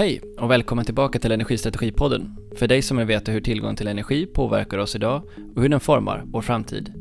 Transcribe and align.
Hej 0.00 0.20
och 0.38 0.50
välkommen 0.50 0.84
tillbaka 0.84 1.18
till 1.18 1.32
Energistrategipodden. 1.32 2.36
För 2.56 2.68
dig 2.68 2.82
som 2.82 2.96
vill 2.96 3.06
veta 3.06 3.32
hur 3.32 3.40
tillgång 3.40 3.76
till 3.76 3.88
energi 3.88 4.26
påverkar 4.26 4.78
oss 4.78 4.94
idag 4.94 5.22
och 5.54 5.62
hur 5.62 5.68
den 5.68 5.80
formar 5.80 6.22
vår 6.26 6.42
framtid. 6.42 6.92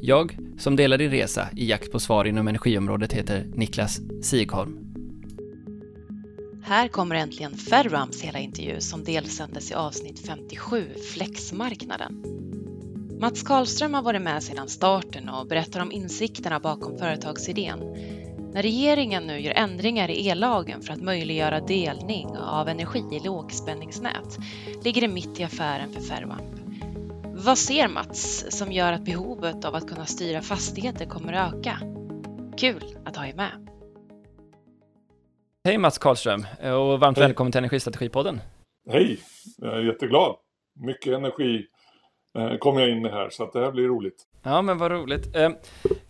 Jag, 0.00 0.38
som 0.58 0.76
delar 0.76 0.98
din 0.98 1.10
resa 1.10 1.48
i 1.56 1.70
jakt 1.70 1.92
på 1.92 2.00
svar 2.00 2.24
inom 2.24 2.48
energiområdet, 2.48 3.12
heter 3.12 3.46
Niklas 3.54 4.00
Sigholm. 4.22 4.78
Här 6.62 6.88
kommer 6.88 7.14
äntligen 7.14 7.54
Ferrams 7.54 8.22
hela 8.22 8.38
intervju 8.38 8.80
som 8.80 9.04
delsändes 9.04 9.70
i 9.70 9.74
avsnitt 9.74 10.26
57, 10.26 10.84
Flexmarknaden. 11.14 12.24
Mats 13.20 13.42
Karlström 13.42 13.94
har 13.94 14.02
varit 14.02 14.22
med 14.22 14.42
sedan 14.42 14.68
starten 14.68 15.28
och 15.28 15.46
berättar 15.46 15.80
om 15.80 15.92
insikterna 15.92 16.60
bakom 16.60 16.98
företagsidén 16.98 17.80
när 18.54 18.62
regeringen 18.62 19.26
nu 19.26 19.40
gör 19.40 19.52
ändringar 19.52 20.10
i 20.10 20.28
ellagen 20.28 20.82
för 20.82 20.92
att 20.92 21.02
möjliggöra 21.02 21.60
delning 21.60 22.26
av 22.36 22.68
energi 22.68 23.04
i 23.12 23.20
lågspänningsnät 23.20 24.38
ligger 24.84 25.00
det 25.00 25.08
mitt 25.08 25.40
i 25.40 25.44
affären 25.44 25.92
för 25.92 26.00
Ferroamp. 26.00 26.58
Vad 27.24 27.58
ser 27.58 27.88
Mats 27.88 28.46
som 28.58 28.72
gör 28.72 28.92
att 28.92 29.04
behovet 29.04 29.64
av 29.64 29.74
att 29.74 29.88
kunna 29.88 30.06
styra 30.06 30.42
fastigheter 30.42 31.06
kommer 31.06 31.32
att 31.32 31.54
öka? 31.54 31.78
Kul 32.58 32.98
att 33.04 33.16
ha 33.16 33.26
er 33.26 33.34
med! 33.34 33.68
Hej 35.64 35.78
Mats 35.78 35.98
Karlström 35.98 36.46
och 36.60 37.00
varmt 37.00 37.18
Hej. 37.18 37.26
välkommen 37.26 37.52
till 37.52 37.58
Energistrategipodden. 37.58 38.40
Hej! 38.90 39.20
Jag 39.56 39.78
är 39.78 39.82
jätteglad. 39.82 40.36
Mycket 40.86 41.12
energi 41.12 41.66
eh, 42.38 42.56
kommer 42.56 42.80
jag 42.80 42.90
in 42.90 43.02
med 43.02 43.12
här 43.12 43.30
så 43.30 43.44
att 43.44 43.52
det 43.52 43.60
här 43.60 43.72
blir 43.72 43.84
roligt. 43.84 44.26
Ja, 44.46 44.62
men 44.62 44.78
vad 44.78 44.90
roligt. 44.90 45.36
Eh, 45.36 45.50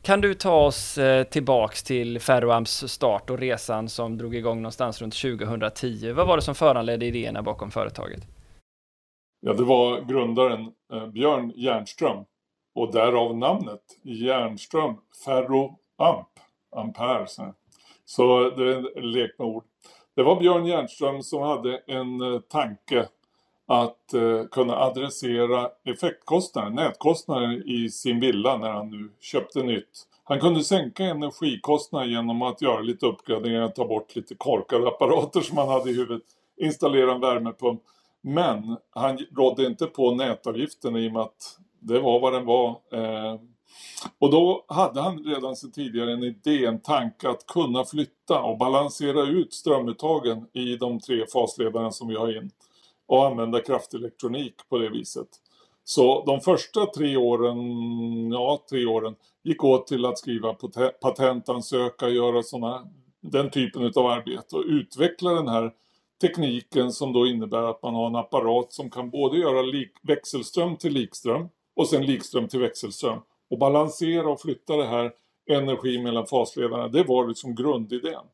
kan 0.03 0.21
du 0.21 0.35
ta 0.35 0.67
oss 0.67 0.99
eh, 0.99 1.25
tillbaks 1.25 1.83
till 1.83 2.21
Ferroamps 2.21 2.89
start 2.89 3.31
och 3.31 3.39
resan 3.39 3.89
som 3.89 4.19
drog 4.19 4.35
igång 4.35 4.63
någonstans 4.63 5.03
runt 5.03 5.15
2010? 5.15 6.13
Vad 6.13 6.27
var 6.27 6.37
det 6.37 6.43
som 6.43 6.55
föranledde 6.55 7.07
idéerna 7.07 7.43
bakom 7.43 7.71
företaget? 7.71 8.23
Ja, 9.41 9.53
det 9.53 9.65
var 9.65 10.01
grundaren 10.01 10.73
eh, 10.93 11.07
Björn 11.07 11.53
Järnström 11.57 12.25
och 12.75 12.93
därav 12.93 13.37
namnet 13.37 13.83
Järnström 14.03 14.97
Ferroamp, 15.25 16.29
ampere. 16.77 17.27
Så 18.05 18.51
det 18.51 18.75
är 18.75 18.99
en 18.99 19.11
lek 19.13 19.31
med 19.39 19.47
ord. 19.47 19.65
Det 20.17 20.23
var 20.23 20.41
Björn 20.41 20.67
Järnström 20.67 21.23
som 21.23 21.43
hade 21.43 21.79
en 21.87 22.43
tanke 22.49 23.09
att 23.67 24.15
eh, 24.15 24.45
kunna 24.51 24.77
adressera 24.77 25.71
effektkostnaden, 25.85 26.75
nätkostnaden 26.75 27.63
i 27.67 27.89
sin 27.89 28.21
villa 28.21 28.57
när 28.57 28.71
han 28.71 28.91
nu 28.91 29.11
köpte 29.21 29.63
nytt. 29.63 30.07
Han 30.25 30.41
kunde 30.41 30.65
sänka 30.65 31.05
energikostnaden 31.05 32.11
genom 32.11 32.43
att 32.43 32.63
göra 32.63 32.81
lite 32.81 33.07
uppgraderingar, 33.07 33.69
ta 33.69 33.89
bort 33.89 34.17
lite 34.17 34.35
korkade 34.35 34.89
apparater 34.89 35.41
som 35.41 35.59
han 35.59 35.69
hade 35.69 35.91
i 35.91 35.95
huvudet, 35.95 36.23
installera 36.57 37.13
en 37.13 37.21
värmepump. 37.21 37.81
Men 38.23 38.77
han 38.91 39.19
rådde 39.37 39.67
inte 39.67 39.87
på 39.87 40.15
nätavgiften 40.15 40.97
i 40.97 41.09
och 41.09 41.13
med 41.13 41.23
att 41.23 41.59
det 41.81 42.01
var 42.01 42.21
vad 42.21 42.33
den 42.33 42.47
var. 42.47 42.69
Eh, 42.71 43.41
och 44.19 44.31
då 44.31 44.65
hade 44.69 45.01
han 45.01 45.25
redan 45.25 45.57
sedan 45.57 45.73
tidigare 45.73 46.13
en 46.13 46.25
idé, 46.25 46.67
en 46.67 46.81
tanke 46.81 47.29
att 47.29 47.47
kunna 47.47 47.85
flytta 47.85 48.41
och 48.43 48.59
balansera 48.59 49.23
ut 49.23 49.55
strömuttagen 49.55 50.47
i 50.53 50.77
de 50.77 51.01
tre 51.01 51.25
fasledarna 51.33 51.91
som 51.91 52.09
vi 52.09 52.17
har 52.17 52.37
in 52.37 52.51
och 53.07 53.27
använda 53.27 53.61
kraftelektronik 53.61 54.55
på 54.69 54.79
det 54.79 54.89
viset. 54.89 55.29
Så 55.85 56.25
de 56.25 56.41
första 56.41 56.87
tre 56.87 57.17
åren, 57.17 57.59
ja 58.33 58.63
tre 58.71 58.87
åren, 58.87 59.15
gick 59.43 59.65
åt 59.65 59.87
till 59.87 60.05
att 60.05 60.19
skriva 60.19 60.57
patentansöka, 61.01 62.09
göra 62.09 62.43
såna, 62.43 62.87
den 63.21 63.51
typen 63.51 63.93
av 63.97 64.07
arbete 64.07 64.57
och 64.57 64.65
utveckla 64.67 65.31
den 65.31 65.49
här 65.49 65.73
tekniken 66.21 66.93
som 66.93 67.13
då 67.13 67.27
innebär 67.27 67.63
att 67.63 67.83
man 67.83 67.95
har 67.95 68.07
en 68.07 68.17
apparat 68.17 68.73
som 68.73 68.91
kan 68.91 69.11
både 69.11 69.39
göra 69.39 69.63
lik, 69.63 69.93
växelström 70.03 70.77
till 70.77 70.93
likström 70.93 71.49
och 71.77 71.89
sen 71.89 72.07
likström 72.07 72.49
till 72.49 72.61
växelström 72.61 73.19
och 73.51 73.59
balansera 73.59 74.29
och 74.29 74.41
flytta 74.41 74.77
det 74.77 74.87
här 74.87 75.13
energi 75.51 76.03
mellan 76.03 76.27
fasledarna. 76.27 76.89
Det 76.89 77.03
var 77.03 77.29
liksom 77.29 77.55
grundidén. 77.55 78.25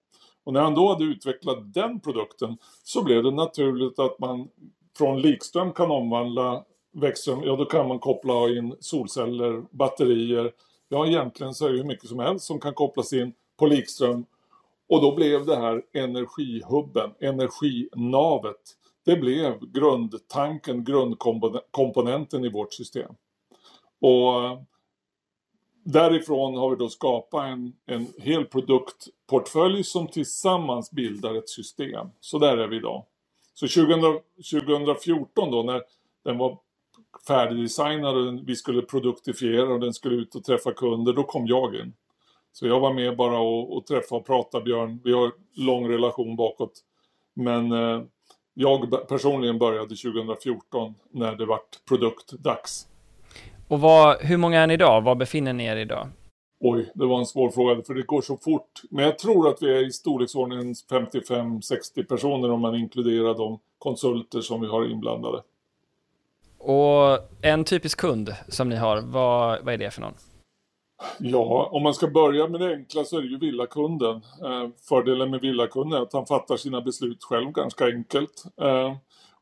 Och 0.44 0.52
när 0.52 0.60
han 0.60 0.74
då 0.74 0.88
hade 0.88 1.04
utvecklat 1.04 1.74
den 1.74 2.00
produkten 2.00 2.56
så 2.82 3.04
blev 3.04 3.22
det 3.22 3.30
naturligt 3.30 3.98
att 3.98 4.18
man 4.18 4.48
från 4.98 5.20
likström 5.20 5.72
kan 5.72 5.90
omvandla 5.90 6.64
växtström. 6.92 7.42
Ja, 7.44 7.56
då 7.56 7.64
kan 7.64 7.88
man 7.88 7.98
koppla 7.98 8.48
in 8.48 8.76
solceller, 8.80 9.62
batterier. 9.70 10.52
Ja, 10.88 11.06
egentligen 11.06 11.54
så 11.54 11.66
är 11.66 11.70
det 11.70 11.76
hur 11.76 11.84
mycket 11.84 12.08
som 12.08 12.18
helst 12.18 12.46
som 12.46 12.60
kan 12.60 12.74
kopplas 12.74 13.12
in 13.12 13.32
på 13.56 13.66
likström. 13.66 14.24
Och 14.88 15.02
då 15.02 15.14
blev 15.14 15.46
det 15.46 15.56
här 15.56 15.82
energihubben, 15.92 17.10
energinavet. 17.20 18.76
Det 19.04 19.16
blev 19.16 19.72
grundtanken, 19.72 20.84
grundkomponenten 20.84 22.44
i 22.44 22.48
vårt 22.48 22.72
system. 22.72 23.14
Och 24.00 24.32
Därifrån 25.92 26.56
har 26.56 26.70
vi 26.70 26.76
då 26.76 26.88
skapat 26.88 27.44
en, 27.44 27.72
en 27.86 28.06
hel 28.18 28.44
produktportfölj 28.44 29.84
som 29.84 30.08
tillsammans 30.08 30.90
bildar 30.90 31.34
ett 31.34 31.48
system. 31.48 32.06
Så 32.20 32.38
där 32.38 32.56
är 32.56 32.68
vi 32.68 32.76
idag. 32.76 33.04
Så 33.54 33.68
2000, 33.68 34.20
2014 34.50 35.50
då 35.50 35.62
när 35.62 35.82
den 36.24 36.38
var 36.38 36.58
färdigdesignad 37.26 38.16
och 38.16 38.48
vi 38.48 38.56
skulle 38.56 38.82
produktifiera 38.82 39.74
och 39.74 39.80
den 39.80 39.94
skulle 39.94 40.14
ut 40.14 40.34
och 40.34 40.44
träffa 40.44 40.72
kunder, 40.72 41.12
då 41.12 41.22
kom 41.22 41.46
jag 41.46 41.74
in. 41.74 41.92
Så 42.52 42.66
jag 42.66 42.80
var 42.80 42.94
med 42.94 43.16
bara 43.16 43.38
och, 43.38 43.76
och 43.76 43.86
träffa 43.86 44.16
och 44.16 44.26
prata 44.26 44.60
Björn. 44.60 45.00
Vi 45.04 45.12
har 45.12 45.32
lång 45.54 45.88
relation 45.88 46.36
bakåt. 46.36 46.72
Men 47.34 47.72
eh, 47.72 48.02
jag 48.54 49.08
personligen 49.08 49.58
började 49.58 49.96
2014 49.96 50.94
när 51.10 51.36
det 51.36 51.46
vart 51.46 51.84
produktdags. 51.88 52.89
Och 53.70 53.80
vad, 53.80 54.16
hur 54.20 54.36
många 54.36 54.60
är 54.60 54.66
ni 54.66 54.74
idag? 54.74 55.00
Var 55.00 55.14
befinner 55.14 55.52
ni 55.52 55.64
er 55.64 55.76
idag? 55.76 56.08
Oj, 56.60 56.90
det 56.94 57.06
var 57.06 57.18
en 57.18 57.26
svår 57.26 57.50
fråga 57.50 57.82
för 57.82 57.94
det 57.94 58.02
går 58.02 58.22
så 58.22 58.36
fort. 58.36 58.82
Men 58.90 59.04
jag 59.04 59.18
tror 59.18 59.48
att 59.48 59.62
vi 59.62 59.76
är 59.76 59.86
i 59.86 59.92
storleksordningen 59.92 60.74
55-60 60.74 62.06
personer 62.08 62.50
om 62.50 62.60
man 62.60 62.74
inkluderar 62.74 63.34
de 63.34 63.58
konsulter 63.78 64.40
som 64.40 64.60
vi 64.60 64.66
har 64.66 64.90
inblandade. 64.90 65.42
Och 66.58 67.18
en 67.42 67.64
typisk 67.64 68.00
kund 68.00 68.34
som 68.48 68.68
ni 68.68 68.76
har, 68.76 69.00
vad, 69.00 69.64
vad 69.64 69.74
är 69.74 69.78
det 69.78 69.90
för 69.90 70.00
någon? 70.00 70.14
Ja, 71.18 71.68
om 71.72 71.82
man 71.82 71.94
ska 71.94 72.06
börja 72.06 72.48
med 72.48 72.60
det 72.60 72.74
enkla 72.74 73.04
så 73.04 73.18
är 73.18 73.22
det 73.22 73.28
ju 73.28 73.38
villakunden. 73.38 74.16
Eh, 74.16 74.68
fördelen 74.88 75.30
med 75.30 75.40
villakunden 75.40 75.98
är 75.98 76.02
att 76.02 76.12
han 76.12 76.26
fattar 76.26 76.56
sina 76.56 76.80
beslut 76.80 77.24
själv 77.24 77.52
ganska 77.52 77.84
enkelt. 77.84 78.44
Eh, 78.60 78.96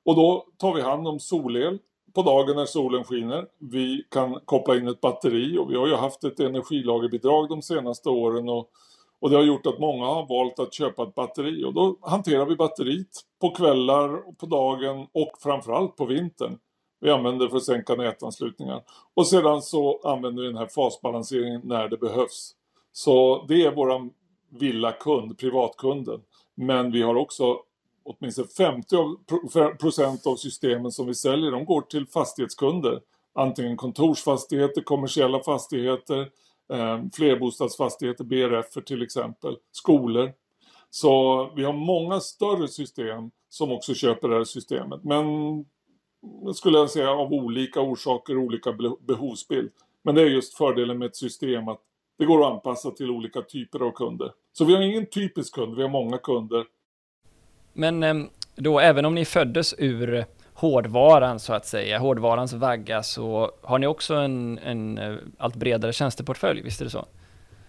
och 0.04 0.16
då 0.16 0.46
tar 0.56 0.74
vi 0.74 0.82
hand 0.82 1.08
om 1.08 1.20
solel 1.20 1.78
på 2.18 2.22
dagen 2.22 2.56
när 2.56 2.66
solen 2.66 3.04
skiner. 3.04 3.46
Vi 3.58 4.04
kan 4.10 4.40
koppla 4.44 4.76
in 4.76 4.88
ett 4.88 5.00
batteri 5.00 5.58
och 5.58 5.70
vi 5.70 5.76
har 5.76 5.86
ju 5.86 5.94
haft 5.94 6.24
ett 6.24 6.40
energilagerbidrag 6.40 7.48
de 7.48 7.62
senaste 7.62 8.08
åren 8.08 8.48
och, 8.48 8.70
och 9.20 9.30
det 9.30 9.36
har 9.36 9.42
gjort 9.42 9.66
att 9.66 9.78
många 9.78 10.06
har 10.06 10.28
valt 10.28 10.58
att 10.58 10.74
köpa 10.74 11.02
ett 11.02 11.14
batteri 11.14 11.64
och 11.64 11.74
då 11.74 11.98
hanterar 12.02 12.46
vi 12.46 12.56
batteriet 12.56 13.08
på 13.40 13.50
kvällar, 13.50 14.32
på 14.32 14.46
dagen 14.46 15.06
och 15.12 15.30
framförallt 15.42 15.96
på 15.96 16.04
vintern. 16.04 16.58
Vi 17.00 17.10
använder 17.10 17.44
det 17.44 17.50
för 17.50 17.56
att 17.56 17.64
sänka 17.64 17.94
nätanslutningar. 17.94 18.82
Och 19.14 19.26
sedan 19.26 19.62
så 19.62 20.00
använder 20.04 20.42
vi 20.42 20.48
den 20.48 20.58
här 20.58 20.68
fasbalanseringen 20.74 21.60
när 21.64 21.88
det 21.88 21.96
behövs. 21.96 22.52
Så 22.92 23.44
det 23.48 23.64
är 23.64 23.74
våran 23.74 24.10
villakund, 24.50 25.38
privatkunden. 25.38 26.20
Men 26.54 26.90
vi 26.90 27.02
har 27.02 27.14
också 27.14 27.56
åtminstone 28.08 28.48
50 28.48 28.96
procent 29.80 30.26
av 30.26 30.36
systemen 30.36 30.92
som 30.92 31.06
vi 31.06 31.14
säljer, 31.14 31.50
de 31.50 31.64
går 31.64 31.80
till 31.80 32.06
fastighetskunder. 32.06 33.00
Antingen 33.34 33.76
kontorsfastigheter, 33.76 34.82
kommersiella 34.82 35.42
fastigheter, 35.42 36.20
eh, 36.72 37.02
flerbostadsfastigheter, 37.14 38.24
BRF 38.24 38.84
till 38.84 39.02
exempel, 39.02 39.56
skolor. 39.72 40.32
Så 40.90 41.44
vi 41.56 41.64
har 41.64 41.72
många 41.72 42.20
större 42.20 42.68
system 42.68 43.30
som 43.48 43.72
också 43.72 43.94
köper 43.94 44.28
det 44.28 44.36
här 44.36 44.44
systemet. 44.44 45.04
Men 45.04 45.24
skulle 46.54 46.78
jag 46.78 46.90
säga 46.90 47.10
av 47.10 47.32
olika 47.32 47.80
orsaker, 47.80 48.38
olika 48.38 48.76
behovsbild. 49.00 49.70
Men 50.04 50.14
det 50.14 50.22
är 50.22 50.26
just 50.26 50.54
fördelen 50.54 50.98
med 50.98 51.06
ett 51.06 51.16
system 51.16 51.68
att 51.68 51.80
det 52.18 52.24
går 52.24 52.46
att 52.46 52.52
anpassa 52.52 52.90
till 52.90 53.10
olika 53.10 53.42
typer 53.42 53.80
av 53.80 53.90
kunder. 53.90 54.32
Så 54.52 54.64
vi 54.64 54.74
har 54.74 54.82
ingen 54.82 55.06
typisk 55.06 55.54
kund, 55.54 55.76
vi 55.76 55.82
har 55.82 55.88
många 55.88 56.18
kunder 56.18 56.66
men 57.72 58.02
ehm, 58.02 58.28
då 58.56 58.80
även 58.80 59.04
om 59.04 59.14
ni 59.14 59.24
föddes 59.24 59.74
ur 59.78 60.24
hårdvaran 60.54 61.40
så 61.40 61.52
att 61.52 61.66
säga, 61.66 61.98
hårdvarans 61.98 62.52
vagga, 62.52 63.02
så 63.02 63.50
har 63.62 63.78
ni 63.78 63.86
också 63.86 64.14
en, 64.14 64.58
en 64.58 64.98
eh, 64.98 65.16
allt 65.38 65.56
bredare 65.56 65.92
tjänsteportfölj, 65.92 66.62
visst 66.62 66.80
är 66.80 66.84
det 66.84 66.90
så? 66.90 67.04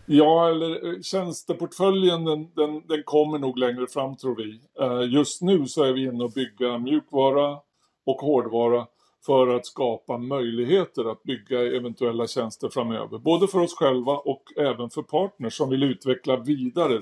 Ja, 0.06 0.50
eller 0.50 0.88
eh, 0.88 1.02
tjänsteportföljen 1.02 2.26
den, 2.26 2.52
den, 2.56 2.88
den, 2.88 3.04
kommer 3.06 3.40
nog 3.40 3.58
längre 3.58 3.88
fram 3.88 4.18
tror 4.18 4.36
vi. 4.36 4.62
Eh, 4.80 5.14
just 5.14 5.42
nu 5.42 5.66
så 5.66 5.84
är 5.84 5.94
vi 5.94 6.04
inne 6.04 6.24
och 6.24 6.32
bygga 6.32 6.78
mjukvara 6.78 7.58
och 8.06 8.22
hårdvara 8.22 8.88
för 9.26 9.48
att 9.48 9.66
skapa 9.66 10.18
möjligheter 10.18 11.12
att 11.12 11.24
bygga 11.24 11.76
eventuella 11.78 12.28
tjänster 12.28 12.70
framöver. 12.70 13.18
Både 13.18 13.48
för 13.48 13.60
oss 13.60 13.76
själva 13.76 14.14
och 14.14 14.44
även 14.58 14.90
för 14.90 15.02
partners 15.02 15.54
som 15.54 15.70
vill 15.70 15.84
utveckla 15.84 16.38
vidare 16.38 17.00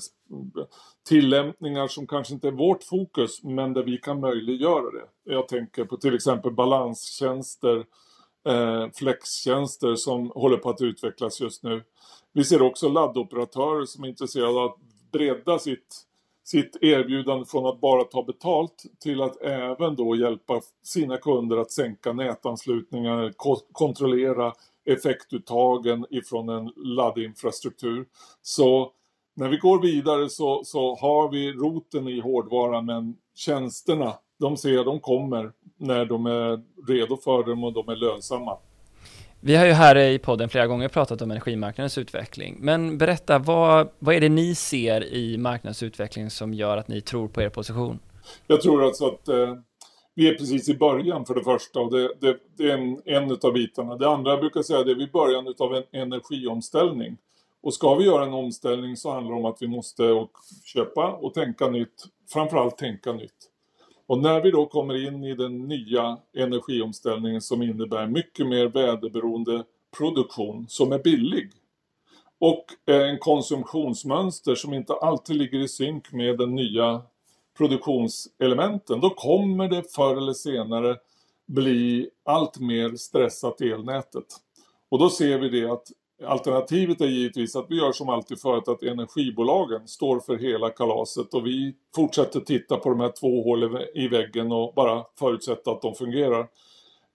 tillämpningar 1.08 1.88
som 1.88 2.08
kanske 2.08 2.34
inte 2.34 2.48
är 2.48 2.52
vårt 2.52 2.84
fokus 2.84 3.44
men 3.44 3.74
där 3.74 3.84
vi 3.84 3.98
kan 3.98 4.20
möjliggöra 4.20 4.92
det. 4.92 5.34
Jag 5.34 5.48
tänker 5.48 5.86
på 5.86 5.98
till 5.98 6.16
exempel 6.16 6.52
balanstjänster, 6.52 7.86
eh, 8.48 8.88
flextjänster 8.96 9.96
som 9.96 10.32
håller 10.36 10.58
på 10.58 10.70
att 10.70 10.82
utvecklas 10.82 11.42
just 11.42 11.64
nu. 11.64 11.84
Vi 12.34 12.44
ser 12.44 12.62
också 12.62 12.90
laddoperatörer 12.90 13.86
som 13.86 14.04
är 14.04 14.08
intresserade 14.08 14.60
av 14.60 14.66
att 14.66 14.78
bredda 15.12 15.60
sitt 15.60 16.08
sitt 16.48 16.78
erbjudande 16.82 17.46
från 17.46 17.66
att 17.66 17.82
bara 17.82 18.04
ta 18.04 18.24
betalt 18.24 18.84
till 19.00 19.22
att 19.22 19.42
även 19.42 19.96
då 19.96 20.16
hjälpa 20.16 20.62
sina 20.84 21.18
kunder 21.18 21.58
att 21.58 21.72
sänka 21.72 22.14
nätanslutningar, 22.14 23.34
ko 23.38 23.56
kontrollera 23.72 24.54
effektuttagen 24.86 26.06
ifrån 26.10 26.50
en 26.50 26.72
laddinfrastruktur. 26.76 28.06
Så 28.42 28.92
när 29.38 29.50
vi 29.50 29.58
går 29.58 29.82
vidare 29.82 30.30
så, 30.30 30.64
så 30.64 30.96
har 30.96 31.32
vi 31.32 31.52
roten 31.52 32.08
i 32.08 32.20
hårdvaran 32.20 32.86
men 32.86 33.16
tjänsterna, 33.36 34.14
de 34.40 34.58
ser 34.58 34.84
de 34.84 35.00
kommer 35.00 35.52
när 35.78 36.06
de 36.06 36.26
är 36.26 36.64
redo 36.88 37.18
för 37.18 37.44
dem 37.44 37.64
och 37.64 37.74
de 37.74 37.90
är 37.90 37.96
lönsamma. 37.96 38.58
Vi 39.40 39.56
har 39.56 39.66
ju 39.66 39.72
här 39.72 39.98
i 39.98 40.20
podden 40.20 40.50
flera 40.50 40.68
gånger 40.68 40.88
pratat 40.88 41.22
om 41.22 41.32
energimarknadens 41.32 41.98
utveckling, 41.98 42.58
men 42.60 42.98
berätta, 42.98 43.40
vad, 43.40 43.90
vad 44.00 44.16
är 44.16 44.22
det 44.22 44.30
ni 44.30 44.56
ser 44.56 45.14
i 45.14 45.38
marknadsutveckling 45.38 46.30
som 46.30 46.54
gör 46.54 46.78
att 46.78 46.88
ni 46.88 47.02
tror 47.02 47.28
på 47.28 47.42
er 47.42 47.50
position? 47.50 48.00
Jag 48.48 48.62
tror 48.62 48.86
alltså 48.86 49.08
att 49.08 49.28
eh, 49.28 49.56
vi 50.16 50.30
är 50.30 50.34
precis 50.34 50.70
i 50.70 50.78
början 50.78 51.26
för 51.26 51.36
det 51.36 51.44
första 51.44 51.80
och 51.80 51.92
det, 51.92 52.12
det, 52.22 52.38
det 52.58 52.72
är 52.72 52.78
en, 52.78 53.02
en 53.06 53.38
av 53.44 53.54
bitarna. 53.54 53.96
Det 53.96 54.10
andra 54.10 54.32
jag 54.32 54.40
brukar 54.40 54.62
säga 54.62 54.84
det 54.84 54.92
är 54.92 54.96
vi 54.96 55.04
i 55.04 55.12
början 55.14 55.54
av 55.60 55.76
en 55.76 56.02
energiomställning. 56.02 57.18
Och 57.68 57.74
ska 57.74 57.96
vi 57.96 58.06
göra 58.06 58.26
en 58.26 58.34
omställning 58.34 58.98
så 58.98 59.12
handlar 59.12 59.34
det 59.34 59.40
om 59.40 59.46
att 59.46 59.62
vi 59.62 59.68
måste 59.68 60.28
köpa 60.64 61.12
och 61.12 61.34
tänka 61.34 61.68
nytt, 61.70 62.04
framförallt 62.34 62.78
tänka 62.78 63.14
nytt. 63.14 63.50
Och 64.06 64.18
när 64.18 64.42
vi 64.42 64.52
då 64.52 64.66
kommer 64.66 65.08
in 65.08 65.24
i 65.24 65.36
den 65.36 65.68
nya 65.68 66.18
energiomställningen 66.34 67.42
som 67.42 67.62
innebär 67.62 68.08
mycket 68.08 68.48
mer 68.48 68.68
väderberoende 68.68 69.64
produktion 69.98 70.66
som 70.70 70.92
är 70.92 71.00
billig 71.00 71.52
och 72.40 72.66
en 72.86 73.20
konsumtionsmönster 73.20 74.56
som 74.56 74.74
inte 74.74 74.94
alltid 74.94 75.36
ligger 75.36 75.60
i 75.60 75.68
synk 75.68 76.12
med 76.12 76.38
den 76.38 76.56
nya 76.56 77.02
produktionselementen, 77.58 79.02
då 79.02 79.10
kommer 79.10 79.68
det 79.68 79.94
förr 79.96 80.18
eller 80.18 80.34
senare 80.34 80.98
bli 81.46 82.10
allt 82.26 82.60
mer 82.60 82.96
stressat 82.96 83.62
i 83.62 83.72
elnätet. 83.72 84.26
Och 84.90 85.00
då 85.00 85.10
ser 85.10 85.40
vi 85.40 85.50
det 85.50 85.72
att 85.72 85.92
Alternativet 86.26 87.02
är 87.02 87.08
givetvis 87.08 87.56
att 87.56 87.66
vi 87.70 87.78
gör 87.78 87.92
som 87.92 88.10
alltid 88.10 88.40
förut 88.40 88.68
att 88.68 88.84
energibolagen 88.84 89.88
står 89.88 90.20
för 90.20 90.38
hela 90.38 90.70
kalaset 90.70 91.34
och 91.34 91.46
vi 91.46 91.76
fortsätter 91.96 92.40
titta 92.40 92.78
på 92.78 92.90
de 92.90 93.00
här 93.00 93.12
två 93.20 93.44
hålen 93.44 93.78
i 93.96 94.08
väggen 94.08 94.52
och 94.52 94.74
bara 94.74 95.06
förutsätta 95.20 95.72
att 95.72 95.82
de 95.82 95.96
fungerar. 95.96 96.48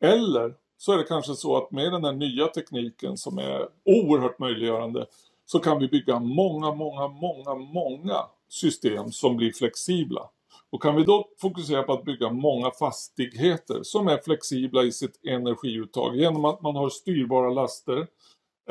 Eller 0.01 0.55
så 0.79 0.93
är 0.93 0.99
det 0.99 1.05
kanske 1.05 1.35
så 1.35 1.57
att 1.57 1.71
med 1.71 1.93
den 1.93 2.05
här 2.05 2.13
nya 2.13 2.47
tekniken 2.47 3.17
som 3.17 3.39
är 3.39 3.69
oerhört 3.85 4.39
möjliggörande 4.39 5.07
så 5.47 5.59
kan 5.59 5.79
vi 5.79 5.89
bygga 5.89 6.19
många, 6.19 6.75
många, 6.75 7.09
många, 7.09 7.55
många 7.55 8.17
system 8.49 9.13
som 9.13 9.37
blir 9.37 9.53
flexibla. 9.53 10.31
Och 10.71 10.83
kan 10.83 10.97
vi 10.97 11.05
då 11.05 11.29
fokusera 11.41 11.83
på 11.83 11.93
att 11.93 12.05
bygga 12.05 12.31
många 12.31 12.71
fastigheter 12.71 13.83
som 13.83 14.09
är 14.09 14.21
flexibla 14.25 14.83
i 14.83 14.93
sitt 14.93 15.25
energiuttag 15.25 16.17
genom 16.17 16.45
att 16.45 16.63
man 16.63 16.77
har 16.77 16.89
styrbara 16.89 17.51
laster 17.51 18.07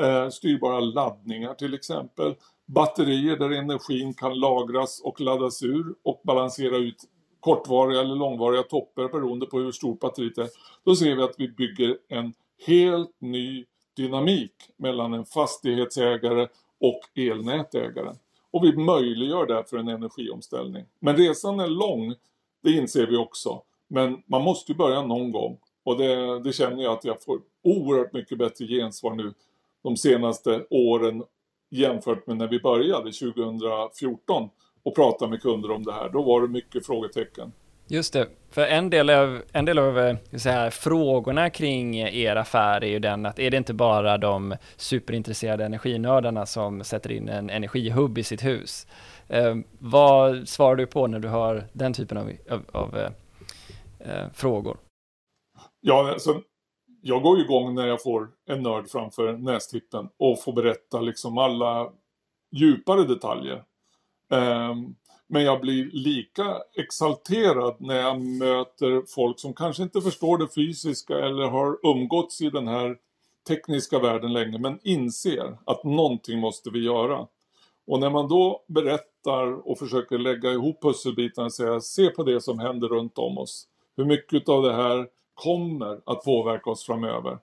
eh, 0.00 0.28
styrbara 0.28 0.80
laddningar 0.80 1.54
till 1.54 1.74
exempel. 1.74 2.34
Batterier 2.66 3.36
där 3.36 3.50
energin 3.50 4.14
kan 4.14 4.38
lagras 4.38 5.00
och 5.04 5.20
laddas 5.20 5.62
ur 5.62 5.94
och 6.02 6.20
balansera 6.24 6.76
ut 6.76 7.04
kortvariga 7.40 8.00
eller 8.00 8.14
långvariga 8.14 8.62
toppar 8.62 9.08
beroende 9.08 9.46
på 9.46 9.58
hur 9.58 9.72
stort 9.72 10.00
batteriet 10.00 10.38
är. 10.38 10.48
Då 10.84 10.96
ser 10.96 11.16
vi 11.16 11.22
att 11.22 11.34
vi 11.38 11.48
bygger 11.48 11.98
en 12.08 12.34
helt 12.66 13.16
ny 13.18 13.64
dynamik 13.96 14.54
mellan 14.76 15.14
en 15.14 15.24
fastighetsägare 15.24 16.48
och 16.80 17.18
elnätägaren. 17.18 18.16
Och 18.50 18.64
vi 18.64 18.76
möjliggör 18.76 19.46
därför 19.46 19.78
en 19.78 19.88
energiomställning. 19.88 20.84
Men 21.00 21.16
resan 21.16 21.60
är 21.60 21.66
lång, 21.66 22.14
det 22.62 22.72
inser 22.72 23.06
vi 23.06 23.16
också. 23.16 23.62
Men 23.88 24.22
man 24.26 24.42
måste 24.42 24.72
ju 24.72 24.78
börja 24.78 25.02
någon 25.02 25.32
gång. 25.32 25.58
Och 25.84 25.98
det, 25.98 26.40
det 26.40 26.52
känner 26.52 26.82
jag 26.82 26.92
att 26.92 27.04
jag 27.04 27.22
får 27.22 27.40
oerhört 27.62 28.12
mycket 28.12 28.38
bättre 28.38 28.66
gensvar 28.66 29.14
nu 29.14 29.34
de 29.82 29.96
senaste 29.96 30.66
åren 30.70 31.22
jämfört 31.70 32.26
med 32.26 32.36
när 32.36 32.48
vi 32.48 32.60
började 32.60 33.12
2014 33.12 34.48
och 34.82 34.94
prata 34.94 35.26
med 35.26 35.42
kunder 35.42 35.70
om 35.70 35.82
det 35.82 35.92
här. 35.92 36.08
Då 36.08 36.22
var 36.22 36.40
det 36.40 36.48
mycket 36.48 36.86
frågetecken. 36.86 37.52
Just 37.86 38.12
det, 38.12 38.28
för 38.50 38.66
en 38.66 38.90
del 38.90 39.10
av, 39.10 39.42
en 39.52 39.64
del 39.64 39.78
av 39.78 40.16
säga, 40.38 40.70
frågorna 40.70 41.50
kring 41.50 41.98
er 41.98 42.36
affär 42.36 42.84
är 42.84 42.88
ju 42.88 42.98
den 42.98 43.26
att 43.26 43.38
är 43.38 43.50
det 43.50 43.56
inte 43.56 43.74
bara 43.74 44.18
de 44.18 44.56
superintresserade 44.76 45.64
energinördarna 45.64 46.46
som 46.46 46.84
sätter 46.84 47.12
in 47.12 47.28
en 47.28 47.50
energihubb 47.50 48.18
i 48.18 48.22
sitt 48.22 48.44
hus? 48.44 48.86
Eh, 49.28 49.56
vad 49.78 50.48
svarar 50.48 50.76
du 50.76 50.86
på 50.86 51.06
när 51.06 51.18
du 51.18 51.28
har 51.28 51.64
den 51.72 51.92
typen 51.92 52.18
av, 52.18 52.32
av, 52.50 52.62
av 52.72 52.98
eh, 52.98 53.10
eh 53.98 54.28
frågor? 54.34 54.76
Ja, 55.80 56.12
alltså, 56.12 56.42
jag 57.04 57.22
går 57.22 57.38
ju 57.38 57.44
igång 57.44 57.74
när 57.74 57.86
jag 57.86 58.02
får 58.02 58.28
en 58.46 58.62
nörd 58.62 58.88
framför 58.88 59.32
nästippen 59.32 60.08
och 60.16 60.42
får 60.42 60.52
berätta 60.52 61.00
liksom 61.00 61.38
alla 61.38 61.92
djupare 62.50 63.04
detaljer. 63.04 63.64
Um, 64.28 64.94
men 65.26 65.42
jag 65.42 65.60
blir 65.60 65.90
lika 65.92 66.56
exalterad 66.76 67.76
när 67.78 67.96
jag 67.96 68.20
möter 68.20 69.14
folk 69.14 69.40
som 69.40 69.54
kanske 69.54 69.82
inte 69.82 70.00
förstår 70.00 70.38
det 70.38 70.48
fysiska 70.54 71.18
eller 71.18 71.48
har 71.48 71.78
umgåtts 71.82 72.40
i 72.40 72.50
den 72.50 72.68
här 72.68 72.96
tekniska 73.48 73.98
världen 73.98 74.32
länge 74.32 74.58
men 74.58 74.78
inser 74.82 75.58
att 75.64 75.84
någonting 75.84 76.40
måste 76.40 76.70
vi 76.70 76.84
göra. 76.84 77.26
Och 77.86 78.00
när 78.00 78.10
man 78.10 78.28
då 78.28 78.64
berättar 78.68 79.68
och 79.68 79.78
försöker 79.78 80.18
lägga 80.18 80.50
ihop 80.50 80.82
pusselbitarna 80.82 81.46
och 81.46 81.52
säga 81.52 81.80
se 81.80 82.10
på 82.10 82.22
det 82.22 82.40
som 82.40 82.58
händer 82.58 82.88
runt 82.88 83.18
om 83.18 83.38
oss. 83.38 83.66
Hur 83.96 84.04
mycket 84.04 84.48
av 84.48 84.62
det 84.62 84.74
här 84.74 85.08
kommer 85.34 86.00
att 86.06 86.24
påverka 86.24 86.70
oss 86.70 86.86
framöver. 86.86 87.38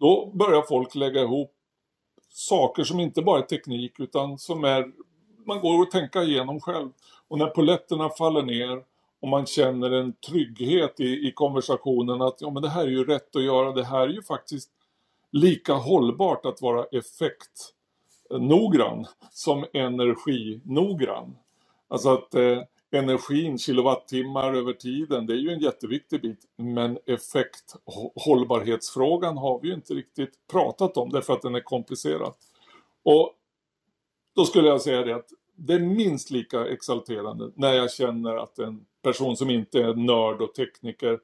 Då 0.00 0.30
börjar 0.34 0.62
folk 0.62 0.94
lägga 0.94 1.22
ihop 1.22 1.52
saker 2.28 2.84
som 2.84 3.00
inte 3.00 3.22
bara 3.22 3.38
är 3.38 3.42
teknik 3.42 4.00
utan 4.00 4.38
som 4.38 4.64
är 4.64 4.92
man 5.46 5.60
går 5.60 5.82
och 5.82 5.90
tänka 5.90 6.22
igenom 6.22 6.60
själv. 6.60 6.90
Och 7.28 7.38
när 7.38 7.46
poletterna 7.46 8.10
faller 8.10 8.42
ner 8.42 8.82
och 9.20 9.28
man 9.28 9.46
känner 9.46 9.90
en 9.90 10.12
trygghet 10.12 11.00
i, 11.00 11.28
i 11.28 11.32
konversationen 11.32 12.22
att 12.22 12.40
ja 12.40 12.50
men 12.50 12.62
det 12.62 12.68
här 12.68 12.84
är 12.84 12.90
ju 12.90 13.04
rätt 13.04 13.36
att 13.36 13.42
göra, 13.42 13.72
det 13.72 13.84
här 13.84 14.00
är 14.00 14.12
ju 14.12 14.22
faktiskt 14.22 14.70
lika 15.32 15.74
hållbart 15.74 16.46
att 16.46 16.62
vara 16.62 16.84
effektnoggrann 16.84 19.06
som 19.30 19.64
energinoggrann. 19.72 21.36
Alltså 21.88 22.08
att 22.08 22.34
eh, 22.34 22.62
energin, 22.94 23.58
kilowattimmar 23.58 24.54
över 24.54 24.72
tiden, 24.72 25.26
det 25.26 25.32
är 25.32 25.38
ju 25.38 25.50
en 25.50 25.60
jätteviktig 25.60 26.22
bit. 26.22 26.40
Men 26.56 26.98
effekt, 27.06 27.76
hållbarhetsfrågan 28.14 29.36
har 29.36 29.60
vi 29.60 29.68
ju 29.68 29.74
inte 29.74 29.94
riktigt 29.94 30.34
pratat 30.52 30.96
om 30.96 31.10
därför 31.10 31.32
att 31.32 31.42
den 31.42 31.54
är 31.54 31.60
komplicerad. 31.60 32.32
Och 33.02 33.32
då 34.36 34.44
skulle 34.44 34.68
jag 34.68 34.80
säga 34.82 35.02
det 35.02 35.16
att 35.16 35.28
det 35.56 35.74
är 35.74 35.78
minst 35.78 36.30
lika 36.30 36.66
exalterande 36.66 37.50
när 37.54 37.72
jag 37.72 37.92
känner 37.92 38.36
att 38.36 38.58
en 38.58 38.86
person 39.02 39.36
som 39.36 39.50
inte 39.50 39.80
är 39.80 39.94
nörd 39.94 40.42
och 40.42 40.54
tekniker 40.54 41.20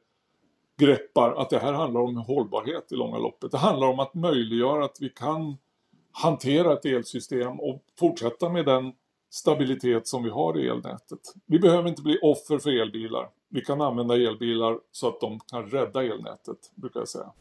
greppar 0.79 1.33
att 1.33 1.51
det 1.51 1.59
här 1.59 1.73
handlar 1.73 2.01
om 2.01 2.17
hållbarhet 2.17 2.93
i 2.93 2.97
långa 2.97 3.19
loppet. 3.19 3.51
Det 3.51 3.59
handlar 3.59 3.87
om 3.87 4.01
att 4.01 4.15
möjliggöra 4.15 4.85
att 4.85 4.97
vi 5.01 5.09
kan 5.09 5.57
hantera 6.13 6.73
ett 6.73 6.85
elsystem 6.85 7.61
och 7.61 7.83
fortsätta 7.99 8.49
med 8.49 8.65
den 8.65 8.93
stabilitet 9.31 10.07
som 10.07 10.23
vi 10.23 10.31
har 10.31 10.59
i 10.59 10.69
elnätet. 10.69 11.21
Vi 11.47 11.59
behöver 11.59 11.89
inte 11.89 12.03
bli 12.03 12.19
offer 12.23 12.59
för 12.59 12.83
elbilar. 12.83 13.29
Vi 13.49 13.61
kan 13.61 13.81
använda 13.81 14.15
elbilar 14.15 14.79
så 14.93 15.09
att 15.09 15.21
de 15.21 15.41
kan 15.51 15.71
rädda 15.71 16.03
elnätet, 16.03 16.59
brukar 16.75 17.01
jag 17.01 17.09
säga. 17.09 17.33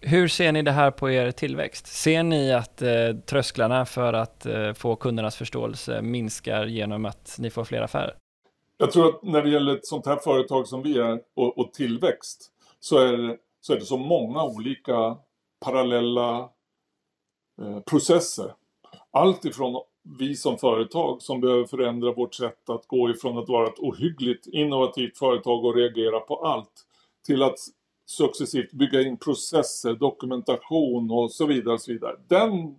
Hur 0.00 0.28
ser 0.28 0.52
ni 0.52 0.62
det 0.62 0.70
här 0.70 0.90
på 0.90 1.10
er 1.10 1.30
tillväxt? 1.30 1.86
Ser 1.86 2.22
ni 2.22 2.52
att 2.52 2.82
eh, 2.82 3.16
trösklarna 3.26 3.86
för 3.86 4.12
att 4.12 4.46
eh, 4.46 4.72
få 4.72 4.96
kundernas 4.96 5.36
förståelse 5.36 6.02
minskar 6.02 6.66
genom 6.66 7.04
att 7.04 7.36
ni 7.38 7.50
får 7.50 7.64
fler 7.64 7.82
affärer? 7.82 8.16
Jag 8.78 8.92
tror 8.92 9.08
att 9.08 9.22
när 9.22 9.42
det 9.42 9.50
gäller 9.50 9.76
ett 9.76 9.86
sånt 9.86 10.06
här 10.06 10.16
företag 10.16 10.68
som 10.68 10.82
vi 10.82 10.98
är 10.98 11.20
och, 11.36 11.58
och 11.58 11.72
tillväxt 11.72 12.52
så 12.80 12.98
är, 12.98 13.16
det, 13.16 13.36
så 13.60 13.72
är 13.72 13.78
det 13.78 13.84
så 13.84 13.96
många 13.96 14.44
olika 14.44 15.16
parallella 15.64 16.38
eh, 17.62 17.80
processer. 17.80 18.54
Allt 19.10 19.44
ifrån 19.44 19.82
vi 20.18 20.36
som 20.36 20.58
företag 20.58 21.22
som 21.22 21.40
behöver 21.40 21.64
förändra 21.64 22.12
vårt 22.12 22.34
sätt 22.34 22.70
att 22.70 22.86
gå 22.86 23.10
ifrån 23.10 23.38
att 23.38 23.48
vara 23.48 23.68
ett 23.68 23.78
ohyggligt 23.78 24.46
innovativt 24.46 25.18
företag 25.18 25.64
och 25.64 25.74
reagera 25.74 26.20
på 26.20 26.36
allt 26.36 26.72
till 27.26 27.42
att 27.42 27.58
successivt 28.06 28.72
bygga 28.72 29.02
in 29.02 29.16
processer, 29.16 29.94
dokumentation 29.94 31.10
och 31.10 31.32
så 31.32 31.46
vidare. 31.46 31.74
Och 31.74 31.80
så 31.80 31.92
vidare. 31.92 32.16
Den 32.28 32.76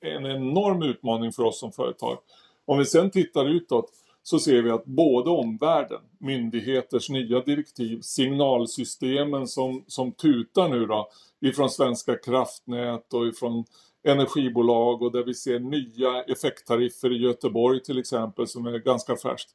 är 0.00 0.10
en 0.10 0.26
enorm 0.26 0.82
utmaning 0.82 1.32
för 1.32 1.42
oss 1.42 1.60
som 1.60 1.72
företag. 1.72 2.18
Om 2.64 2.78
vi 2.78 2.84
sen 2.84 3.10
tittar 3.10 3.48
utåt 3.48 3.90
så 4.22 4.38
ser 4.38 4.62
vi 4.62 4.70
att 4.70 4.84
både 4.84 5.30
omvärlden, 5.30 6.00
myndigheters 6.18 7.10
nya 7.10 7.40
direktiv, 7.40 8.00
signalsystemen 8.00 9.46
som, 9.46 9.84
som 9.86 10.12
tutar 10.12 10.68
nu 10.68 10.86
då 10.86 11.08
ifrån 11.40 11.70
Svenska 11.70 12.16
kraftnät 12.16 13.14
och 13.14 13.26
ifrån 13.26 13.64
energibolag 14.02 15.02
och 15.02 15.12
där 15.12 15.24
vi 15.24 15.34
ser 15.34 15.58
nya 15.58 16.22
effekttariffer 16.22 17.12
i 17.12 17.16
Göteborg 17.16 17.82
till 17.82 17.98
exempel 17.98 18.46
som 18.46 18.66
är 18.66 18.78
ganska 18.78 19.16
färskt. 19.16 19.50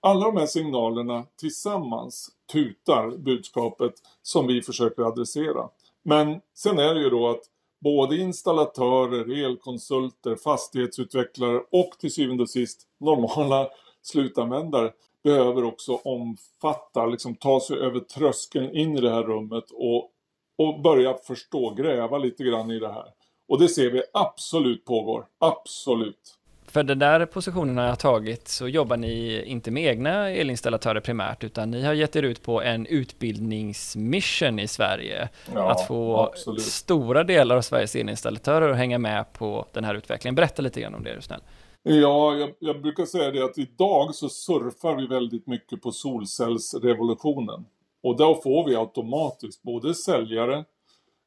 Alla 0.00 0.24
de 0.24 0.36
här 0.36 0.46
signalerna 0.46 1.24
tillsammans 1.40 2.30
tutar 2.52 3.16
budskapet 3.16 3.92
som 4.22 4.46
vi 4.46 4.62
försöker 4.62 5.02
adressera. 5.02 5.68
Men 6.02 6.40
sen 6.54 6.78
är 6.78 6.94
det 6.94 7.00
ju 7.00 7.10
då 7.10 7.28
att 7.28 7.42
både 7.80 8.16
installatörer, 8.16 9.44
elkonsulter, 9.44 10.36
fastighetsutvecklare 10.36 11.62
och 11.70 11.90
till 11.98 12.12
syvende 12.12 12.42
och 12.42 12.50
sist 12.50 12.86
normala 13.00 13.68
slutanvändare 14.02 14.92
behöver 15.24 15.64
också 15.64 16.00
omfatta, 16.04 17.06
liksom 17.06 17.34
ta 17.34 17.60
sig 17.60 17.78
över 17.78 18.00
tröskeln 18.00 18.76
in 18.76 18.96
i 18.96 19.00
det 19.00 19.10
här 19.10 19.22
rummet 19.22 19.70
och, 19.70 20.10
och 20.58 20.80
börja 20.80 21.14
förstå, 21.14 21.74
gräva 21.74 22.18
lite 22.18 22.44
grann 22.44 22.70
i 22.70 22.78
det 22.78 22.92
här. 22.92 23.12
Och 23.50 23.58
det 23.58 23.68
ser 23.68 23.90
vi 23.90 24.02
absolut 24.12 24.84
pågår, 24.84 25.26
absolut. 25.38 26.38
För 26.66 26.82
den 26.82 26.98
där 26.98 27.26
positionen 27.26 27.78
har 27.78 27.84
jag 27.84 27.98
tagit 27.98 28.48
så 28.48 28.68
jobbar 28.68 28.96
ni 28.96 29.42
inte 29.46 29.70
med 29.70 29.84
egna 29.84 30.30
elinstallatörer 30.30 31.00
primärt 31.00 31.44
utan 31.44 31.70
ni 31.70 31.82
har 31.82 31.92
gett 31.92 32.16
er 32.16 32.22
ut 32.22 32.42
på 32.42 32.62
en 32.62 32.86
utbildningsmission 32.86 34.58
i 34.58 34.68
Sverige. 34.68 35.28
Ja, 35.54 35.70
att 35.70 35.86
få 35.86 36.16
absolut. 36.16 36.62
stora 36.62 37.24
delar 37.24 37.56
av 37.56 37.62
Sveriges 37.62 37.96
elinstallatörer 37.96 38.70
att 38.70 38.76
hänga 38.76 38.98
med 38.98 39.32
på 39.32 39.66
den 39.72 39.84
här 39.84 39.94
utvecklingen. 39.94 40.34
Berätta 40.34 40.62
lite 40.62 40.80
grann 40.80 40.94
om 40.94 41.04
det 41.04 41.10
är 41.10 41.16
du 41.16 41.22
snäll. 41.22 41.40
Ja, 41.82 42.34
jag, 42.34 42.50
jag, 42.58 42.82
brukar 42.82 43.04
säga 43.04 43.30
det 43.30 43.44
att 43.44 43.58
idag 43.58 44.14
så 44.14 44.28
surfar 44.28 44.96
vi 44.96 45.06
väldigt 45.06 45.46
mycket 45.46 45.82
på 45.82 45.92
solcellsrevolutionen. 45.92 47.64
Och 48.02 48.16
då 48.16 48.40
får 48.42 48.68
vi 48.68 48.76
automatiskt 48.76 49.62
både 49.62 49.94
säljare, 49.94 50.64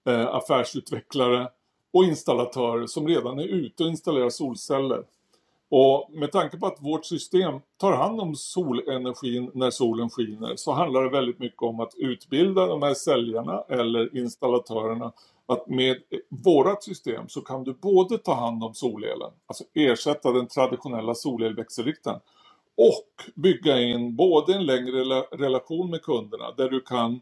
eh, 0.08 0.28
affärsutvecklare 0.28 1.48
och 1.94 2.04
installatörer 2.04 2.88
som 2.88 3.08
redan 3.08 3.40
är 3.40 3.44
ute 3.44 3.84
och 3.84 3.90
installerar 3.90 4.30
solceller. 4.30 5.04
Och 5.70 6.10
med 6.12 6.32
tanke 6.32 6.58
på 6.58 6.68
att 6.68 6.82
vårt 6.82 7.06
system 7.06 7.60
tar 7.78 7.92
hand 7.92 8.22
om 8.22 8.36
solenergin 8.36 9.52
när 9.54 9.70
solen 9.70 10.10
skiner 10.10 10.56
så 10.56 10.72
handlar 10.72 11.04
det 11.04 11.10
väldigt 11.10 11.40
mycket 11.40 11.62
om 11.62 11.80
att 11.80 11.94
utbilda 11.98 12.66
de 12.66 12.82
här 12.82 12.94
säljarna 12.94 13.64
eller 13.70 14.18
installatörerna 14.18 15.12
att 15.46 15.68
med 15.68 15.98
vårt 16.30 16.84
system 16.84 17.28
så 17.28 17.42
kan 17.42 17.64
du 17.64 17.74
både 17.74 18.18
ta 18.18 18.34
hand 18.34 18.64
om 18.64 18.74
solelen, 18.74 19.32
alltså 19.46 19.64
ersätta 19.74 20.32
den 20.32 20.48
traditionella 20.48 21.16
solelväxelriktaren 21.16 22.20
och 22.76 23.32
bygga 23.36 23.82
in 23.82 24.16
både 24.16 24.54
en 24.54 24.66
längre 24.66 25.22
relation 25.32 25.90
med 25.90 26.02
kunderna 26.02 26.52
där 26.58 26.70
du 26.70 26.80
kan 26.80 27.12
eh, 27.14 27.20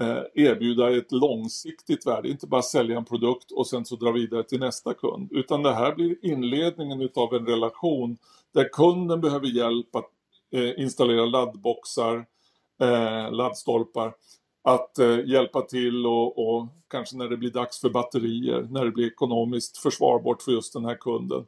Eh, 0.00 0.44
erbjuda 0.44 0.96
ett 0.96 1.12
långsiktigt 1.12 2.06
värde, 2.06 2.28
inte 2.28 2.46
bara 2.46 2.62
sälja 2.62 2.96
en 2.96 3.04
produkt 3.04 3.52
och 3.52 3.66
sen 3.66 3.84
så 3.84 3.96
dra 3.96 4.12
vidare 4.12 4.42
till 4.42 4.60
nästa 4.60 4.94
kund. 4.94 5.32
Utan 5.32 5.62
det 5.62 5.74
här 5.74 5.94
blir 5.94 6.16
inledningen 6.22 7.00
utav 7.00 7.34
en 7.34 7.46
relation 7.46 8.18
där 8.54 8.68
kunden 8.72 9.20
behöver 9.20 9.46
hjälp 9.46 9.96
att 9.96 10.10
eh, 10.52 10.80
installera 10.80 11.26
laddboxar, 11.26 12.26
eh, 12.80 13.32
laddstolpar 13.32 14.14
att 14.64 14.98
hjälpa 15.24 15.62
till 15.62 16.06
och, 16.06 16.38
och, 16.38 16.66
kanske 16.88 17.16
när 17.16 17.28
det 17.28 17.36
blir 17.36 17.50
dags 17.50 17.80
för 17.80 17.90
batterier, 17.90 18.68
när 18.70 18.84
det 18.84 18.90
blir 18.90 19.06
ekonomiskt 19.06 19.78
försvarbart 19.78 20.42
för 20.42 20.52
just 20.52 20.72
den 20.72 20.84
här 20.84 20.94
kunden. 20.94 21.46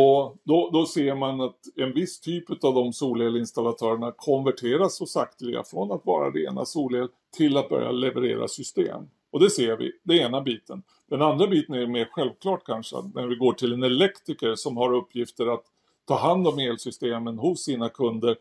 Och 0.00 0.36
då, 0.44 0.70
då 0.72 0.86
ser 0.86 1.14
man 1.14 1.40
att 1.40 1.58
en 1.76 1.92
viss 1.92 2.20
typ 2.20 2.64
av 2.64 2.74
de 2.74 2.92
solelinstallatörerna 2.92 4.12
konverteras 4.16 4.96
så 4.96 5.06
sakteliga 5.06 5.64
från 5.64 5.92
att 5.92 6.06
vara 6.06 6.30
rena 6.30 6.64
solel 6.64 7.08
till 7.36 7.56
att 7.56 7.68
börja 7.68 7.90
leverera 7.90 8.48
system. 8.48 9.02
Och 9.30 9.40
det 9.40 9.50
ser 9.50 9.76
vi, 9.76 9.92
det 10.02 10.20
är 10.20 10.26
ena 10.26 10.40
biten. 10.40 10.82
Den 11.08 11.22
andra 11.22 11.46
biten 11.46 11.74
är 11.74 11.86
mer 11.86 12.08
självklart 12.10 12.64
kanske, 12.64 12.96
när 13.14 13.26
vi 13.26 13.36
går 13.36 13.52
till 13.52 13.72
en 13.72 13.82
elektriker 13.82 14.54
som 14.54 14.76
har 14.76 14.94
uppgifter 14.94 15.46
att 15.46 15.64
ta 16.04 16.18
hand 16.18 16.48
om 16.48 16.58
elsystemen 16.58 17.38
hos 17.38 17.64
sina 17.64 17.88
kunder 17.88 18.36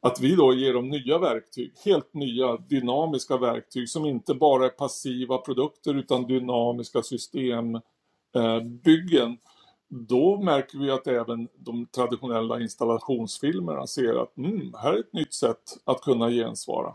att 0.00 0.20
vi 0.20 0.34
då 0.34 0.54
ger 0.54 0.74
dem 0.74 0.88
nya 0.88 1.18
verktyg, 1.18 1.72
helt 1.84 2.14
nya 2.14 2.56
dynamiska 2.56 3.36
verktyg 3.36 3.88
som 3.88 4.06
inte 4.06 4.34
bara 4.34 4.64
är 4.64 4.70
passiva 4.70 5.38
produkter 5.38 5.94
utan 5.94 6.26
dynamiska 6.26 7.02
systembyggen. 7.02 9.38
Då 9.94 10.40
märker 10.40 10.78
vi 10.78 10.90
att 10.90 11.06
även 11.06 11.48
de 11.54 11.86
traditionella 11.86 12.60
installationsfilmerna 12.60 13.86
ser 13.86 14.22
att 14.22 14.36
mm, 14.36 14.74
här 14.82 14.92
är 14.92 14.98
ett 14.98 15.12
nytt 15.12 15.34
sätt 15.34 15.62
att 15.84 16.00
kunna 16.00 16.30
gensvara. 16.30 16.94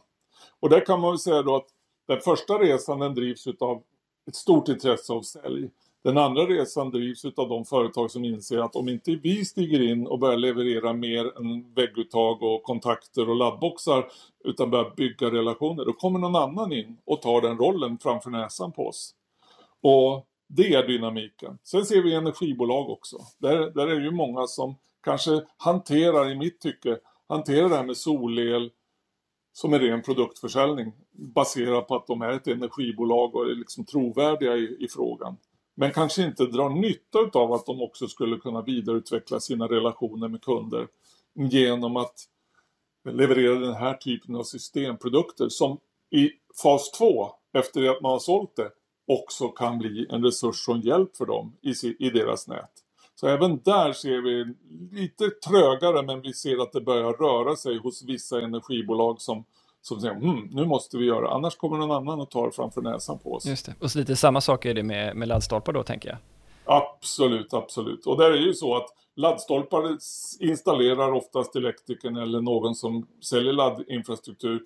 Och 0.60 0.70
där 0.70 0.86
kan 0.86 1.02
man 1.02 1.12
väl 1.12 1.20
säga 1.20 1.42
då 1.42 1.56
att 1.56 1.68
den 2.08 2.20
första 2.20 2.54
resan 2.54 3.00
den 3.00 3.16
drivs 3.16 3.48
av 3.60 3.84
ett 4.28 4.36
stort 4.36 4.68
intresse 4.68 5.14
av 5.14 5.22
sälj. 5.22 5.70
Den 6.04 6.18
andra 6.18 6.42
resan 6.42 6.92
drivs 6.92 7.26
av 7.26 7.50
de 7.50 7.66
företag 7.66 8.12
som 8.12 8.26
inser 8.26 8.58
att 8.60 8.76
om 8.76 8.90
inte 8.90 9.16
vi 9.16 9.46
stiger 9.46 9.82
in 9.82 10.08
och 10.08 10.20
börjar 10.20 10.38
leverera 10.38 10.94
mer 10.94 11.38
än 11.38 11.74
vägguttag 11.74 12.44
och 12.44 12.64
kontakter 12.64 13.30
och 13.30 13.36
laddboxar 13.36 14.06
utan 14.44 14.70
börjar 14.70 14.94
bygga 14.96 15.32
relationer, 15.32 15.86
då 15.86 15.94
kommer 15.94 16.20
någon 16.20 16.36
annan 16.36 16.74
in 16.74 16.98
och 17.06 17.22
tar 17.22 17.42
den 17.42 17.58
rollen 17.58 17.98
framför 17.98 18.30
näsan 18.30 18.72
på 18.72 18.88
oss. 18.88 19.16
Och 19.82 20.27
det 20.48 20.74
är 20.74 20.88
dynamiken. 20.88 21.58
Sen 21.64 21.86
ser 21.86 22.02
vi 22.02 22.14
energibolag 22.14 22.90
också. 22.90 23.18
Där, 23.38 23.58
där 23.58 23.88
är 23.88 23.96
det 23.96 24.06
ju 24.06 24.12
många 24.12 24.48
som 24.48 24.76
kanske 25.04 25.42
hanterar, 25.58 26.32
i 26.32 26.36
mitt 26.36 26.62
tycke, 26.62 26.98
hanterar 27.28 27.70
det 27.70 27.76
här 27.76 27.84
med 27.84 27.98
solel 27.98 28.72
som 29.54 29.74
är 29.74 29.80
ren 29.80 30.02
produktförsäljning 30.02 30.94
baserat 31.12 31.88
på 31.88 31.96
att 31.96 32.08
de 32.08 32.22
är 32.22 32.30
ett 32.30 32.48
energibolag 32.48 33.36
och 33.36 33.46
är 33.50 33.56
liksom 33.56 33.86
trovärdiga 33.86 34.56
i, 34.56 34.78
i 34.80 34.88
frågan 34.88 35.38
men 35.80 35.94
kanske 35.94 36.24
inte 36.24 36.46
drar 36.46 36.70
nytta 36.70 37.40
av 37.40 37.54
att 37.54 37.66
de 37.66 37.82
också 37.82 38.08
skulle 38.08 38.38
kunna 38.38 38.62
vidareutveckla 38.62 39.40
sina 39.40 39.68
relationer 39.68 40.28
med 40.28 40.42
kunder 40.42 40.88
genom 41.36 41.98
att 41.98 42.26
leverera 43.10 43.60
den 43.60 43.74
här 43.74 43.94
typen 43.94 44.36
av 44.36 44.44
systemprodukter 44.44 45.50
som 45.50 45.80
i 46.10 46.30
fas 46.64 46.92
2, 46.92 47.32
efter 47.54 47.90
att 47.90 48.02
man 48.02 48.12
har 48.12 48.20
sålt 48.20 48.56
det, 48.56 48.72
också 49.08 49.48
kan 49.48 49.78
bli 49.78 50.08
en 50.10 50.24
resurs 50.24 50.70
en 50.70 50.82
hjälp 50.82 51.18
för 51.18 51.26
dem 51.26 51.54
i, 51.62 52.10
deras 52.10 52.48
nät. 52.48 52.72
Så 53.16 53.28
även 53.28 53.62
där 53.64 53.94
ser 53.94 54.22
vi 54.22 54.54
lite 54.92 55.30
trögare 55.30 56.02
men 56.06 56.22
vi 56.22 56.34
ser 56.34 56.62
att 56.62 56.72
det 56.72 56.82
börjar 56.82 57.14
röra 57.14 57.56
sig 57.56 57.78
hos 57.78 58.04
vissa 58.04 58.42
energibolag 58.42 59.22
som 59.22 59.46
som 59.82 60.00
säger 60.00 60.16
hm, 60.16 60.50
nu 60.52 60.66
måste 60.66 60.98
vi 60.98 61.06
göra, 61.06 61.30
annars 61.30 61.56
kommer 61.56 61.78
någon 61.78 61.92
annan 61.92 62.20
och 62.20 62.30
tar 62.30 62.52
framför 62.52 62.82
näsan 62.82 63.20
på 63.20 63.34
oss. 63.34 63.46
Just 63.46 63.66
det, 63.66 63.76
och 63.80 63.92
så 63.92 64.00
lite 64.00 64.16
samma 64.16 64.42
sak 64.42 64.66
är 64.66 64.74
det 64.74 64.84
med, 64.84 65.16
med 65.16 65.28
laddstolpar 65.28 65.74
då 65.74 65.84
tänker 65.84 66.10
jag. 66.10 66.18
Absolut, 66.66 67.54
absolut. 67.54 68.06
Och 68.06 68.18
där 68.18 68.32
är 68.32 68.38
ju 68.38 68.54
så 68.54 68.76
att 68.76 68.86
laddstolpar 69.16 69.98
installerar 70.40 71.12
oftast 71.12 71.56
elektrikern 71.56 72.18
eller 72.18 72.42
någon 72.42 72.76
som 72.76 73.08
säljer 73.22 73.54
laddinfrastruktur. 73.54 74.62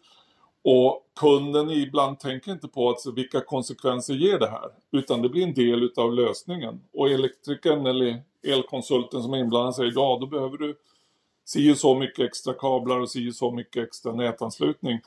Och 0.63 1.03
kunden 1.20 1.70
ibland 1.70 2.20
tänker 2.20 2.51
inte 2.51 2.68
på 2.68 2.89
alltså 2.89 3.12
vilka 3.12 3.41
konsekvenser 3.41 4.13
ger 4.13 4.39
det 4.39 4.50
här. 4.50 4.70
Utan 4.91 5.22
det 5.22 5.30
blir 5.30 5.44
en 5.44 5.53
del 5.53 5.84
utav 5.84 6.13
lösningen. 6.13 6.82
Och 6.94 7.10
elektrikern 7.10 7.86
eller 7.86 8.24
elkonsulten 8.44 9.24
som 9.24 9.34
är 9.34 9.38
inblandad 9.38 9.75
säger 9.75 9.91
ja, 9.96 10.18
då 10.22 10.27
behöver 10.27 10.58
du 10.58 10.75
si 11.46 11.74
och 11.74 11.77
så 11.77 11.96
mycket 11.96 12.25
extra 12.25 12.53
kablar 12.53 13.00
och 13.00 13.12
si 13.12 13.30
och 13.30 13.36
så 13.36 13.51
mycket 13.51 13.88
extra 13.88 14.13
nätanslutning. 14.13 15.00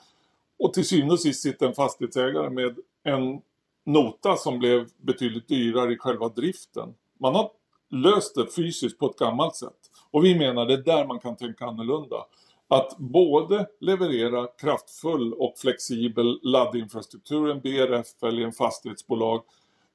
Och 0.59 0.73
till 0.73 0.85
syvende 0.85 1.13
och 1.13 1.19
sist 1.19 1.41
sitter 1.41 1.67
en 1.67 1.73
fastighetsägare 1.73 2.49
med 2.49 2.75
en 3.03 3.41
nota 3.85 4.35
som 4.35 4.59
blev 4.59 4.89
betydligt 4.97 5.47
dyrare 5.47 5.93
i 5.93 5.97
själva 5.97 6.29
driften. 6.29 6.93
Man 7.19 7.35
har 7.35 7.51
löst 7.89 8.35
det 8.35 8.47
fysiskt 8.55 8.99
på 8.99 9.05
ett 9.05 9.17
gammalt 9.17 9.55
sätt. 9.55 9.91
Och 10.11 10.25
vi 10.25 10.35
menar 10.35 10.65
det 10.65 10.73
är 10.73 10.77
där 10.77 11.07
man 11.07 11.19
kan 11.19 11.35
tänka 11.35 11.65
annorlunda. 11.65 12.25
Att 12.67 12.97
både 12.97 13.67
leverera 13.79 14.47
kraftfull 14.47 15.33
och 15.33 15.53
flexibel 15.57 16.39
laddinfrastruktur, 16.43 17.49
en 17.49 17.59
BRF 17.59 18.23
eller 18.23 18.41
en 18.41 18.53
fastighetsbolag. 18.53 19.43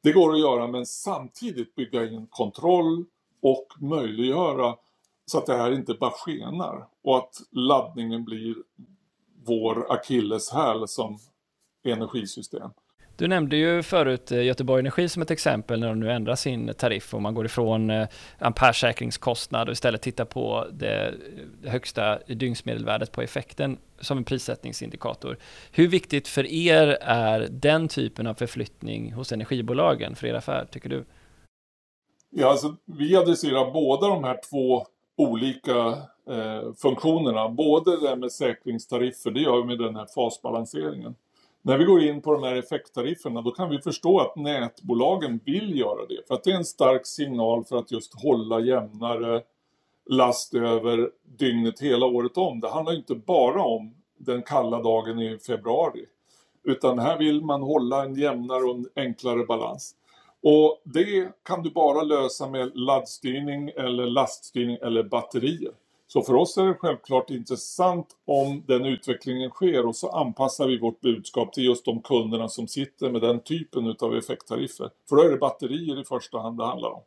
Det 0.02 0.12
går 0.12 0.32
att 0.32 0.40
göra 0.40 0.66
men 0.66 0.86
samtidigt 0.86 1.74
bygga 1.74 2.06
in 2.06 2.26
kontroll 2.30 3.04
och 3.42 3.66
möjliggöra 3.80 4.76
så 5.26 5.38
att 5.38 5.46
det 5.46 5.56
här 5.56 5.72
inte 5.72 5.94
bara 5.94 6.10
skenar 6.10 6.86
och 7.02 7.16
att 7.16 7.34
laddningen 7.50 8.24
blir 8.24 8.54
vår 9.44 9.92
akilleshäl 9.92 10.88
som 10.88 11.18
energisystem. 11.84 12.70
Du 13.20 13.28
nämnde 13.28 13.56
ju 13.56 13.82
förut 13.82 14.32
eh, 14.32 14.42
Göteborg 14.42 14.80
Energi 14.80 15.08
som 15.08 15.22
ett 15.22 15.30
exempel 15.30 15.80
när 15.80 15.88
de 15.88 16.00
nu 16.00 16.12
ändrar 16.12 16.34
sin 16.34 16.74
tariff 16.74 17.14
och 17.14 17.22
man 17.22 17.34
går 17.34 17.46
ifrån 17.46 17.90
eh, 17.90 18.08
ampersäkringskostnad 18.38 19.68
och 19.68 19.72
istället 19.72 20.02
tittar 20.02 20.24
på 20.24 20.66
det 20.72 21.14
eh, 21.62 21.70
högsta 21.70 22.18
dygnsmedelvärdet 22.18 23.12
på 23.12 23.22
effekten 23.22 23.78
som 24.00 24.18
en 24.18 24.24
prissättningsindikator. 24.24 25.38
Hur 25.72 25.88
viktigt 25.88 26.28
för 26.28 26.46
er 26.46 26.98
är 27.00 27.48
den 27.50 27.88
typen 27.88 28.26
av 28.26 28.34
förflyttning 28.34 29.12
hos 29.12 29.32
energibolagen 29.32 30.16
för 30.16 30.26
er 30.26 30.34
affär, 30.34 30.64
tycker 30.70 30.88
du? 30.88 31.04
Ja, 32.30 32.50
alltså, 32.50 32.76
vi 32.84 33.16
adresserar 33.16 33.70
båda 33.70 34.08
de 34.08 34.24
här 34.24 34.38
två 34.50 34.86
olika 35.16 35.76
eh, 36.30 36.72
funktionerna. 36.82 37.48
Både 37.48 38.00
det 38.00 38.16
med 38.16 38.32
säkringstariffer, 38.32 39.30
det 39.30 39.40
gör 39.40 39.56
vi 39.62 39.64
med 39.64 39.78
den 39.78 39.96
här 39.96 40.06
fasbalanseringen. 40.14 41.14
När 41.62 41.78
vi 41.78 41.84
går 41.84 42.02
in 42.02 42.22
på 42.22 42.32
de 42.32 42.42
här 42.42 42.54
effekttarifferna 42.54 43.42
då 43.42 43.50
kan 43.50 43.70
vi 43.70 43.78
förstå 43.78 44.20
att 44.20 44.36
nätbolagen 44.36 45.40
vill 45.44 45.78
göra 45.78 46.06
det. 46.08 46.26
För 46.28 46.34
att 46.34 46.44
det 46.44 46.50
är 46.50 46.56
en 46.56 46.64
stark 46.64 47.06
signal 47.06 47.64
för 47.64 47.76
att 47.76 47.92
just 47.92 48.22
hålla 48.22 48.60
jämnare 48.60 49.42
last 50.10 50.54
över 50.54 51.10
dygnet 51.38 51.80
hela 51.80 52.06
året 52.06 52.36
om. 52.36 52.60
Det 52.60 52.70
handlar 52.70 52.94
inte 52.94 53.14
bara 53.14 53.62
om 53.62 53.94
den 54.18 54.42
kalla 54.42 54.82
dagen 54.82 55.20
i 55.20 55.38
februari. 55.38 56.06
Utan 56.64 56.98
här 56.98 57.18
vill 57.18 57.44
man 57.44 57.62
hålla 57.62 58.04
en 58.04 58.14
jämnare 58.14 58.62
och 58.62 58.74
en 58.74 58.88
enklare 58.96 59.44
balans. 59.44 59.94
Och 60.42 60.80
det 60.84 61.28
kan 61.42 61.62
du 61.62 61.70
bara 61.70 62.02
lösa 62.02 62.48
med 62.48 62.76
laddstyrning 62.76 63.68
eller 63.68 64.06
laststyrning 64.06 64.78
eller 64.82 65.02
batterier. 65.02 65.72
Så 66.12 66.22
för 66.22 66.34
oss 66.34 66.58
är 66.58 66.64
det 66.64 66.74
självklart 66.74 67.30
intressant 67.30 68.16
om 68.24 68.62
den 68.66 68.84
utvecklingen 68.84 69.50
sker 69.50 69.86
och 69.86 69.96
så 69.96 70.08
anpassar 70.08 70.66
vi 70.66 70.78
vårt 70.78 71.00
budskap 71.00 71.52
till 71.52 71.64
just 71.64 71.84
de 71.84 72.02
kunderna 72.02 72.48
som 72.48 72.68
sitter 72.68 73.10
med 73.10 73.20
den 73.20 73.40
typen 73.40 73.96
av 74.00 74.16
effekttariffer. 74.16 74.90
För 75.08 75.16
då 75.16 75.22
är 75.22 75.30
det 75.30 75.36
batterier 75.36 76.00
i 76.00 76.04
första 76.04 76.38
hand 76.38 76.58
det 76.58 76.66
handlar 76.66 76.90
om. 76.90 77.02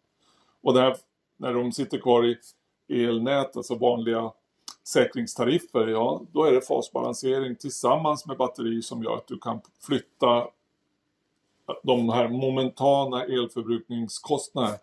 Och 0.61 0.73
där, 0.73 0.95
när 1.37 1.53
de 1.53 1.71
sitter 1.71 1.97
kvar 1.97 2.25
i 2.25 2.37
elnät, 3.05 3.57
alltså 3.57 3.75
vanliga 3.75 4.31
säkringstariffer, 4.83 5.87
ja 5.87 6.21
då 6.31 6.43
är 6.43 6.51
det 6.51 6.61
fasbalansering 6.61 7.55
tillsammans 7.55 8.25
med 8.25 8.37
batteri 8.37 8.81
som 8.81 9.03
gör 9.03 9.15
att 9.15 9.27
du 9.27 9.37
kan 9.37 9.61
flytta 9.81 10.47
de 11.83 12.09
här 12.09 12.27
momentana 12.27 13.23
elförbrukningskostnaderna 13.23 14.77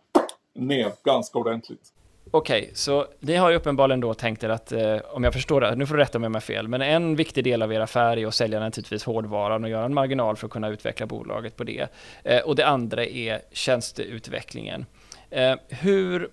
ner 0.55 0.93
ganska 1.05 1.39
ordentligt. 1.39 1.93
Okej, 2.33 2.63
okay, 2.63 2.75
så 2.75 3.07
ni 3.21 3.37
har 3.37 3.51
ju 3.51 3.57
uppenbarligen 3.57 4.01
då 4.01 4.15
tänkt 4.15 4.45
er 4.45 4.49
att, 4.49 4.73
eh, 4.73 4.97
om 5.11 5.25
jag 5.25 5.33
förstår 5.33 5.61
det, 5.61 5.75
nu 5.75 5.87
får 5.87 5.95
du 5.95 6.01
rätta 6.01 6.19
mig 6.19 6.27
om 6.27 6.35
jag 6.35 6.41
har 6.41 6.41
fel, 6.41 6.69
men 6.69 6.83
en 6.83 7.17
viktig 7.17 7.45
del 7.45 7.63
av 7.63 7.73
er 7.73 7.81
affär 7.81 8.17
är 8.17 8.27
att 8.27 8.35
sälja 8.35 8.61
naturligtvis 8.61 9.05
hårdvaran 9.05 9.65
och 9.65 9.71
göra 9.71 9.85
en 9.85 9.95
marginal 9.95 10.37
för 10.37 10.47
att 10.47 10.53
kunna 10.53 10.69
utveckla 10.69 11.07
bolaget 11.07 11.57
på 11.57 11.65
det. 11.65 11.89
Eh, 12.25 12.41
och 12.41 12.57
det 12.57 12.67
andra 12.67 13.05
är 13.05 13.41
tjänsteutvecklingen. 13.53 14.87
Eh, 15.31 15.55
hur 15.69 16.31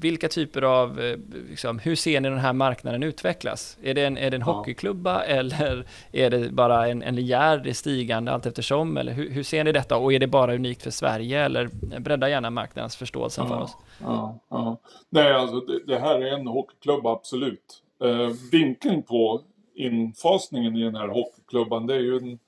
vilka 0.00 0.28
typer 0.28 0.62
av, 0.62 1.00
eh, 1.00 1.18
liksom, 1.48 1.78
hur 1.78 1.94
ser 1.94 2.20
ni 2.20 2.28
den 2.28 2.38
här 2.38 2.52
marknaden 2.52 3.02
utvecklas? 3.02 3.78
Är 3.82 3.94
det 3.94 4.04
en, 4.04 4.18
är 4.18 4.30
det 4.30 4.36
en 4.36 4.40
ja. 4.40 4.52
hockeyklubba 4.52 5.22
eller 5.22 5.86
är 6.12 6.30
det 6.30 6.52
bara 6.52 6.88
en, 6.88 7.02
en 7.02 7.14
linjär 7.14 7.72
stigande 7.72 8.32
allt 8.32 8.46
eftersom? 8.46 8.96
Eller 8.96 9.12
hur, 9.12 9.30
hur, 9.30 9.42
ser 9.42 9.64
ni 9.64 9.72
detta? 9.72 9.96
Och 9.96 10.12
är 10.12 10.18
det 10.18 10.26
bara 10.26 10.54
unikt 10.54 10.82
för 10.82 10.90
Sverige 10.90 11.44
eller 11.44 11.68
bredda 12.00 12.28
gärna 12.28 12.50
marknadens 12.50 12.96
förståelse 12.96 13.40
ja, 13.40 13.48
för 13.48 13.60
oss? 13.60 13.76
Ja, 14.00 14.38
ja. 14.48 14.76
Nej, 15.08 15.32
alltså 15.32 15.60
det, 15.60 15.80
det, 15.86 15.98
här 15.98 16.20
är 16.20 16.32
en 16.32 16.46
hockeyklubba, 16.46 17.12
absolut. 17.12 17.82
Eh, 18.02 18.30
vinkeln 18.52 19.02
på 19.02 19.40
infasningen 19.74 20.76
i 20.76 20.82
den 20.82 20.94
här 20.94 21.08
hockeyklubban, 21.08 21.86
det 21.86 21.94
är 21.94 22.00
ju 22.00 22.16
en, 22.16 22.38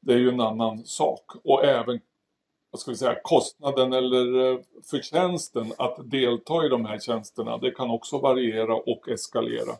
det 0.00 0.12
är 0.12 0.18
ju 0.18 0.28
en 0.28 0.40
annan 0.40 0.84
sak. 0.84 1.24
Och 1.44 1.64
även 1.64 2.00
vad 2.70 2.80
ska 2.80 2.90
vi 2.90 2.96
säga, 2.96 3.16
kostnaden 3.22 3.92
eller 3.92 4.52
eh, 4.52 4.58
förtjänsten 4.90 5.72
att 5.78 6.10
delta 6.10 6.66
i 6.66 6.68
de 6.68 6.84
här 6.84 6.98
tjänsterna, 6.98 7.58
det 7.58 7.70
kan 7.70 7.90
också 7.90 8.18
variera 8.18 8.74
och 8.74 9.08
eskalera. 9.08 9.72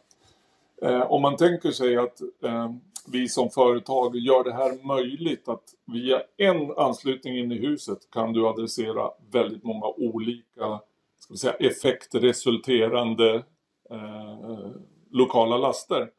Eh, 0.82 1.12
om 1.12 1.22
man 1.22 1.36
tänker 1.36 1.70
sig 1.70 1.96
att 1.96 2.20
eh, 2.20 2.72
vi 3.06 3.28
som 3.28 3.50
företag 3.50 4.16
gör 4.16 4.44
det 4.44 4.52
här 4.52 4.86
möjligt 4.86 5.48
att 5.48 5.74
via 5.84 6.22
en 6.36 6.72
anslutning 6.76 7.38
in 7.38 7.52
i 7.52 7.58
huset 7.58 7.98
kan 8.10 8.32
du 8.32 8.46
adressera 8.46 9.10
väldigt 9.30 9.64
många 9.64 9.86
olika 9.86 10.80
ska 11.18 11.32
vi 11.34 11.38
säga, 11.38 11.54
effektresulterande 11.54 13.44
eh, 13.90 14.32
eh 14.32 14.70
lokala 15.10 15.56
laster. 15.56 16.10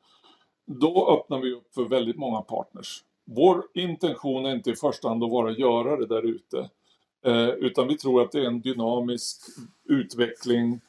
Då 0.65 1.19
öppnar 1.19 1.39
vi 1.39 1.53
upp 1.53 1.73
för 1.73 1.83
väldigt 1.83 2.17
många 2.17 2.41
partners. 2.41 3.03
Vår 3.31 3.63
intention 3.73 4.45
är 4.45 4.55
inte 4.55 4.69
i 4.69 4.75
första 4.75 5.07
hand 5.07 5.23
att 5.23 5.31
vara 5.31 5.51
görare 5.51 6.05
där 6.05 6.25
ute. 6.25 6.69
Eh, 7.25 7.49
utan 7.49 7.87
vi 7.87 7.97
tror 7.97 8.21
att 8.21 8.31
det 8.31 8.39
är 8.39 8.45
en 8.45 8.61
dynamisk 8.61 9.41
utveckling, 9.89 10.81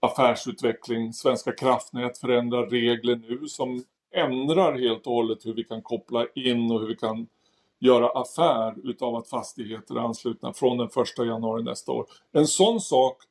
affärsutveckling. 0.00 1.12
Svenska 1.12 1.52
kraftnät 1.52 2.18
förändrar 2.18 2.66
regler 2.66 3.16
nu 3.28 3.48
som 3.48 3.84
ändrar 4.14 4.78
helt 4.78 5.06
och 5.06 5.12
hållet 5.12 5.46
hur 5.46 5.54
vi 5.54 5.64
kan 5.64 5.82
koppla 5.82 6.26
in 6.34 6.70
och 6.70 6.80
hur 6.80 6.88
vi 6.88 6.96
kan 6.96 7.26
göra 7.78 8.08
affär 8.08 8.74
utav 8.84 9.16
att 9.16 9.28
fastigheter 9.28 9.94
är 9.94 10.00
anslutna 10.00 10.52
från 10.52 10.78
den 10.78 10.86
1 10.86 11.18
januari 11.18 11.62
nästa 11.62 11.92
år. 11.92 12.06
En 12.32 12.46
sån 12.46 12.80
sak 12.80 13.22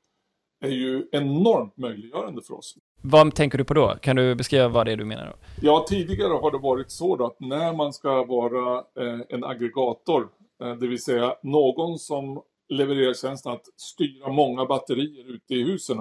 är 0.60 0.70
ju 0.70 1.08
enormt 1.12 1.78
möjliggörande 1.78 2.42
för 2.42 2.54
oss. 2.54 2.78
Vad 3.02 3.36
tänker 3.36 3.58
du 3.58 3.64
på 3.64 3.74
då? 3.74 3.96
Kan 4.02 4.16
du 4.16 4.36
beskriva 4.36 4.68
vad 4.68 4.86
det 4.86 4.92
är 4.92 4.98
du 4.98 5.06
menar? 5.06 5.26
Då? 5.26 5.34
Ja, 5.62 5.86
tidigare 5.90 6.34
har 6.34 6.52
det 6.52 6.58
varit 6.58 6.92
så 6.92 7.26
att 7.26 7.40
när 7.40 7.74
man 7.74 7.94
ska 7.94 8.24
vara 8.24 8.78
eh, 8.78 9.20
en 9.30 9.44
aggregator, 9.44 10.28
eh, 10.64 10.76
det 10.76 10.88
vill 10.88 11.04
säga 11.04 11.36
någon 11.44 12.00
som 12.00 12.42
levererar 12.70 13.14
tjänsten 13.14 13.52
att 13.52 13.66
styra 13.78 14.32
många 14.32 14.66
batterier 14.66 15.36
ute 15.36 15.54
i 15.54 15.64
husen 15.64 16.00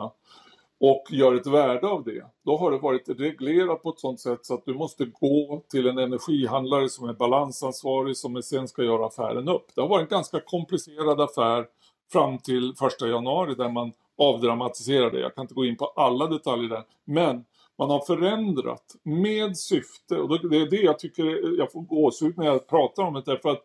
och 0.80 1.04
gör 1.10 1.34
ett 1.34 1.46
värde 1.46 1.86
av 1.86 2.04
det. 2.04 2.24
Då 2.44 2.56
har 2.56 2.70
det 2.70 2.78
varit 2.78 3.08
reglerat 3.08 3.82
på 3.82 3.90
ett 3.90 3.98
sådant 4.00 4.20
sätt 4.20 4.46
så 4.46 4.54
att 4.54 4.64
du 4.64 4.74
måste 4.74 5.04
gå 5.04 5.62
till 5.68 5.86
en 5.86 5.98
energihandlare 5.98 6.88
som 6.88 7.08
är 7.08 7.12
balansansvarig 7.12 8.16
som 8.16 8.42
sen 8.42 8.68
ska 8.68 8.82
göra 8.82 9.06
affären 9.06 9.48
upp. 9.48 9.66
Det 9.74 9.80
har 9.80 9.88
varit 9.88 10.02
en 10.02 10.16
ganska 10.16 10.40
komplicerad 10.40 11.20
affär 11.20 11.66
fram 12.12 12.38
till 12.38 12.70
1 12.70 13.00
januari 13.00 13.54
där 13.54 13.68
man 13.68 13.92
avdramatisera 14.18 15.10
det. 15.10 15.20
Jag 15.20 15.34
kan 15.34 15.42
inte 15.42 15.54
gå 15.54 15.64
in 15.64 15.76
på 15.76 15.86
alla 15.86 16.26
detaljer 16.26 16.68
där. 16.68 16.84
Men 17.04 17.44
man 17.78 17.90
har 17.90 18.00
förändrat 18.00 18.96
med 19.02 19.56
syfte 19.56 20.16
och 20.18 20.50
det 20.50 20.56
är 20.56 20.70
det 20.70 20.82
jag 20.82 20.98
tycker 20.98 21.58
jag 21.58 21.72
får 21.72 21.80
gåshud 21.80 22.38
när 22.38 22.46
jag 22.46 22.68
pratar 22.68 23.02
om 23.02 23.14
det 23.14 23.22
därför 23.26 23.48
att 23.48 23.62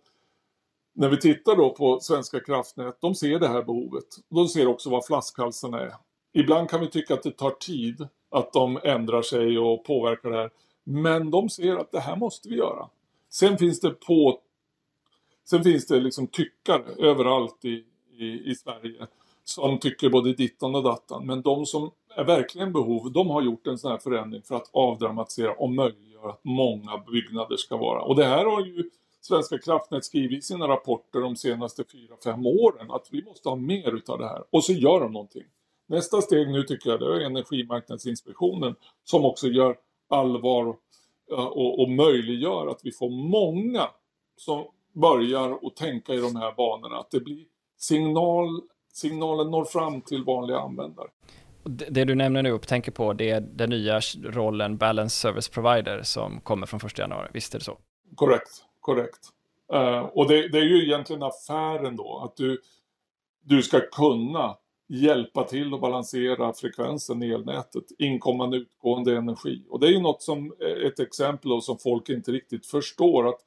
när 0.93 1.09
vi 1.09 1.17
tittar 1.17 1.55
då 1.55 1.69
på 1.69 1.99
Svenska 1.99 2.39
kraftnät, 2.39 2.97
de 3.01 3.15
ser 3.15 3.39
det 3.39 3.47
här 3.47 3.63
behovet. 3.63 4.05
De 4.29 4.47
ser 4.47 4.67
också 4.67 4.89
vad 4.89 5.05
flaskhalsarna 5.05 5.79
är. 5.79 5.93
Ibland 6.33 6.69
kan 6.69 6.81
vi 6.81 6.87
tycka 6.87 7.13
att 7.13 7.23
det 7.23 7.31
tar 7.31 7.51
tid 7.51 8.07
att 8.31 8.53
de 8.53 8.79
ändrar 8.83 9.21
sig 9.21 9.59
och 9.59 9.85
påverkar 9.85 10.29
det 10.29 10.37
här. 10.37 10.49
Men 10.83 11.31
de 11.31 11.49
ser 11.49 11.75
att 11.75 11.91
det 11.91 11.99
här 11.99 12.15
måste 12.15 12.49
vi 12.49 12.55
göra. 12.55 12.89
Sen 13.29 13.57
finns 13.57 13.79
det 13.79 13.89
på 13.89 14.39
Sen 15.49 15.63
finns 15.63 15.87
det 15.87 15.99
liksom 15.99 16.27
tyckare 16.27 16.83
överallt 16.97 17.65
i, 17.65 17.83
i, 18.17 18.51
i 18.51 18.55
Sverige 18.55 19.07
som 19.49 19.79
tycker 19.79 20.09
både 20.09 20.33
dittan 20.33 20.75
och 20.75 20.83
dattan. 20.83 21.25
Men 21.25 21.41
de 21.41 21.65
som 21.65 21.91
är 22.15 22.23
verkligen 22.23 22.73
behov, 22.73 23.11
de 23.11 23.29
har 23.29 23.41
gjort 23.41 23.67
en 23.67 23.77
sån 23.77 23.91
här 23.91 23.97
förändring 23.97 24.41
för 24.41 24.55
att 24.55 24.69
avdramatisera 24.73 25.51
och 25.53 25.69
möjliggöra 25.69 26.29
att 26.29 26.43
många 26.43 26.97
byggnader 26.97 27.57
ska 27.57 27.77
vara. 27.77 28.01
Och 28.01 28.15
det 28.15 28.25
här 28.25 28.45
har 28.45 28.65
ju 28.65 28.89
Svenska 29.21 29.57
kraftnät 29.57 30.05
skrivit 30.05 30.39
i 30.39 30.41
sina 30.41 30.67
rapporter 30.67 31.19
de 31.19 31.35
senaste 31.35 31.83
4-5 31.83 32.47
åren 32.47 32.91
att 32.91 33.07
vi 33.11 33.23
måste 33.23 33.49
ha 33.49 33.55
mer 33.55 33.95
utav 33.95 34.19
det 34.19 34.27
här. 34.27 34.43
Och 34.49 34.63
så 34.63 34.73
gör 34.73 34.99
de 34.99 35.13
någonting. 35.13 35.43
Nästa 35.87 36.21
steg 36.21 36.49
nu 36.49 36.63
tycker 36.63 36.89
jag 36.89 36.99
det 36.99 37.05
är 37.05 37.19
Energimarknadsinspektionen 37.19 38.75
som 39.03 39.25
också 39.25 39.47
gör 39.47 39.77
allvar 40.09 40.75
och, 41.31 41.81
och 41.81 41.89
möjliggör 41.89 42.67
att 42.67 42.79
vi 42.83 42.91
får 42.91 43.09
många 43.09 43.89
som 44.37 44.65
börjar 44.93 45.59
att 45.67 45.75
tänka 45.75 46.13
i 46.13 46.17
de 46.17 46.35
här 46.35 46.53
banorna. 46.57 46.97
Att 46.97 47.11
det 47.11 47.19
blir 47.19 47.45
signal, 47.77 48.61
signalen 48.93 49.51
når 49.51 49.65
fram 49.65 50.01
till 50.01 50.23
vanliga 50.23 50.59
användare. 50.59 51.07
Det 51.63 52.05
du 52.05 52.15
nämner 52.15 52.43
nu 52.43 52.51
och 52.51 52.67
tänker 52.67 52.91
på, 52.91 53.13
det 53.13 53.29
är 53.29 53.41
den 53.41 53.69
nya 53.69 53.99
rollen 54.23 54.77
Balance 54.77 55.15
Service 55.15 55.49
Provider 55.49 56.01
som 56.03 56.41
kommer 56.41 56.67
från 56.67 56.79
1 56.85 56.97
januari, 56.97 57.29
visst 57.33 57.55
är 57.55 57.59
det 57.59 57.65
så? 57.65 57.77
Korrekt 58.15 58.63
korrekt. 58.89 59.29
Uh, 59.73 59.99
och 59.99 60.27
det, 60.27 60.47
det, 60.47 60.57
är 60.57 60.63
ju 60.63 60.83
egentligen 60.83 61.23
affären 61.23 61.95
då, 61.95 62.21
att 62.23 62.35
du, 62.35 62.61
du 63.43 63.63
ska 63.63 63.79
kunna 63.79 64.57
hjälpa 64.87 65.43
till 65.43 65.73
att 65.73 65.81
balansera 65.81 66.53
frekvensen 66.53 67.23
i 67.23 67.31
elnätet, 67.31 67.83
inkommande 67.99 68.57
utgående 68.57 69.17
energi. 69.17 69.63
Och 69.69 69.79
det 69.79 69.87
är 69.87 69.91
ju 69.91 70.01
något 70.01 70.21
som, 70.21 70.53
ett 70.85 70.99
exempel 70.99 71.49
då, 71.49 71.61
som 71.61 71.77
folk 71.77 72.09
inte 72.09 72.31
riktigt 72.31 72.65
förstår 72.65 73.27
att 73.27 73.35
eh, 73.35 73.43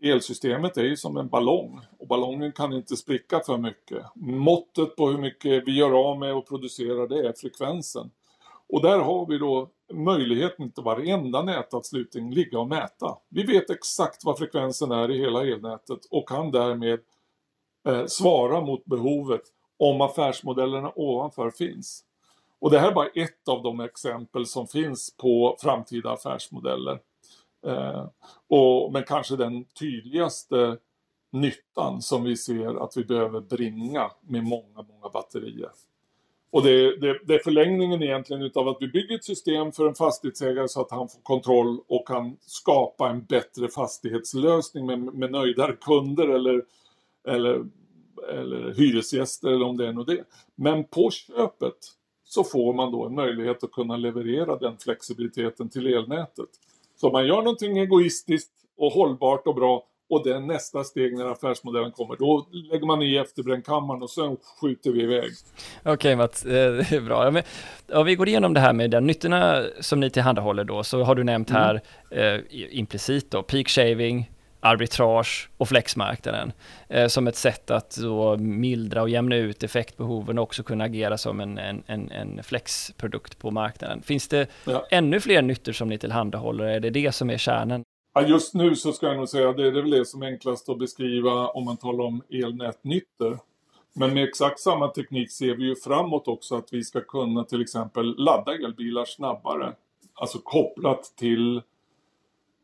elsystemet 0.00 0.76
är 0.76 0.84
ju 0.84 0.96
som 0.96 1.16
en 1.16 1.28
ballong 1.28 1.80
och 1.98 2.06
ballongen 2.06 2.52
kan 2.52 2.72
inte 2.72 2.96
spricka 2.96 3.40
för 3.40 3.58
mycket. 3.58 4.04
Måttet 4.14 4.96
på 4.96 5.08
hur 5.08 5.18
mycket 5.18 5.68
vi 5.68 5.76
gör 5.76 6.10
av 6.10 6.18
med 6.18 6.34
och 6.34 6.48
producerar 6.48 7.08
det 7.08 7.28
är 7.28 7.32
frekvensen. 7.32 8.10
Och 8.68 8.82
där 8.82 8.98
har 8.98 9.26
vi 9.26 9.38
då 9.38 9.70
möjligheten 9.92 10.70
till 10.70 10.82
varenda 10.82 11.42
nätanslutning 11.42 12.32
ligga 12.32 12.58
och 12.58 12.68
mäta. 12.68 13.18
Vi 13.28 13.42
vet 13.42 13.70
exakt 13.70 14.24
vad 14.24 14.38
frekvensen 14.38 14.92
är 14.92 15.10
i 15.10 15.18
hela 15.18 15.46
elnätet 15.46 16.04
och 16.10 16.28
kan 16.28 16.50
därmed 16.50 17.00
eh, 17.88 18.06
svara 18.06 18.60
mot 18.60 18.84
behovet 18.84 19.42
om 19.76 20.00
affärsmodellerna 20.00 20.92
ovanför 20.96 21.50
finns. 21.50 22.04
Och 22.58 22.70
det 22.70 22.78
här 22.78 22.90
är 22.90 22.94
bara 22.94 23.08
ett 23.08 23.48
av 23.48 23.62
de 23.62 23.80
exempel 23.80 24.46
som 24.46 24.66
finns 24.66 25.16
på 25.16 25.56
framtida 25.60 26.10
affärsmodeller. 26.10 27.00
Eh, 27.66 28.06
och, 28.48 28.92
men 28.92 29.02
kanske 29.02 29.36
den 29.36 29.64
tydligaste 29.64 30.76
nyttan 31.32 32.02
som 32.02 32.24
vi 32.24 32.36
ser 32.36 32.84
att 32.84 32.96
vi 32.96 33.04
behöver 33.04 33.40
bringa 33.40 34.10
med 34.20 34.44
många, 34.44 34.82
många 34.88 35.08
batterier. 35.12 35.70
Och 36.50 36.62
det, 36.62 36.96
det, 36.96 37.18
det 37.24 37.34
är 37.34 37.38
förlängningen 37.44 38.02
egentligen 38.02 38.42
utav 38.42 38.68
att 38.68 38.76
vi 38.80 38.88
bygger 38.88 39.14
ett 39.14 39.24
system 39.24 39.72
för 39.72 39.88
en 39.88 39.94
fastighetsägare 39.94 40.68
så 40.68 40.80
att 40.80 40.90
han 40.90 41.08
får 41.08 41.20
kontroll 41.22 41.78
och 41.88 42.08
kan 42.08 42.36
skapa 42.40 43.08
en 43.08 43.24
bättre 43.24 43.68
fastighetslösning 43.68 44.86
med, 44.86 44.98
med 44.98 45.30
nöjdare 45.30 45.76
kunder 45.80 46.28
eller, 46.28 46.62
eller, 47.28 47.64
eller 48.32 48.74
hyresgäster 48.74 49.48
eller 49.48 49.66
om 49.66 49.76
det 49.76 49.86
är 49.86 49.92
något 49.92 50.06
det. 50.06 50.24
Men 50.54 50.84
på 50.84 51.10
köpet 51.10 51.76
så 52.24 52.44
får 52.44 52.72
man 52.72 52.92
då 52.92 53.06
en 53.06 53.14
möjlighet 53.14 53.64
att 53.64 53.72
kunna 53.72 53.96
leverera 53.96 54.56
den 54.56 54.76
flexibiliteten 54.78 55.68
till 55.68 55.86
elnätet. 55.86 56.48
Så 56.96 57.10
man 57.10 57.26
gör 57.26 57.36
någonting 57.36 57.78
egoistiskt 57.78 58.52
och 58.78 58.92
hållbart 58.92 59.46
och 59.46 59.54
bra 59.54 59.82
och 60.08 60.24
det 60.24 60.34
är 60.34 60.40
nästa 60.40 60.84
steg 60.84 61.16
när 61.18 61.24
affärsmodellen 61.24 61.92
kommer. 61.92 62.16
Då 62.16 62.48
lägger 62.52 62.86
man 62.86 63.02
i 63.02 63.16
efterbrännkammaren 63.16 64.02
och 64.02 64.10
sen 64.10 64.36
skjuter 64.60 64.90
vi 64.90 65.02
iväg. 65.02 65.30
Okej 65.80 65.92
okay, 65.92 66.16
Mats, 66.16 66.44
eh, 66.44 66.72
det 66.72 66.92
är 66.92 67.00
bra. 67.00 67.24
Ja, 67.24 67.30
men, 67.30 67.42
ja, 67.86 68.02
vi 68.02 68.14
går 68.14 68.28
igenom 68.28 68.54
det 68.54 68.60
här 68.60 68.72
med 68.72 68.90
de 68.90 69.06
nyttorna 69.06 69.64
som 69.80 70.00
ni 70.00 70.10
tillhandahåller 70.10 70.64
då, 70.64 70.82
så 70.84 71.02
har 71.02 71.14
du 71.14 71.24
nämnt 71.24 71.50
mm. 71.50 71.62
här 71.62 71.80
eh, 72.10 72.40
implicit 72.78 73.30
då, 73.30 73.42
peak 73.42 73.68
shaving, 73.68 74.30
arbitrage 74.60 75.50
och 75.56 75.68
flexmarknaden 75.68 76.52
eh, 76.88 77.08
som 77.08 77.26
ett 77.26 77.36
sätt 77.36 77.70
att 77.70 77.96
då 77.96 78.36
mildra 78.36 79.02
och 79.02 79.10
jämna 79.10 79.36
ut 79.36 79.62
effektbehoven 79.62 80.38
och 80.38 80.42
också 80.42 80.62
kunna 80.62 80.84
agera 80.84 81.18
som 81.18 81.40
en, 81.40 81.58
en, 81.58 81.82
en, 81.86 82.10
en 82.10 82.42
flexprodukt 82.42 83.38
på 83.38 83.50
marknaden. 83.50 84.02
Finns 84.02 84.28
det 84.28 84.46
ja. 84.64 84.86
ännu 84.90 85.20
fler 85.20 85.42
nyttor 85.42 85.72
som 85.72 85.88
ni 85.88 85.98
tillhandahåller? 85.98 86.64
Är 86.64 86.80
det 86.80 86.90
det 86.90 87.12
som 87.12 87.30
är 87.30 87.38
kärnan? 87.38 87.82
Ja, 88.14 88.22
just 88.22 88.54
nu 88.54 88.76
så 88.76 88.92
ska 88.92 89.06
jag 89.06 89.16
nog 89.16 89.28
säga 89.28 89.48
att 89.48 89.56
det 89.56 89.66
är 89.66 89.70
väl 89.70 89.90
det 89.90 90.04
som 90.04 90.22
är 90.22 90.26
enklast 90.26 90.68
att 90.68 90.78
beskriva 90.78 91.48
om 91.48 91.64
man 91.64 91.76
talar 91.76 92.04
om 92.04 92.22
elnätnyttor. 92.30 93.38
Men 93.94 94.14
med 94.14 94.24
exakt 94.24 94.60
samma 94.60 94.88
teknik 94.88 95.32
ser 95.32 95.54
vi 95.54 95.64
ju 95.64 95.76
framåt 95.76 96.28
också 96.28 96.56
att 96.56 96.68
vi 96.72 96.84
ska 96.84 97.00
kunna 97.00 97.44
till 97.44 97.62
exempel 97.62 98.14
ladda 98.18 98.54
elbilar 98.54 99.04
snabbare. 99.04 99.72
Alltså 100.14 100.38
kopplat 100.38 101.12
till 101.16 101.62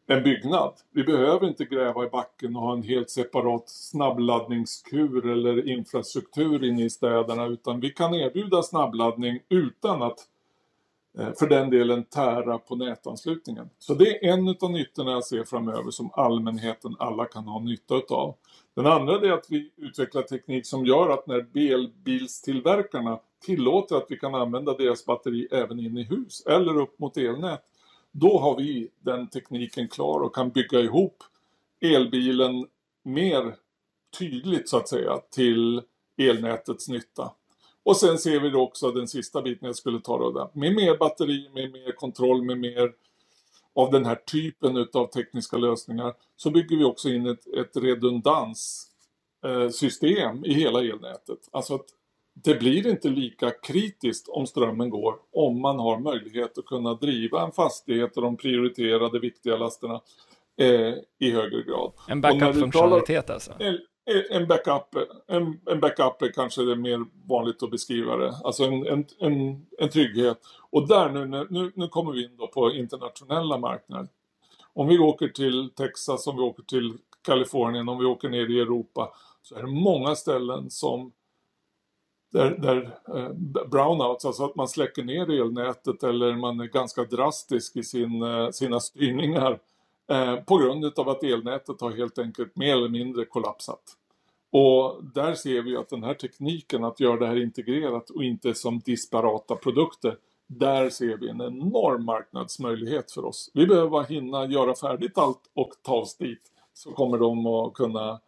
en 0.06 0.22
byggnad. 0.22 0.72
Vi 0.90 1.04
behöver 1.04 1.48
inte 1.48 1.64
gräva 1.64 2.04
i 2.04 2.08
backen 2.08 2.56
och 2.56 2.62
ha 2.62 2.72
en 2.72 2.82
helt 2.82 3.10
separat 3.10 3.68
snabbladdningskur 3.68 5.30
eller 5.30 5.68
infrastruktur 5.68 6.64
inne 6.64 6.84
i 6.84 6.90
städerna 6.90 7.46
utan 7.46 7.80
vi 7.80 7.90
kan 7.90 8.14
erbjuda 8.14 8.62
snabbladdning 8.62 9.40
utan 9.48 10.02
att 10.02 10.18
eh, 11.18 11.32
för 11.38 11.46
den 11.46 11.70
delen 11.70 12.04
tära 12.04 12.58
på 12.58 12.76
nätanslutningen. 12.76 13.70
Så 13.78 13.94
det 13.94 14.24
är 14.24 14.32
en 14.32 14.56
av 14.60 14.70
nyttorna 14.70 15.10
jag 15.10 15.24
ser 15.24 15.44
framöver 15.44 15.90
som 15.90 16.10
allmänheten 16.12 16.96
alla 16.98 17.24
kan 17.24 17.44
ha 17.44 17.60
nytta 17.60 17.96
utav. 17.96 18.34
Den 18.76 18.86
andra 18.86 19.14
är 19.14 19.32
att 19.32 19.46
vi 19.48 19.70
utvecklar 19.76 20.22
teknik 20.22 20.66
som 20.66 20.86
gör 20.86 21.10
att 21.10 21.26
när 21.26 21.72
elbilstillverkarna 21.72 23.18
tillåter 23.44 23.96
att 23.96 24.06
vi 24.08 24.16
kan 24.16 24.34
använda 24.34 24.76
deras 24.76 25.06
batteri 25.06 25.48
även 25.50 25.80
in 25.80 25.98
i 25.98 26.02
hus 26.02 26.46
eller 26.46 26.80
upp 26.80 26.98
mot 26.98 27.16
elnät. 27.16 27.62
Då 28.12 28.38
har 28.38 28.56
vi 28.56 28.88
den 29.00 29.28
tekniken 29.28 29.88
klar 29.88 30.20
och 30.20 30.34
kan 30.34 30.50
bygga 30.50 30.80
ihop 30.80 31.24
elbilen 31.80 32.66
mer 33.02 33.56
tydligt 34.18 34.68
så 34.68 34.76
att 34.76 34.88
säga 34.88 35.18
till 35.30 35.82
elnätets 36.16 36.88
nytta. 36.88 37.32
Och 37.82 37.96
sen 37.96 38.18
ser 38.18 38.40
vi 38.40 38.54
också 38.54 38.90
den 38.90 39.08
sista 39.08 39.42
biten 39.42 39.66
jag 39.66 39.76
skulle 39.76 40.00
ta 40.00 40.18
då 40.18 40.30
där. 40.30 40.48
Med 40.52 40.74
mer 40.74 40.96
batteri, 40.96 41.50
med 41.54 41.72
mer 41.72 41.92
kontroll, 41.92 42.42
med 42.42 42.58
mer 42.58 42.92
av 43.74 43.90
den 43.90 44.06
här 44.06 44.14
typen 44.14 44.76
utav 44.76 45.06
tekniska 45.06 45.56
lösningar 45.56 46.14
så 46.36 46.50
bygger 46.50 46.76
vi 46.76 46.84
också 46.84 47.08
in 47.08 47.26
ett, 47.26 47.46
ett 47.46 47.76
redundanssystem 47.76 50.44
eh, 50.44 50.50
i 50.50 50.54
hela 50.54 50.80
elnätet. 50.80 51.48
Alltså 51.50 51.74
att 51.74 51.86
det 52.34 52.54
blir 52.54 52.86
inte 52.86 53.08
lika 53.08 53.50
kritiskt 53.50 54.28
om 54.28 54.46
strömmen 54.46 54.90
går 54.90 55.14
om 55.32 55.60
man 55.60 55.78
har 55.78 55.98
möjlighet 55.98 56.58
att 56.58 56.66
kunna 56.66 56.94
driva 56.94 57.42
en 57.42 57.52
fastighet 57.52 58.16
och 58.16 58.22
de 58.22 58.36
prioriterade 58.36 59.18
viktiga 59.18 59.56
lasterna 59.56 60.00
eh, 60.60 60.94
i 61.18 61.30
högre 61.32 61.62
grad. 61.62 61.92
En 62.08 62.20
backup-funktionalitet 62.20 63.30
alltså? 63.30 63.52
en 64.30 64.46
backup, 64.46 65.08
en, 65.26 65.60
en 65.66 65.80
backup 65.80 66.22
är 66.22 66.32
kanske 66.32 66.62
det 66.62 66.76
mer 66.76 67.04
vanligt 67.28 67.62
att 67.62 67.70
beskriva 67.70 68.16
det. 68.16 68.34
Alltså 68.44 68.64
en, 68.64 68.86
en, 68.86 69.04
en, 69.20 69.66
en 69.78 69.88
trygghet. 69.88 70.38
Och 70.70 70.88
där 70.88 71.10
nu, 71.10 71.46
nu, 71.50 71.72
nu 71.74 71.88
kommer 71.88 72.12
vi 72.12 72.24
in 72.24 72.36
då 72.36 72.46
på 72.46 72.72
internationella 72.72 73.58
marknader. 73.58 74.08
Om 74.74 74.88
vi 74.88 74.98
åker 74.98 75.28
till 75.28 75.70
Texas, 75.76 76.26
om 76.26 76.36
vi 76.36 76.42
åker 76.42 76.62
till 76.62 76.98
Kalifornien, 77.22 77.88
om 77.88 77.98
vi 77.98 78.04
åker 78.04 78.28
ner 78.28 78.50
i 78.50 78.60
Europa 78.60 79.12
så 79.42 79.54
är 79.54 79.62
det 79.62 79.70
många 79.70 80.14
ställen 80.14 80.70
som 80.70 81.12
där, 82.32 82.50
där 82.50 82.98
eh, 83.16 83.32
brownouts, 83.66 84.24
alltså 84.24 84.44
att 84.44 84.54
man 84.54 84.68
släcker 84.68 85.02
ner 85.02 85.30
elnätet 85.30 86.02
eller 86.02 86.36
man 86.36 86.60
är 86.60 86.66
ganska 86.66 87.04
drastisk 87.04 87.76
i 87.76 87.82
sin, 87.82 88.22
eh, 88.22 88.50
sina 88.50 88.80
styrningar 88.80 89.58
eh, 90.10 90.36
på 90.36 90.56
grund 90.56 90.98
av 90.98 91.08
att 91.08 91.22
elnätet 91.22 91.80
har 91.80 91.90
helt 91.90 92.18
enkelt 92.18 92.56
mer 92.56 92.76
eller 92.76 92.88
mindre 92.88 93.24
kollapsat. 93.24 93.82
Och 94.50 95.04
där 95.14 95.34
ser 95.34 95.62
vi 95.62 95.76
att 95.76 95.88
den 95.88 96.02
här 96.02 96.14
tekniken 96.14 96.84
att 96.84 97.00
göra 97.00 97.16
det 97.16 97.26
här 97.26 97.42
integrerat 97.42 98.10
och 98.10 98.24
inte 98.24 98.54
som 98.54 98.78
disparata 98.78 99.56
produkter 99.56 100.16
där 100.46 100.90
ser 100.90 101.16
vi 101.16 101.28
en 101.28 101.40
enorm 101.40 102.04
marknadsmöjlighet 102.04 103.12
för 103.12 103.24
oss. 103.24 103.50
Vi 103.54 103.66
behöver 103.66 103.90
bara 103.90 104.02
hinna 104.02 104.46
göra 104.46 104.74
färdigt 104.74 105.18
allt 105.18 105.50
och 105.54 105.72
ta 105.82 105.94
oss 105.94 106.16
dit 106.16 106.52
så 106.74 106.92
kommer 106.92 107.18
de 107.18 107.46
att 107.46 107.72
kunna 107.72 108.20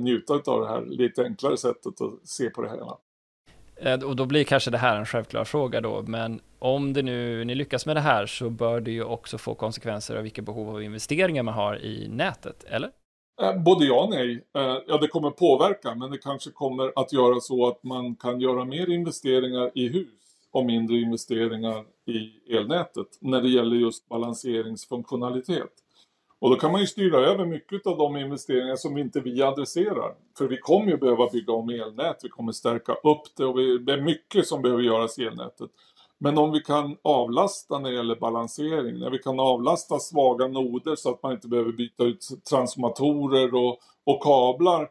njuta 0.00 0.34
av 0.34 0.60
det 0.60 0.68
här 0.68 0.86
lite 0.86 1.24
enklare 1.24 1.56
sättet 1.56 2.00
att 2.00 2.28
se 2.28 2.50
på 2.50 2.62
det 2.62 2.70
hela. 2.70 2.98
Eh, 3.80 4.02
och 4.02 4.16
då 4.16 4.26
blir 4.26 4.44
kanske 4.44 4.70
det 4.70 4.78
här 4.78 4.96
en 4.96 5.06
självklar 5.06 5.44
fråga 5.44 5.80
då, 5.80 6.02
men 6.06 6.40
om 6.58 6.92
det 6.92 7.02
nu 7.02 7.44
ni 7.44 7.54
lyckas 7.54 7.86
med 7.86 7.96
det 7.96 8.00
här 8.00 8.26
så 8.26 8.50
bör 8.50 8.80
det 8.80 8.90
ju 8.90 9.04
också 9.04 9.38
få 9.38 9.54
konsekvenser 9.54 10.16
av 10.16 10.22
vilka 10.22 10.42
behov 10.42 10.68
av 10.68 10.82
investeringar 10.82 11.42
man 11.42 11.54
har 11.54 11.84
i 11.84 12.08
nätet, 12.08 12.64
eller? 12.64 12.90
Eh, 13.42 13.62
både 13.62 13.84
ja 13.84 14.02
och 14.02 14.10
nej. 14.10 14.44
Eh, 14.56 14.76
ja, 14.86 14.98
det 14.98 15.08
kommer 15.08 15.30
påverka, 15.30 15.94
men 15.94 16.10
det 16.10 16.18
kanske 16.18 16.50
kommer 16.50 16.92
att 16.96 17.12
göra 17.12 17.40
så 17.40 17.68
att 17.68 17.82
man 17.82 18.16
kan 18.16 18.40
göra 18.40 18.64
mer 18.64 18.90
investeringar 18.90 19.70
i 19.74 19.88
hus 19.88 20.08
och 20.50 20.64
mindre 20.64 20.96
investeringar 20.96 21.84
i 22.06 22.54
elnätet 22.56 23.06
när 23.20 23.42
det 23.42 23.48
gäller 23.48 23.76
just 23.76 24.08
balanseringsfunktionalitet. 24.08 25.72
Och 26.40 26.50
då 26.50 26.56
kan 26.56 26.72
man 26.72 26.80
ju 26.80 26.86
styra 26.86 27.18
över 27.18 27.46
mycket 27.46 27.86
av 27.86 27.98
de 27.98 28.16
investeringar 28.16 28.76
som 28.76 28.98
inte 28.98 29.20
vi 29.20 29.42
adresserar. 29.42 30.14
För 30.38 30.48
vi 30.48 30.58
kommer 30.58 30.90
ju 30.90 30.96
behöva 30.96 31.30
bygga 31.30 31.52
om 31.52 31.68
elnät, 31.70 32.20
vi 32.22 32.28
kommer 32.28 32.52
stärka 32.52 32.92
upp 32.92 33.22
det 33.36 33.44
och 33.44 33.56
det 33.56 33.92
är 33.92 34.00
mycket 34.00 34.46
som 34.46 34.62
behöver 34.62 34.82
göras 34.82 35.18
i 35.18 35.24
elnätet. 35.24 35.70
Men 36.18 36.38
om 36.38 36.52
vi 36.52 36.60
kan 36.60 36.96
avlasta 37.02 37.78
när 37.78 37.90
det 37.90 37.96
gäller 37.96 38.16
balansering, 38.16 38.98
när 38.98 39.10
vi 39.10 39.18
kan 39.18 39.40
avlasta 39.40 39.98
svaga 39.98 40.48
noder 40.48 40.96
så 40.96 41.10
att 41.10 41.22
man 41.22 41.32
inte 41.32 41.48
behöver 41.48 41.72
byta 41.72 42.04
ut 42.04 42.26
transformatorer 42.50 43.54
och, 43.54 43.78
och 44.04 44.22
kablar 44.22 44.90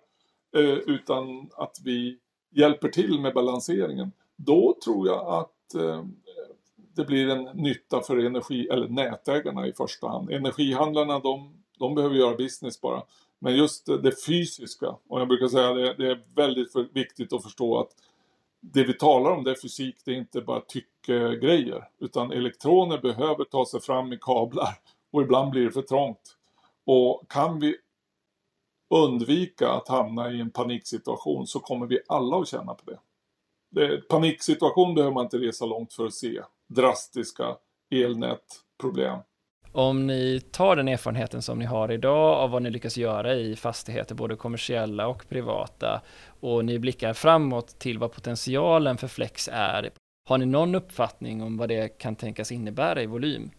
eh, 0.58 0.64
utan 0.64 1.50
att 1.56 1.78
vi 1.84 2.18
hjälper 2.56 2.90
till 2.90 3.22
med 3.22 3.34
balanseringen. 3.34 4.12
Då 4.36 4.78
tror 4.84 5.08
jag 5.08 5.28
att 5.28 5.76
eh, 5.76 6.04
det 6.98 7.06
blir 7.06 7.30
en 7.30 7.44
nytta 7.44 8.02
för 8.02 8.18
energi, 8.18 8.68
eller 8.68 8.88
nätägarna 8.88 9.68
i 9.68 9.74
första 9.74 10.08
hand. 10.08 10.32
Energihandlarna 10.32 11.20
de, 11.20 11.64
de 11.80 11.96
behöver 11.96 12.16
göra 12.16 12.36
business 12.36 12.82
bara. 12.82 13.04
Men 13.40 13.56
just 13.56 13.86
det 13.86 14.26
fysiska, 14.26 14.96
och 15.08 15.22
jag 15.22 15.28
brukar 15.28 15.48
säga 15.48 15.74
det, 15.74 15.94
det 15.94 16.12
är 16.12 16.24
väldigt 16.36 16.76
viktigt 16.94 17.34
att 17.34 17.44
förstå 17.44 17.80
att 17.80 17.90
det 18.60 18.84
vi 18.84 18.94
talar 18.94 19.32
om 19.32 19.44
det 19.44 19.52
är 19.52 19.62
fysik, 19.62 19.96
det 20.06 20.12
är 20.12 20.16
inte 20.16 20.42
bara 20.42 20.62
tyckegrejer. 20.62 21.90
Utan 22.00 22.32
elektroner 22.32 22.98
behöver 22.98 23.44
ta 23.44 23.66
sig 23.66 23.82
fram 23.82 24.14
i 24.14 24.18
kablar 24.22 24.78
och 25.12 25.22
ibland 25.22 25.52
blir 25.52 25.64
det 25.66 25.72
för 25.72 25.82
trångt. 25.82 26.38
Och 26.86 27.24
kan 27.30 27.60
vi 27.60 27.76
undvika 28.90 29.70
att 29.70 29.88
hamna 29.88 30.32
i 30.32 30.42
en 30.42 30.52
paniksituation 30.52 31.48
så 31.48 31.60
kommer 31.60 31.88
vi 31.88 32.00
alla 32.08 32.38
att 32.38 32.48
känna 32.48 32.74
på 32.74 32.92
det. 32.92 33.00
det 33.70 34.08
paniksituation 34.08 34.96
behöver 34.96 35.14
man 35.14 35.24
inte 35.24 35.38
resa 35.38 35.66
långt 35.66 35.94
för 35.94 36.06
att 36.06 36.14
se 36.14 36.42
drastiska 36.68 37.56
elnätproblem. 37.92 39.20
Om 39.72 40.08
ni 40.08 40.42
tar 40.52 40.76
den 40.76 40.88
erfarenheten 40.88 41.42
som 41.42 41.60
ni 41.60 41.66
har 41.66 41.92
idag 41.92 42.38
av 42.38 42.50
vad 42.50 42.62
ni 42.62 42.70
lyckas 42.70 42.98
göra 42.98 43.34
i 43.34 43.56
fastigheter, 43.56 44.16
både 44.16 44.36
kommersiella 44.36 45.08
och 45.08 45.30
privata, 45.30 46.02
och 46.40 46.66
ni 46.66 46.80
blickar 46.80 47.14
framåt 47.14 47.80
till 47.80 48.00
vad 48.00 48.12
potentialen 48.12 48.98
för 48.98 49.08
Flex 49.08 49.50
är 49.52 49.92
Har 50.30 50.38
ni 50.38 50.46
någon 50.46 50.76
uppfattning 50.76 51.44
om 51.44 51.58
vad 51.58 51.70
det 51.70 51.88
kan 51.88 52.16
tänkas 52.16 52.52
innebära 52.52 53.02
i 53.02 53.06
volym? 53.06 53.52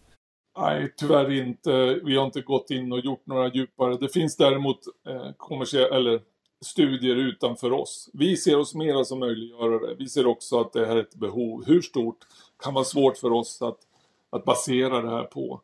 Nej, 0.59 0.93
tyvärr 0.97 1.31
inte. 1.31 1.99
Vi 2.03 2.15
har 2.15 2.25
inte 2.25 2.41
gått 2.41 2.71
in 2.71 2.91
och 2.91 2.99
gjort 2.99 3.25
några 3.25 3.53
djupare. 3.53 3.97
Det 3.97 4.09
finns 4.13 4.37
däremot 4.37 4.79
eh, 5.07 5.31
kommersiella, 5.37 5.95
eller 5.95 6.21
studier 6.65 7.15
utanför 7.15 7.71
oss. 7.71 8.09
Vi 8.13 8.37
ser 8.37 8.59
oss 8.59 8.75
mera 8.75 9.03
som 9.03 9.19
möjliggörare. 9.19 9.95
Vi 9.99 10.09
ser 10.09 10.27
också 10.27 10.59
att 10.59 10.73
det 10.73 10.85
här 10.85 10.95
är 10.95 11.01
ett 11.01 11.15
behov. 11.15 11.63
Hur 11.65 11.81
stort 11.81 12.17
kan 12.63 12.73
vara 12.73 12.85
svårt 12.85 13.17
för 13.17 13.31
oss 13.31 13.61
att, 13.61 13.79
att 14.29 14.45
basera 14.45 15.01
det 15.01 15.09
här 15.09 15.23
på. 15.23 15.61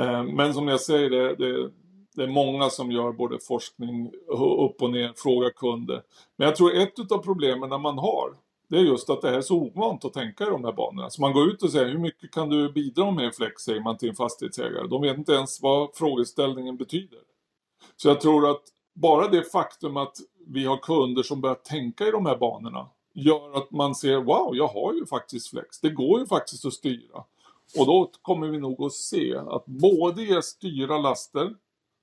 Eh, 0.00 0.24
men 0.24 0.54
som 0.54 0.68
jag 0.68 0.80
säger, 0.80 1.10
det, 1.10 1.34
det, 1.34 1.70
det, 2.14 2.22
är 2.22 2.28
många 2.28 2.70
som 2.70 2.92
gör 2.92 3.12
både 3.12 3.38
forskning 3.40 4.12
upp 4.58 4.82
och 4.82 4.90
ner, 4.90 5.12
frågar 5.16 5.50
kunder. 5.50 6.02
Men 6.36 6.46
jag 6.46 6.56
tror 6.56 6.74
ett 6.74 7.12
av 7.12 7.18
problemen 7.18 7.82
man 7.82 7.98
har 7.98 8.34
det 8.70 8.78
är 8.78 8.82
just 8.82 9.10
att 9.10 9.22
det 9.22 9.30
här 9.30 9.38
är 9.38 9.42
så 9.42 9.56
ovant 9.56 10.04
att 10.04 10.12
tänka 10.12 10.44
i 10.44 10.50
de 10.50 10.64
här 10.64 10.72
banorna. 10.72 11.10
Så 11.10 11.20
man 11.20 11.32
går 11.32 11.48
ut 11.48 11.62
och 11.62 11.70
säger 11.70 11.88
hur 11.88 11.98
mycket 11.98 12.30
kan 12.30 12.48
du 12.48 12.72
bidra 12.72 13.10
med 13.10 13.28
i 13.28 13.32
flex, 13.32 13.62
säger 13.62 13.80
man 13.80 13.98
till 13.98 14.08
en 14.08 14.14
fastighetsägare. 14.14 14.86
De 14.86 15.02
vet 15.02 15.18
inte 15.18 15.32
ens 15.32 15.62
vad 15.62 15.94
frågeställningen 15.94 16.76
betyder. 16.76 17.18
Så 17.96 18.08
jag 18.08 18.20
tror 18.20 18.50
att 18.50 18.62
bara 18.94 19.28
det 19.28 19.52
faktum 19.52 19.96
att 19.96 20.16
vi 20.46 20.64
har 20.64 20.76
kunder 20.76 21.22
som 21.22 21.40
börjar 21.40 21.54
tänka 21.54 22.06
i 22.06 22.10
de 22.10 22.26
här 22.26 22.36
banorna 22.36 22.88
gör 23.12 23.56
att 23.56 23.70
man 23.70 23.94
ser 23.94 24.16
wow, 24.16 24.56
jag 24.56 24.68
har 24.68 24.94
ju 24.94 25.06
faktiskt 25.06 25.50
flex. 25.50 25.80
Det 25.80 25.90
går 25.90 26.20
ju 26.20 26.26
faktiskt 26.26 26.64
att 26.64 26.72
styra. 26.72 27.24
Och 27.78 27.86
då 27.86 28.10
kommer 28.22 28.46
vi 28.48 28.58
nog 28.58 28.82
att 28.82 28.92
se 28.92 29.36
att 29.36 29.66
både 29.66 30.42
styra 30.42 30.98
laster, 30.98 31.54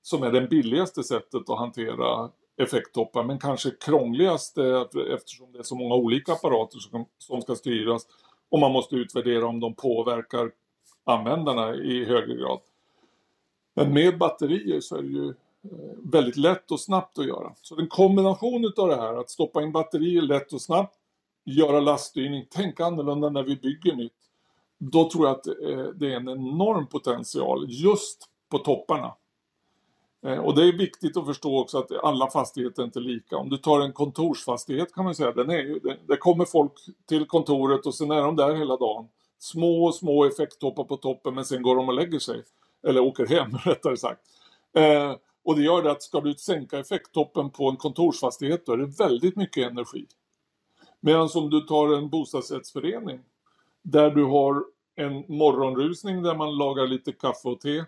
som 0.02 0.22
är 0.22 0.32
det 0.32 0.40
billigaste 0.40 1.04
sättet 1.04 1.50
att 1.50 1.58
hantera 1.58 2.30
effekttoppar, 2.56 3.24
men 3.24 3.38
kanske 3.38 3.70
krångligaste 3.70 4.86
eftersom 5.14 5.52
det 5.52 5.58
är 5.58 5.62
så 5.62 5.74
många 5.74 5.94
olika 5.94 6.32
apparater 6.32 6.78
som, 6.78 7.06
som 7.18 7.42
ska 7.42 7.54
styras 7.54 8.06
och 8.48 8.58
man 8.58 8.72
måste 8.72 8.96
utvärdera 8.96 9.46
om 9.46 9.60
de 9.60 9.74
påverkar 9.74 10.50
användarna 11.04 11.74
i 11.74 12.04
högre 12.04 12.36
grad. 12.36 12.60
Men 13.74 13.92
med 13.92 14.18
batterier 14.18 14.80
så 14.80 14.96
är 14.96 15.02
det 15.02 15.08
ju 15.08 15.34
Eh, 15.64 16.10
väldigt 16.12 16.36
lätt 16.36 16.70
och 16.70 16.80
snabbt 16.80 17.18
att 17.18 17.26
göra. 17.26 17.52
Så 17.62 17.80
en 17.80 17.88
kombination 17.88 18.72
av 18.76 18.88
det 18.88 18.96
här, 18.96 19.14
att 19.14 19.30
stoppa 19.30 19.62
in 19.62 19.72
batterier 19.72 20.22
lätt 20.22 20.52
och 20.52 20.62
snabbt, 20.62 20.94
göra 21.44 21.80
laststyrning, 21.80 22.46
tänka 22.50 22.84
annorlunda 22.84 23.30
när 23.30 23.42
vi 23.42 23.56
bygger 23.56 23.94
nytt. 23.94 24.12
Då 24.78 25.10
tror 25.10 25.26
jag 25.26 25.36
att 25.36 25.46
eh, 25.46 25.84
det 25.94 26.12
är 26.12 26.16
en 26.16 26.28
enorm 26.28 26.86
potential 26.86 27.66
just 27.68 28.28
på 28.48 28.58
topparna. 28.58 29.14
Eh, 30.26 30.38
och 30.38 30.54
det 30.54 30.68
är 30.68 30.78
viktigt 30.78 31.16
att 31.16 31.26
förstå 31.26 31.58
också 31.58 31.78
att 31.78 32.04
alla 32.04 32.30
fastigheter 32.30 32.82
är 32.82 32.86
inte 32.86 33.00
lika. 33.00 33.36
Om 33.36 33.48
du 33.50 33.56
tar 33.56 33.80
en 33.80 33.92
kontorsfastighet 33.92 34.94
kan 34.94 35.04
man 35.04 35.14
säga, 35.14 35.32
den 35.32 35.50
är 35.50 35.58
ju, 35.58 35.80
det 36.08 36.16
kommer 36.16 36.44
folk 36.44 36.72
till 37.08 37.26
kontoret 37.26 37.86
och 37.86 37.94
sen 37.94 38.10
är 38.10 38.22
de 38.22 38.36
där 38.36 38.54
hela 38.54 38.76
dagen. 38.76 39.08
Små, 39.38 39.92
små 39.92 40.24
effekttoppar 40.24 40.84
på 40.84 40.96
toppen 40.96 41.34
men 41.34 41.44
sen 41.44 41.62
går 41.62 41.76
de 41.76 41.88
och 41.88 41.94
lägger 41.94 42.18
sig. 42.18 42.42
Eller 42.86 43.00
åker 43.00 43.26
hem 43.26 43.50
rättare 43.64 43.96
sagt. 43.96 44.20
Och 45.48 45.56
det 45.56 45.62
gör 45.62 45.82
det 45.82 45.90
att 45.90 46.02
ska 46.02 46.20
du 46.20 46.34
sänka 46.34 46.78
effekttoppen 46.78 47.50
på 47.50 47.68
en 47.68 47.76
kontorsfastighet 47.76 48.66
då 48.66 48.72
är 48.72 48.76
det 48.76 48.98
väldigt 48.98 49.36
mycket 49.36 49.70
energi. 49.70 50.06
Medan 51.00 51.28
om 51.34 51.50
du 51.50 51.60
tar 51.60 51.94
en 51.94 52.08
bostadsrättsförening 52.08 53.20
där 53.82 54.10
du 54.10 54.24
har 54.24 54.64
en 54.96 55.24
morgonrusning 55.28 56.22
där 56.22 56.34
man 56.34 56.56
lagar 56.56 56.86
lite 56.86 57.12
kaffe 57.12 57.48
och 57.48 57.60
te 57.60 57.84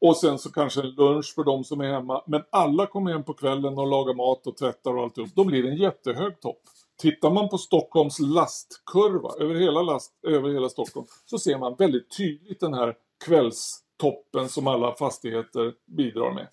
och 0.00 0.16
sen 0.16 0.38
så 0.38 0.52
kanske 0.52 0.80
en 0.80 0.90
lunch 0.90 1.34
för 1.34 1.44
de 1.44 1.64
som 1.64 1.80
är 1.80 1.92
hemma. 1.92 2.22
Men 2.26 2.42
alla 2.50 2.86
kommer 2.86 3.12
hem 3.12 3.24
på 3.24 3.34
kvällen 3.34 3.78
och 3.78 3.86
lagar 3.86 4.14
mat 4.14 4.46
och 4.46 4.56
tvättar 4.56 4.96
och 4.96 5.02
alltihop. 5.02 5.30
Då 5.34 5.44
blir 5.44 5.62
det 5.62 5.68
en 5.68 5.76
jättehög 5.76 6.40
topp. 6.40 6.60
Tittar 6.98 7.30
man 7.30 7.48
på 7.48 7.58
Stockholms 7.58 8.18
lastkurva 8.18 9.30
över 9.40 9.54
hela, 9.54 9.82
last, 9.82 10.12
över 10.22 10.50
hela 10.50 10.68
Stockholm 10.68 11.06
så 11.24 11.38
ser 11.38 11.58
man 11.58 11.74
väldigt 11.78 12.16
tydligt 12.16 12.60
den 12.60 12.74
här 12.74 12.94
kvällstoppen 13.24 14.48
som 14.48 14.66
alla 14.66 14.94
fastigheter 14.94 15.74
bidrar 15.86 16.34
med. 16.34 16.48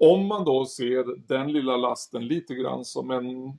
Om 0.00 0.26
man 0.26 0.44
då 0.44 0.66
ser 0.66 1.28
den 1.28 1.52
lilla 1.52 1.76
lasten 1.76 2.26
lite 2.26 2.54
grann 2.54 2.84
som 2.84 3.10
en, 3.10 3.58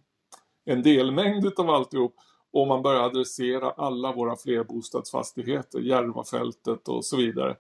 en 0.66 0.84
delmängd 0.84 1.46
utav 1.46 1.70
alltihop 1.70 2.16
och 2.54 2.68
man 2.68 2.82
börjar 2.82 3.02
adressera 3.02 3.72
alla 3.72 4.12
våra 4.12 4.36
flerbostadsfastigheter, 4.36 5.80
Järvafältet 5.80 6.88
och 6.88 7.06
så 7.06 7.18
vidare 7.18 7.56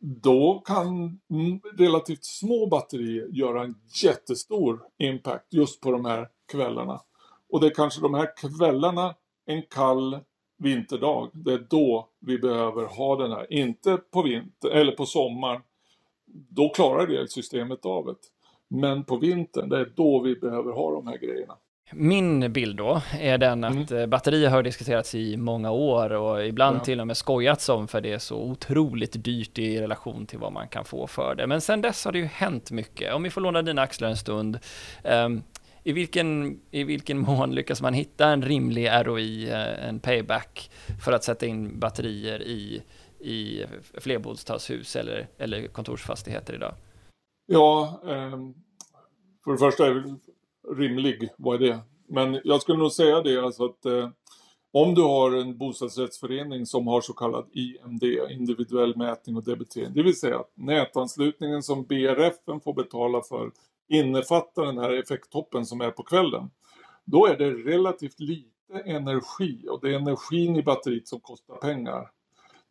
då 0.00 0.62
kan 0.64 1.20
relativt 1.78 2.24
små 2.24 2.66
batterier 2.66 3.28
göra 3.30 3.62
en 3.64 3.74
jättestor 4.02 4.82
impact 4.98 5.46
just 5.52 5.80
på 5.80 5.90
de 5.90 6.04
här 6.04 6.28
kvällarna. 6.52 7.00
Och 7.50 7.60
det 7.60 7.66
är 7.66 7.74
kanske 7.74 8.00
de 8.00 8.14
här 8.14 8.36
kvällarna 8.36 9.14
en 9.46 9.62
kall 9.62 10.18
vinterdag, 10.58 11.30
det 11.32 11.52
är 11.52 11.66
då 11.70 12.08
vi 12.20 12.38
behöver 12.38 12.86
ha 12.86 13.16
den 13.16 13.32
här. 13.32 13.52
Inte 13.52 13.96
på 13.96 14.22
vinter 14.22 14.68
eller 14.68 14.92
på 14.92 15.06
sommaren. 15.06 15.62
Då 16.48 16.68
klarar 16.68 17.06
det 17.06 17.30
systemet 17.30 17.84
av 17.84 18.06
det. 18.06 18.14
Men 18.68 19.04
på 19.04 19.16
vintern, 19.16 19.68
det 19.68 19.78
är 19.78 19.92
då 19.96 20.20
vi 20.20 20.34
behöver 20.34 20.72
ha 20.72 20.92
de 20.92 21.06
här 21.06 21.18
grejerna. 21.18 21.54
Min 21.92 22.52
bild 22.52 22.76
då 22.76 23.02
är 23.20 23.38
den 23.38 23.64
att 23.64 23.90
mm. 23.90 24.02
Eh, 24.02 24.06
batterier 24.06 24.50
har 24.50 24.62
diskuterats 24.62 25.14
i 25.14 25.36
många 25.36 25.70
år 25.70 26.12
och 26.12 26.46
ibland 26.46 26.76
ja. 26.76 26.84
till 26.84 27.00
och 27.00 27.06
med 27.06 27.16
skojats 27.16 27.68
om 27.68 27.88
för 27.88 28.00
det 28.00 28.12
är 28.12 28.18
så 28.18 28.42
otroligt 28.42 29.24
dyrt 29.24 29.58
i 29.58 29.80
relation 29.80 30.26
till 30.26 30.38
vad 30.38 30.52
man 30.52 30.68
kan 30.68 30.84
få 30.84 31.06
för 31.06 31.34
det. 31.34 31.46
Men 31.46 31.60
sen 31.60 31.80
dess 31.80 32.04
har 32.04 32.12
det 32.12 32.18
ju 32.18 32.24
hänt 32.24 32.70
mycket. 32.70 33.14
Om 33.14 33.22
vi 33.22 33.30
får 33.30 33.40
låna 33.40 33.62
dina 33.62 33.82
axlar 33.82 34.08
en 34.08 34.16
stund. 34.16 34.58
Um, 35.04 35.42
i 35.82 35.92
vilken, 35.92 36.60
I 36.70 36.84
vilken 36.84 37.18
mån 37.18 37.54
lyckas 37.54 37.82
man 37.82 37.94
hitta 37.94 38.28
en 38.28 38.42
rimlig 38.42 38.90
ROI, 39.04 39.50
eh, 39.50 39.88
en 39.88 40.00
payback, 40.00 40.70
för 41.04 41.12
att 41.12 41.24
sätta 41.24 41.46
in 41.46 41.78
batterier 41.78 42.42
i, 42.42 42.82
i 43.20 43.64
flerbostadshus 43.94 44.96
eller, 44.96 45.28
eller 45.38 45.68
kontorsfastigheter 45.68 46.54
idag? 46.54 46.74
Ja, 47.46 48.00
ehm, 48.08 48.54
för 49.44 49.52
det 49.52 49.58
första 49.58 49.86
är 49.86 49.94
det 49.94 50.16
rimlig, 50.74 51.28
vad 51.38 51.62
är 51.62 51.68
det? 51.68 51.78
Men 52.08 52.40
jag 52.44 52.62
skulle 52.62 52.78
nog 52.78 52.92
säga 52.92 53.20
det 53.20 53.38
alltså 53.38 53.64
att 53.64 53.84
eh, 53.84 54.10
om 54.72 54.94
du 54.94 55.02
har 55.02 55.32
en 55.32 55.58
bostadsrättsförening 55.58 56.66
som 56.66 56.86
har 56.86 57.00
så 57.00 57.12
kallad 57.12 57.48
IMD, 57.52 58.04
individuell 58.30 58.96
mätning 58.96 59.36
och 59.36 59.44
debitering, 59.44 59.94
det 59.94 60.02
vill 60.02 60.18
säga 60.18 60.38
att 60.38 60.52
nätanslutningen 60.54 61.62
som 61.62 61.84
BRF 61.84 62.34
får 62.64 62.74
betala 62.74 63.22
för 63.22 63.50
innefattar 63.88 64.66
den 64.66 64.78
här 64.78 64.92
effekttoppen 64.92 65.66
som 65.66 65.80
är 65.80 65.90
på 65.90 66.02
kvällen. 66.02 66.50
Då 67.04 67.26
är 67.26 67.36
det 67.36 67.50
relativt 67.50 68.20
lite 68.20 68.82
energi 68.84 69.68
och 69.68 69.80
det 69.80 69.90
är 69.90 69.98
energin 69.98 70.56
i 70.56 70.62
batteriet 70.62 71.08
som 71.08 71.20
kostar 71.20 71.56
pengar. 71.56 72.10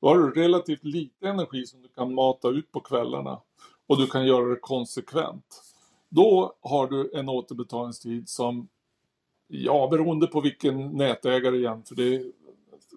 Då 0.02 0.08
har 0.08 0.18
du 0.18 0.32
relativt 0.32 0.84
lite 0.84 1.28
energi 1.28 1.66
som 1.66 1.82
du 1.82 1.88
kan 1.88 2.14
mata 2.14 2.50
ut 2.50 2.72
på 2.72 2.80
kvällarna 2.80 3.42
och 3.88 3.98
du 3.98 4.08
kan 4.08 4.26
göra 4.26 4.46
det 4.46 4.60
konsekvent. 4.60 5.64
Då 6.10 6.54
har 6.62 6.88
du 6.88 7.12
en 7.14 7.30
återbetalningstid 7.30 8.30
som, 8.30 8.68
ja 9.48 9.88
beroende 9.92 10.28
på 10.28 10.42
vilken 10.42 10.90
nätägare 10.90 11.58
igen, 11.58 11.84
för 11.84 11.96
det, 11.96 12.32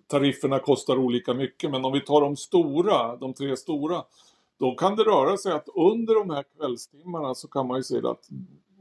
tarifferna 0.06 0.58
kostar 0.58 0.96
olika 0.96 1.34
mycket, 1.34 1.70
men 1.70 1.84
om 1.84 1.92
vi 1.92 2.00
tar 2.00 2.20
de 2.20 2.36
stora, 2.36 3.16
de 3.16 3.34
tre 3.34 3.56
stora, 3.56 4.04
då 4.58 4.74
kan 4.74 4.96
det 4.96 5.02
röra 5.02 5.36
sig 5.36 5.52
att 5.52 5.68
under 5.74 6.14
de 6.14 6.30
här 6.30 6.44
kvällstimmarna 6.56 7.34
så 7.34 7.48
kan 7.48 7.66
man 7.66 7.76
ju 7.76 7.82
se 7.82 7.98
att 7.98 8.28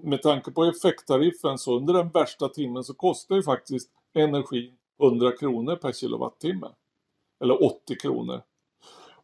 med 0.04 0.22
tanke 0.22 0.52
på 0.52 0.64
effekttariffen 0.64 1.58
så 1.58 1.78
under 1.78 1.94
den 1.94 2.10
värsta 2.10 2.50
timmen 2.50 2.84
så 2.84 2.94
kostar 2.94 3.36
ju 3.36 3.44
faktiskt 3.44 3.90
energin 4.14 4.74
100 5.02 5.32
kronor 5.32 5.76
per 5.76 5.92
kilowattimme. 5.92 6.68
Eller 7.40 7.64
80 7.64 7.96
kronor 7.96 8.42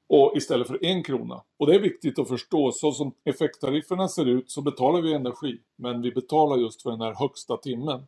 och 0.08 0.34
istället 0.36 0.68
för 0.68 0.86
en 0.86 1.04
krona. 1.04 1.42
Och 1.58 1.68
det 1.68 1.76
är 1.76 1.80
viktigt 1.80 2.20
att 2.20 2.28
förstå, 2.28 2.72
så 2.72 2.92
som 2.92 3.12
effekttarifferna 3.24 4.08
ser 4.08 4.26
ut 4.26 4.52
så 4.52 4.62
betalar 4.62 5.02
vi 5.02 5.14
energi, 5.14 5.60
men 5.76 6.02
vi 6.02 6.12
betalar 6.12 6.58
just 6.58 6.82
för 6.82 6.92
den 6.92 7.02
här 7.02 7.14
högsta 7.14 7.58
timmen. 7.58 8.08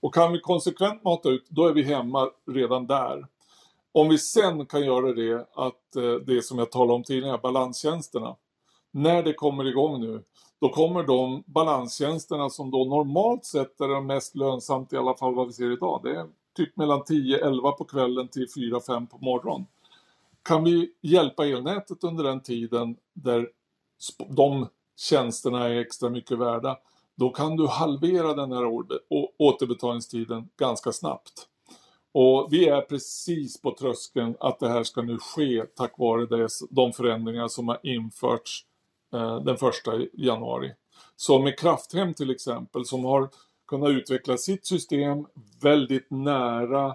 Och 0.00 0.14
kan 0.14 0.32
vi 0.32 0.40
konsekvent 0.40 1.04
mata 1.04 1.28
ut, 1.28 1.44
då 1.48 1.66
är 1.66 1.72
vi 1.72 1.82
hemma 1.82 2.30
redan 2.46 2.86
där. 2.86 3.26
Om 3.92 4.08
vi 4.08 4.18
sen 4.18 4.66
kan 4.66 4.84
göra 4.84 5.12
det 5.12 5.46
att 5.54 5.96
eh, 5.96 6.14
det 6.26 6.44
som 6.44 6.58
jag 6.58 6.70
talade 6.70 6.92
om 6.92 7.02
tidigare, 7.02 7.38
balanstjänsterna. 7.38 8.36
När 8.90 9.22
det 9.22 9.32
kommer 9.32 9.66
igång 9.66 10.00
nu, 10.00 10.22
då 10.60 10.68
kommer 10.68 11.02
de 11.02 11.42
balanstjänsterna 11.46 12.50
som 12.50 12.70
då 12.70 12.84
normalt 12.84 13.44
sett 13.44 13.80
är 13.80 13.88
de 13.88 14.06
mest 14.06 14.36
lönsamt 14.36 14.92
i 14.92 14.96
alla 14.96 15.16
fall 15.16 15.34
vad 15.34 15.46
vi 15.46 15.52
ser 15.52 15.72
idag. 15.72 16.00
Det 16.04 16.10
är 16.10 16.26
typ 16.54 16.76
mellan 16.76 17.02
10-11 17.02 17.72
på 17.72 17.84
kvällen 17.84 18.28
till 18.28 18.46
4-5 18.46 19.06
på 19.06 19.18
morgonen. 19.18 19.66
Kan 20.42 20.64
vi 20.64 20.92
hjälpa 21.00 21.46
elnätet 21.46 22.04
under 22.04 22.24
den 22.24 22.40
tiden 22.40 22.96
där 23.12 23.48
de 24.28 24.68
tjänsterna 24.96 25.68
är 25.68 25.80
extra 25.80 26.10
mycket 26.10 26.38
värda, 26.38 26.78
då 27.14 27.30
kan 27.30 27.56
du 27.56 27.66
halvera 27.66 28.34
den 28.34 28.52
här 28.52 28.64
återbetalningstiden 29.38 30.48
ganska 30.56 30.92
snabbt. 30.92 31.48
Och 32.12 32.48
vi 32.50 32.68
är 32.68 32.80
precis 32.80 33.60
på 33.60 33.76
tröskeln 33.78 34.36
att 34.40 34.60
det 34.60 34.68
här 34.68 34.82
ska 34.82 35.02
nu 35.02 35.18
ske 35.18 35.64
tack 35.64 35.98
vare 35.98 36.48
de 36.70 36.92
förändringar 36.92 37.48
som 37.48 37.68
har 37.68 37.80
införts 37.82 38.64
eh, 39.12 39.40
den 39.40 39.56
första 39.56 39.92
januari. 40.12 40.72
Så 41.16 41.38
med 41.38 41.58
Krafthem 41.58 42.14
till 42.14 42.30
exempel 42.30 42.84
som 42.84 43.04
har 43.04 43.28
kunna 43.66 43.88
utveckla 43.88 44.36
sitt 44.36 44.66
system 44.66 45.26
väldigt 45.62 46.10
nära 46.10 46.86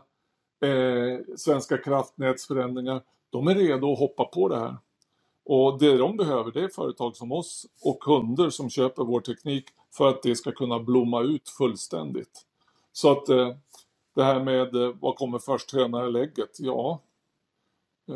eh, 0.62 1.36
Svenska 1.38 1.77
kraftnäts 1.77 2.47
förändringar. 2.47 3.01
De 3.29 3.47
är 3.47 3.55
redo 3.55 3.93
att 3.93 3.99
hoppa 3.99 4.25
på 4.25 4.49
det 4.49 4.60
här. 4.60 4.77
Och 5.45 5.79
det 5.79 5.97
de 5.97 6.17
behöver 6.17 6.51
det 6.51 6.63
är 6.63 6.67
företag 6.67 7.15
som 7.15 7.32
oss 7.32 7.65
och 7.82 7.99
kunder 7.99 8.49
som 8.49 8.69
köper 8.69 9.03
vår 9.03 9.21
teknik 9.21 9.65
för 9.97 10.08
att 10.08 10.23
det 10.23 10.36
ska 10.36 10.51
kunna 10.51 10.79
blomma 10.79 11.21
ut 11.21 11.49
fullständigt. 11.49 12.45
Så 12.91 13.12
att 13.12 13.29
eh, 13.29 13.55
det 14.15 14.23
här 14.23 14.43
med 14.43 14.75
eh, 14.75 14.95
vad 15.01 15.15
kommer 15.15 15.39
först, 15.39 15.73
höna 15.73 16.05
eller 16.05 16.19
ägget? 16.19 16.60
Ja, 16.60 17.01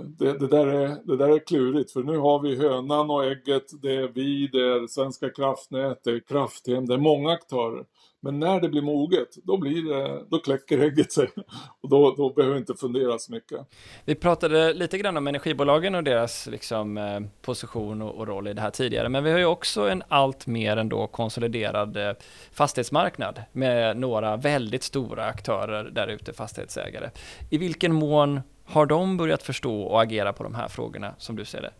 det, 0.01 0.39
det, 0.39 0.47
där 0.47 0.67
är, 0.67 0.87
det 1.03 1.17
där 1.17 1.29
är 1.29 1.47
klurigt 1.47 1.91
för 1.91 2.03
nu 2.03 2.17
har 2.17 2.39
vi 2.39 2.55
hönan 2.55 3.09
och 3.09 3.25
ägget, 3.25 3.81
det 3.81 3.95
är 3.95 4.07
vi, 4.07 4.47
det 4.47 4.61
är 4.61 4.87
Svenska 4.87 5.29
kraftnät, 5.29 6.03
det 6.03 6.11
är 6.11 6.19
Krafthem, 6.19 6.85
det 6.85 6.93
är 6.93 6.97
många 6.97 7.31
aktörer. 7.31 7.85
Men 8.21 8.39
när 8.39 8.61
det 8.61 8.69
blir 8.69 8.81
moget, 8.81 9.27
då, 9.43 9.57
blir 9.57 9.93
det, 9.93 10.25
då 10.29 10.39
kläcker 10.39 10.79
ägget 10.79 11.11
sig. 11.11 11.29
Och 11.81 11.89
då, 11.89 12.15
då 12.17 12.33
behöver 12.33 12.53
vi 12.53 12.59
inte 12.59 12.73
fundera 12.73 13.19
så 13.19 13.31
mycket. 13.31 13.59
Vi 14.05 14.15
pratade 14.15 14.73
lite 14.73 14.97
grann 14.97 15.17
om 15.17 15.27
energibolagen 15.27 15.95
och 15.95 16.03
deras 16.03 16.47
liksom, 16.47 16.97
eh, 16.97 17.19
position 17.41 18.01
och, 18.01 18.15
och, 18.15 18.27
roll 18.27 18.47
i 18.47 18.53
det 18.53 18.61
här 18.61 18.69
tidigare. 18.69 19.09
Men 19.09 19.23
vi 19.23 19.31
har 19.31 19.39
ju 19.39 19.45
också 19.45 19.89
en 19.89 20.03
allt 20.07 20.47
mer 20.47 20.77
ändå 20.77 21.07
konsoliderad 21.07 21.97
eh, 21.97 22.13
fastighetsmarknad 22.51 23.41
med 23.51 23.97
några 23.97 24.37
väldigt 24.37 24.83
stora 24.83 25.25
aktörer 25.25 25.83
där 25.83 26.07
ute, 26.07 26.33
fastighetsägare. 26.33 27.09
I 27.49 27.57
vilken 27.57 27.93
mån 27.93 28.41
har 28.65 28.85
de 28.85 29.17
börjat 29.17 29.43
förstå 29.43 29.81
och 29.81 30.01
agera 30.01 30.33
på 30.33 30.43
de 30.43 30.55
här 30.55 30.67
frågorna 30.67 31.15
som 31.17 31.35
du 31.35 31.45
ser 31.45 31.61
det? 31.61 31.73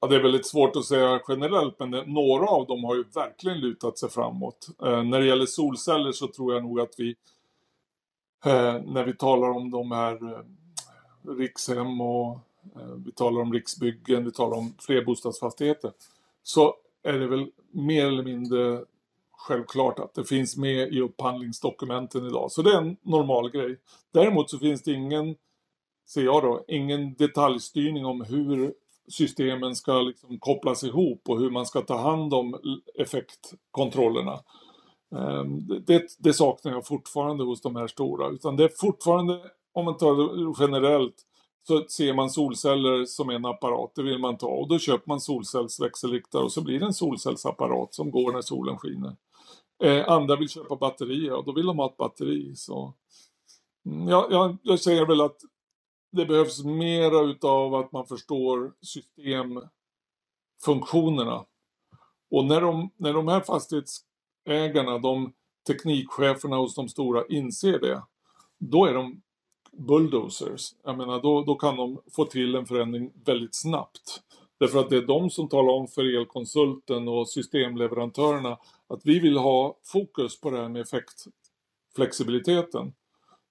Ja, 0.00 0.08
det 0.08 0.16
är 0.16 0.22
väldigt 0.22 0.46
svårt 0.46 0.76
att 0.76 0.84
säga 0.84 1.20
generellt, 1.28 1.78
men 1.78 1.90
det, 1.90 2.06
några 2.06 2.46
av 2.46 2.66
dem 2.66 2.84
har 2.84 2.94
ju 2.94 3.04
verkligen 3.14 3.60
lutat 3.60 3.98
sig 3.98 4.10
framåt. 4.10 4.68
Eh, 4.84 5.02
när 5.02 5.20
det 5.20 5.26
gäller 5.26 5.46
solceller 5.46 6.12
så 6.12 6.28
tror 6.28 6.54
jag 6.54 6.62
nog 6.62 6.80
att 6.80 6.94
vi, 6.98 7.10
eh, 8.44 8.82
när 8.84 9.04
vi 9.04 9.16
talar 9.16 9.50
om 9.50 9.70
de 9.70 9.92
här 9.92 10.32
eh, 10.32 10.40
Rikshem 11.38 12.00
och 12.00 12.38
eh, 12.76 12.94
vi 13.04 13.12
talar 13.12 13.40
om 13.40 13.52
Riksbyggen, 13.52 14.24
vi 14.24 14.32
talar 14.32 14.56
om 14.56 14.74
flerbostadsfastigheter, 14.78 15.92
så 16.42 16.74
är 17.02 17.12
det 17.12 17.26
väl 17.26 17.50
mer 17.70 18.06
eller 18.06 18.22
mindre 18.22 18.84
självklart 19.48 19.98
att 19.98 20.14
det 20.14 20.24
finns 20.24 20.56
med 20.56 20.92
i 20.92 21.00
upphandlingsdokumenten 21.00 22.26
idag. 22.26 22.52
Så 22.52 22.62
det 22.62 22.72
är 22.72 22.78
en 22.78 22.96
normal 23.02 23.50
grej. 23.50 23.76
Däremot 24.12 24.50
så 24.50 24.58
finns 24.58 24.82
det 24.82 24.92
ingen 24.92 25.36
ser 26.06 26.24
jag 26.24 26.42
då, 26.42 26.64
ingen 26.68 27.14
detaljstyrning 27.14 28.06
om 28.06 28.20
hur 28.20 28.74
systemen 29.08 29.76
ska 29.76 30.00
liksom 30.00 30.38
kopplas 30.38 30.84
ihop 30.84 31.28
och 31.28 31.38
hur 31.38 31.50
man 31.50 31.66
ska 31.66 31.80
ta 31.80 31.96
hand 31.96 32.34
om 32.34 32.58
effektkontrollerna. 32.94 34.40
Ehm, 35.16 35.66
det, 35.86 36.06
det, 36.18 36.32
saknar 36.32 36.72
jag 36.72 36.86
fortfarande 36.86 37.44
hos 37.44 37.60
de 37.62 37.76
här 37.76 37.86
stora, 37.86 38.28
utan 38.28 38.56
det 38.56 38.64
är 38.64 38.72
fortfarande, 38.76 39.40
om 39.72 39.84
man 39.84 39.96
tar 39.96 40.14
det 40.14 40.54
generellt, 40.58 41.14
så 41.66 41.84
ser 41.88 42.14
man 42.14 42.30
solceller 42.30 43.04
som 43.04 43.30
en 43.30 43.44
apparat, 43.44 43.92
det 43.94 44.02
vill 44.02 44.18
man 44.18 44.36
ta 44.36 44.46
och 44.46 44.68
då 44.68 44.78
köper 44.78 45.08
man 45.08 45.20
solcellsväxelriktare 45.20 46.42
och 46.42 46.52
så 46.52 46.60
blir 46.60 46.80
det 46.80 46.86
en 46.86 46.94
solcellsapparat 46.94 47.94
som 47.94 48.10
går 48.10 48.32
när 48.32 48.40
solen 48.40 48.78
skiner. 48.78 49.16
Eh, 49.82 50.08
andra 50.08 50.36
vill 50.36 50.48
köpa 50.48 50.76
batterier 50.76 51.32
och 51.32 51.44
då 51.44 51.52
vill 51.52 51.66
de 51.66 51.78
ha 51.78 51.86
ett 51.86 51.96
batteri. 51.96 52.56
Så, 52.56 52.94
mm, 53.86 54.08
jag, 54.08 54.56
jag 54.62 54.80
säger 54.80 55.06
väl 55.06 55.20
att 55.20 55.36
det 56.14 56.26
behövs 56.26 56.64
mera 56.64 57.20
utav 57.20 57.74
att 57.74 57.92
man 57.92 58.06
förstår 58.06 58.72
systemfunktionerna. 58.80 61.44
Och 62.30 62.44
när 62.44 62.60
de, 62.60 62.90
när 62.96 63.12
de 63.12 63.28
här 63.28 63.40
fastighetsägarna, 63.40 64.98
de 64.98 65.32
teknikcheferna 65.66 66.56
hos 66.56 66.74
de 66.74 66.88
stora 66.88 67.24
inser 67.28 67.78
det, 67.78 68.02
då 68.58 68.86
är 68.86 68.94
de 68.94 69.22
bulldozers. 69.72 70.74
Jag 70.84 70.98
menar, 70.98 71.22
då, 71.22 71.42
då 71.42 71.54
kan 71.54 71.76
de 71.76 72.00
få 72.12 72.24
till 72.24 72.54
en 72.54 72.66
förändring 72.66 73.12
väldigt 73.24 73.54
snabbt. 73.54 74.22
Därför 74.58 74.78
att 74.78 74.90
det 74.90 74.96
är 74.96 75.06
de 75.06 75.30
som 75.30 75.48
talar 75.48 75.72
om 75.72 75.88
för 75.88 76.18
elkonsulten 76.18 77.08
och 77.08 77.28
systemleverantörerna 77.28 78.58
att 78.86 79.00
vi 79.04 79.20
vill 79.20 79.36
ha 79.36 79.78
fokus 79.84 80.40
på 80.40 80.50
det 80.50 80.58
här 80.58 80.68
med 80.68 80.82
effektflexibiliteten 80.82 82.92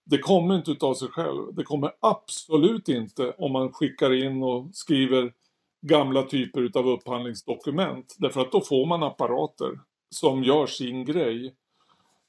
det 0.05 0.17
kommer 0.17 0.55
inte 0.55 0.71
utav 0.71 0.93
sig 0.93 1.07
själv. 1.07 1.55
Det 1.55 1.63
kommer 1.63 1.91
absolut 1.99 2.89
inte 2.89 3.31
om 3.37 3.51
man 3.51 3.73
skickar 3.73 4.13
in 4.13 4.43
och 4.43 4.75
skriver 4.75 5.33
gamla 5.81 6.23
typer 6.23 6.61
utav 6.61 6.87
upphandlingsdokument. 6.87 8.15
Därför 8.17 8.41
att 8.41 8.51
då 8.51 8.61
får 8.61 8.85
man 8.85 9.03
apparater 9.03 9.79
som 10.09 10.43
gör 10.43 10.65
sin 10.65 11.05
grej. 11.05 11.55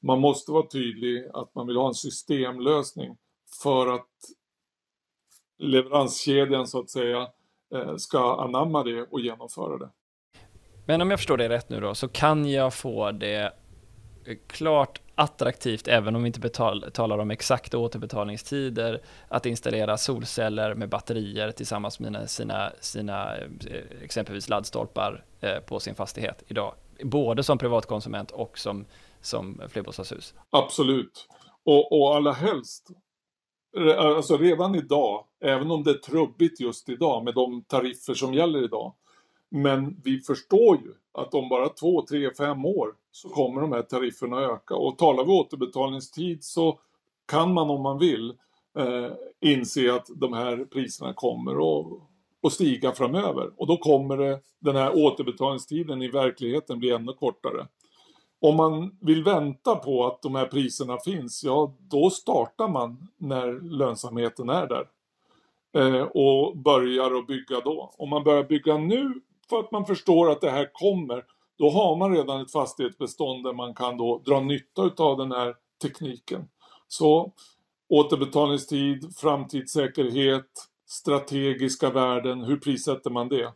Man 0.01 0.19
måste 0.19 0.51
vara 0.51 0.67
tydlig 0.67 1.27
att 1.33 1.55
man 1.55 1.67
vill 1.67 1.77
ha 1.77 1.87
en 1.87 1.93
systemlösning 1.93 3.17
för 3.63 3.87
att 3.87 4.09
leveranskedjan 5.57 6.67
så 6.67 6.79
att 6.79 6.89
säga 6.89 7.27
eh, 7.75 7.95
ska 7.95 8.41
anamma 8.43 8.83
det 8.83 9.01
och 9.01 9.19
genomföra 9.19 9.77
det. 9.77 9.89
Men 10.85 11.01
om 11.01 11.09
jag 11.09 11.19
förstår 11.19 11.37
det 11.37 11.49
rätt 11.49 11.69
nu 11.69 11.79
då, 11.79 11.95
så 11.95 12.07
kan 12.07 12.51
jag 12.51 12.73
få 12.73 13.11
det 13.11 13.53
klart 14.47 15.01
attraktivt, 15.15 15.87
även 15.87 16.15
om 16.15 16.23
vi 16.23 16.27
inte 16.27 16.39
betal, 16.39 16.85
talar 16.93 17.17
om 17.17 17.31
exakta 17.31 17.77
återbetalningstider, 17.77 19.01
att 19.27 19.45
installera 19.45 19.97
solceller 19.97 20.75
med 20.75 20.89
batterier 20.89 21.51
tillsammans 21.51 21.99
med 21.99 22.29
sina, 22.29 22.71
sina 22.79 23.37
eh, 23.37 23.43
exempelvis 24.01 24.49
laddstolpar 24.49 25.23
eh, 25.41 25.59
på 25.59 25.79
sin 25.79 25.95
fastighet 25.95 26.43
idag. 26.47 26.73
Både 27.03 27.43
som 27.43 27.57
privatkonsument 27.57 28.31
och 28.31 28.57
som, 28.57 28.85
som 29.21 29.61
flerbostadshus. 29.69 30.33
Absolut. 30.49 31.27
Och, 31.65 31.91
och 31.91 32.15
allra 32.15 32.31
helst, 32.31 32.87
alltså 33.97 34.37
redan 34.37 34.75
idag, 34.75 35.25
även 35.43 35.71
om 35.71 35.83
det 35.83 35.91
är 35.91 35.97
trubbigt 35.97 36.59
just 36.59 36.89
idag 36.89 37.23
med 37.23 37.33
de 37.33 37.63
tariffer 37.63 38.13
som 38.13 38.33
gäller 38.33 38.63
idag, 38.63 38.93
men 39.51 40.01
vi 40.03 40.19
förstår 40.19 40.77
ju 40.77 40.93
att 41.13 41.33
om 41.33 41.49
bara 41.49 41.69
två, 41.69 42.05
tre, 42.05 42.33
fem 42.37 42.65
år 42.65 42.95
så 43.15 43.29
kommer 43.29 43.61
de 43.61 43.71
här 43.71 43.81
tarifferna 43.81 44.41
öka. 44.41 44.75
Och 44.75 44.97
talar 44.97 45.23
vi 45.23 45.31
återbetalningstid 45.31 46.43
så 46.43 46.79
kan 47.25 47.53
man 47.53 47.69
om 47.69 47.81
man 47.81 47.99
vill 47.99 48.29
eh, 48.77 49.11
inse 49.41 49.93
att 49.93 50.07
de 50.15 50.33
här 50.33 50.65
priserna 50.65 51.13
kommer 51.13 51.51
att, 51.51 51.87
att 52.43 52.53
stiga 52.53 52.91
framöver. 52.91 53.51
Och 53.57 53.67
då 53.67 53.77
kommer 53.77 54.17
det, 54.17 54.39
den 54.59 54.75
här 54.75 55.05
återbetalningstiden 55.05 56.01
i 56.01 56.07
verkligheten 56.07 56.79
bli 56.79 56.91
ännu 56.91 57.13
kortare. 57.13 57.67
Om 58.39 58.55
man 58.55 58.97
vill 59.01 59.23
vänta 59.23 59.75
på 59.75 60.07
att 60.07 60.21
de 60.21 60.35
här 60.35 60.45
priserna 60.45 60.97
finns, 60.97 61.43
ja 61.43 61.75
då 61.79 62.09
startar 62.09 62.67
man 62.67 63.07
när 63.17 63.61
lönsamheten 63.61 64.49
är 64.49 64.67
där. 64.67 64.87
Eh, 65.77 66.01
och 66.01 66.57
börjar 66.57 67.15
att 67.15 67.27
bygga 67.27 67.59
då. 67.59 67.93
Om 67.97 68.09
man 68.09 68.23
börjar 68.23 68.43
bygga 68.43 68.77
nu 68.77 69.21
för 69.49 69.59
att 69.59 69.71
man 69.71 69.85
förstår 69.85 70.31
att 70.31 70.41
det 70.41 70.51
här 70.51 70.69
kommer, 70.73 71.23
då 71.57 71.69
har 71.69 71.95
man 71.95 72.15
redan 72.15 72.41
ett 72.41 72.51
fastighetsbestånd 72.51 73.43
där 73.43 73.53
man 73.53 73.73
kan 73.73 73.97
då 73.97 74.21
dra 74.25 74.39
nytta 74.39 74.91
av 74.97 75.17
den 75.17 75.31
här 75.31 75.55
tekniken. 75.81 76.47
Så 76.87 77.33
återbetalningstid, 77.89 79.17
framtidssäkerhet, 79.17 80.51
strategiska 80.87 81.89
värden, 81.89 82.43
hur 82.43 82.57
prissätter 82.57 83.09
man 83.09 83.29
det? 83.29 83.53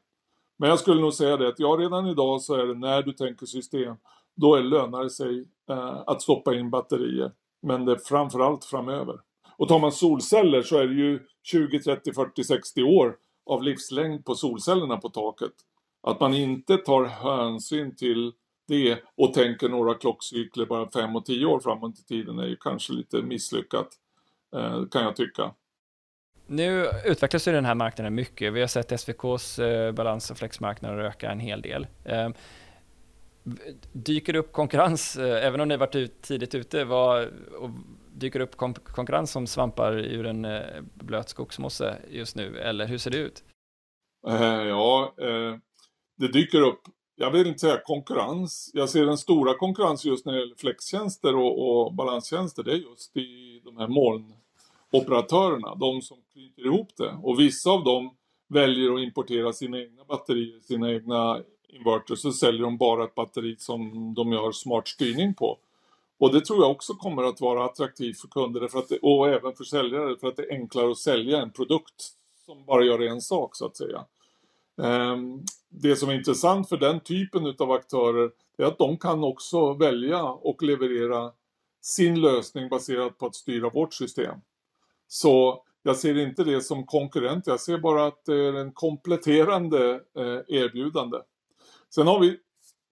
Men 0.57 0.69
jag 0.69 0.79
skulle 0.79 1.01
nog 1.01 1.13
säga 1.13 1.37
det 1.37 1.47
att 1.47 1.59
ja, 1.59 1.67
redan 1.67 2.07
idag 2.07 2.41
så 2.41 2.53
är 2.53 2.65
det 2.65 2.73
när 2.73 3.01
du 3.01 3.13
tänker 3.13 3.45
system, 3.45 3.95
då 4.35 4.55
är 4.55 4.63
lönar 4.63 5.03
det 5.03 5.09
sig 5.09 5.45
eh, 5.69 6.03
att 6.07 6.21
stoppa 6.21 6.55
in 6.55 6.69
batterier. 6.69 7.31
Men 7.61 7.85
det 7.85 7.91
är 7.91 7.97
framförallt 7.97 8.65
framöver. 8.65 9.19
Och 9.57 9.67
tar 9.67 9.79
man 9.79 9.91
solceller 9.91 10.61
så 10.61 10.77
är 10.77 10.87
det 10.87 10.93
ju 10.93 11.19
20, 11.43 11.79
30, 11.79 12.13
40, 12.13 12.43
60 12.43 12.83
år 12.83 13.15
av 13.45 13.63
livslängd 13.63 14.25
på 14.25 14.35
solcellerna 14.35 14.97
på 14.97 15.09
taket. 15.09 15.51
Att 16.01 16.19
man 16.19 16.33
inte 16.33 16.77
tar 16.77 17.05
hänsyn 17.05 17.95
till 17.95 18.33
det 18.69 18.99
och 19.17 19.33
tänker 19.33 19.69
några 19.69 19.93
klockcykler 19.93 20.65
bara 20.65 20.91
fem 20.91 21.15
och 21.15 21.25
tio 21.25 21.45
år 21.45 21.59
framåt 21.59 21.99
i 21.99 22.03
tiden 22.03 22.39
är 22.39 22.45
ju 22.45 22.55
kanske 22.55 22.93
lite 22.93 23.21
misslyckat, 23.21 23.87
eh, 24.55 24.85
kan 24.91 25.03
jag 25.03 25.15
tycka. 25.15 25.51
Nu 26.47 26.89
utvecklas 27.05 27.47
ju 27.47 27.51
den 27.51 27.65
här 27.65 27.75
marknaden 27.75 28.15
mycket. 28.15 28.53
Vi 28.53 28.59
har 28.59 28.67
sett 28.67 28.91
SVKs 28.91 29.59
eh, 29.59 29.91
balans 29.91 30.31
och 30.31 30.37
flexmarknader 30.37 30.97
öka 30.97 31.31
en 31.31 31.39
hel 31.39 31.61
del. 31.61 31.87
Eh, 32.05 32.29
dyker 33.93 34.33
det 34.33 34.39
upp 34.39 34.51
konkurrens, 34.51 35.17
även 35.17 35.61
om 35.61 35.67
ni 35.67 35.77
varit 35.77 35.95
ut, 35.95 36.21
tidigt 36.21 36.55
ute, 36.55 36.83
vad, 36.83 37.27
dyker 38.13 38.39
det 38.39 38.45
upp 38.45 38.57
konkurrens 38.83 39.31
som 39.31 39.47
svampar 39.47 39.93
ur 39.93 40.25
en 40.25 40.47
blöt 40.93 41.29
skogsmosse 41.29 41.97
just 42.09 42.35
nu, 42.35 42.59
eller 42.59 42.87
hur 42.87 42.97
ser 42.97 43.11
det 43.11 43.17
ut? 43.17 43.43
ja, 44.67 45.13
det 46.19 46.27
dyker 46.27 46.61
upp, 46.61 46.81
jag 47.15 47.31
vill 47.31 47.47
inte 47.47 47.59
säga 47.59 47.81
konkurrens, 47.83 48.71
jag 48.73 48.89
ser 48.89 49.05
den 49.05 49.17
stora 49.17 49.53
konkurrensen 49.53 50.11
just 50.11 50.25
när 50.25 50.33
det 50.33 50.39
gäller 50.39 50.55
flextjänster 50.55 51.35
och, 51.35 51.85
och 51.85 51.93
balanstjänster, 51.93 52.63
det 52.63 52.71
är 52.71 52.75
just 52.75 53.17
i 53.17 53.61
de 53.65 53.77
här 53.77 53.87
molnoperatörerna, 53.87 55.75
de 55.75 56.01
som 56.01 56.17
knyter 56.33 56.65
ihop 56.65 56.89
det. 56.97 57.17
Och 57.23 57.39
vissa 57.39 57.69
av 57.69 57.83
dem 57.83 58.15
väljer 58.47 58.93
att 58.93 59.01
importera 59.01 59.53
sina 59.53 59.79
egna 59.79 60.03
batterier, 60.03 60.59
sina 60.59 60.91
egna 60.91 61.41
inverters, 61.69 62.19
så 62.19 62.31
säljer 62.31 62.61
de 62.61 62.77
bara 62.77 63.03
ett 63.03 63.15
batteri 63.15 63.55
som 63.59 64.13
de 64.13 64.31
gör 64.31 64.51
smart 64.51 64.87
styrning 64.87 65.33
på. 65.33 65.57
Och 66.19 66.33
det 66.33 66.41
tror 66.41 66.59
jag 66.59 66.71
också 66.71 66.93
kommer 66.93 67.23
att 67.23 67.41
vara 67.41 67.65
attraktivt 67.65 68.21
för 68.21 68.27
kunder 68.27 68.67
för 68.67 68.79
att 68.79 68.89
det, 68.89 68.97
och 68.97 69.29
även 69.29 69.53
för 69.53 69.63
säljare 69.63 70.15
för 70.17 70.27
att 70.27 70.35
det 70.35 70.43
är 70.43 70.51
enklare 70.51 70.91
att 70.91 70.97
sälja 70.97 71.41
en 71.41 71.51
produkt 71.51 72.11
som 72.45 72.65
bara 72.65 72.83
gör 72.83 73.01
en 73.01 73.21
sak 73.21 73.55
så 73.55 73.65
att 73.65 73.77
säga. 73.77 74.05
Ehm, 74.83 75.43
det 75.69 75.95
som 75.95 76.09
är 76.09 76.13
intressant 76.13 76.69
för 76.69 76.77
den 76.77 76.99
typen 76.99 77.55
av 77.59 77.71
aktörer 77.71 78.31
är 78.57 78.65
att 78.65 78.77
de 78.77 78.97
kan 78.97 79.23
också 79.23 79.73
välja 79.73 80.23
och 80.23 80.63
leverera 80.63 81.31
sin 81.81 82.21
lösning 82.21 82.69
baserat 82.69 83.17
på 83.17 83.25
att 83.25 83.35
styra 83.35 83.69
vårt 83.69 83.93
system. 83.93 84.35
Så 85.07 85.63
jag 85.83 85.97
ser 85.97 86.17
inte 86.17 86.43
det 86.43 86.61
som 86.61 86.85
konkurrent, 86.85 87.47
jag 87.47 87.59
ser 87.59 87.77
bara 87.77 88.07
att 88.07 88.25
det 88.25 88.35
är 88.35 88.53
en 88.53 88.71
kompletterande 88.71 89.93
eh, 89.93 90.57
erbjudande. 90.57 91.17
Sen 91.95 92.07
har 92.07 92.19
vi, 92.19 92.37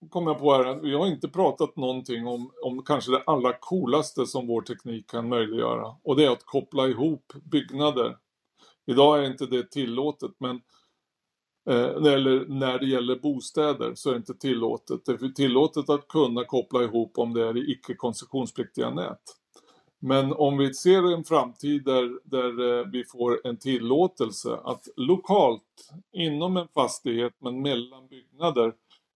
kom 0.09 0.27
jag 0.27 0.39
på 0.39 0.53
här, 0.53 0.75
vi 0.75 0.93
har 0.93 1.07
inte 1.07 1.27
pratat 1.27 1.75
någonting 1.75 2.27
om, 2.27 2.51
om 2.63 2.83
kanske 2.83 3.11
det 3.11 3.23
allra 3.25 3.53
coolaste 3.53 4.25
som 4.25 4.47
vår 4.47 4.61
teknik 4.61 5.09
kan 5.09 5.29
möjliggöra. 5.29 5.95
Och 6.03 6.15
det 6.15 6.25
är 6.25 6.31
att 6.31 6.45
koppla 6.45 6.87
ihop 6.87 7.33
byggnader. 7.43 8.17
Idag 8.85 9.19
är 9.19 9.23
inte 9.23 9.45
det 9.45 9.71
tillåtet 9.71 10.31
men 10.37 10.61
Eh, 11.67 12.13
eller 12.13 12.45
när 12.47 12.79
det 12.79 12.85
gäller 12.85 13.15
bostäder 13.15 13.95
så 13.95 14.09
är 14.09 14.13
det 14.13 14.17
inte 14.17 14.33
tillåtet. 14.33 15.05
Det 15.05 15.11
är 15.11 15.29
tillåtet 15.29 15.89
att 15.89 16.07
kunna 16.07 16.43
koppla 16.43 16.83
ihop 16.83 17.17
om 17.17 17.33
det 17.33 17.47
är 17.47 17.57
i 17.57 17.71
icke-koncessionspliktiga 17.71 18.89
nät. 18.89 19.21
Men 19.99 20.33
om 20.33 20.57
vi 20.57 20.73
ser 20.73 21.13
en 21.13 21.23
framtid 21.23 21.83
där, 21.85 22.19
där 22.23 22.79
eh, 22.79 22.85
vi 22.91 23.03
får 23.03 23.47
en 23.47 23.57
tillåtelse 23.57 24.59
att 24.63 24.87
lokalt 24.95 25.91
inom 26.13 26.57
en 26.57 26.67
fastighet 26.73 27.33
men 27.39 27.61
mellan 27.61 28.07
byggnader 28.07 28.73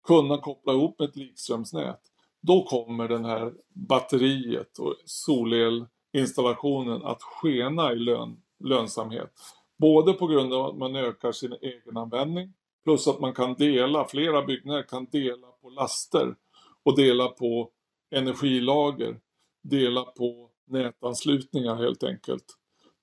kunna 0.07 0.38
koppla 0.38 0.72
ihop 0.72 1.01
ett 1.01 1.16
likströmsnät. 1.16 2.01
Då 2.42 2.64
kommer 2.64 3.09
den 3.09 3.24
här 3.24 3.53
batteriet 3.74 4.78
och 4.78 4.94
solelinstallationen 5.05 7.03
att 7.05 7.22
skena 7.22 7.92
i 7.92 7.96
lön, 7.96 8.36
lönsamhet. 8.64 9.32
Både 9.81 10.12
på 10.12 10.26
grund 10.26 10.55
av 10.55 10.66
att 10.66 10.76
man 10.76 10.97
ökar 10.97 11.33
sin 11.33 11.53
egen 11.53 11.97
användning 11.97 12.53
plus 12.85 13.09
att 13.09 13.20
man 13.20 13.35
kan 13.35 13.55
dela, 13.55 14.05
flera 14.05 14.43
byggnader 14.43 14.83
kan 14.83 15.07
dela 15.12 15.47
på 15.47 15.70
laster 15.70 16.35
och 16.83 16.97
dela 16.97 17.28
på 17.28 17.70
energilager, 18.11 19.20
dela 19.62 20.03
på 20.03 20.51
nätanslutningar 20.66 21.76
helt 21.76 22.03
enkelt. 22.03 22.45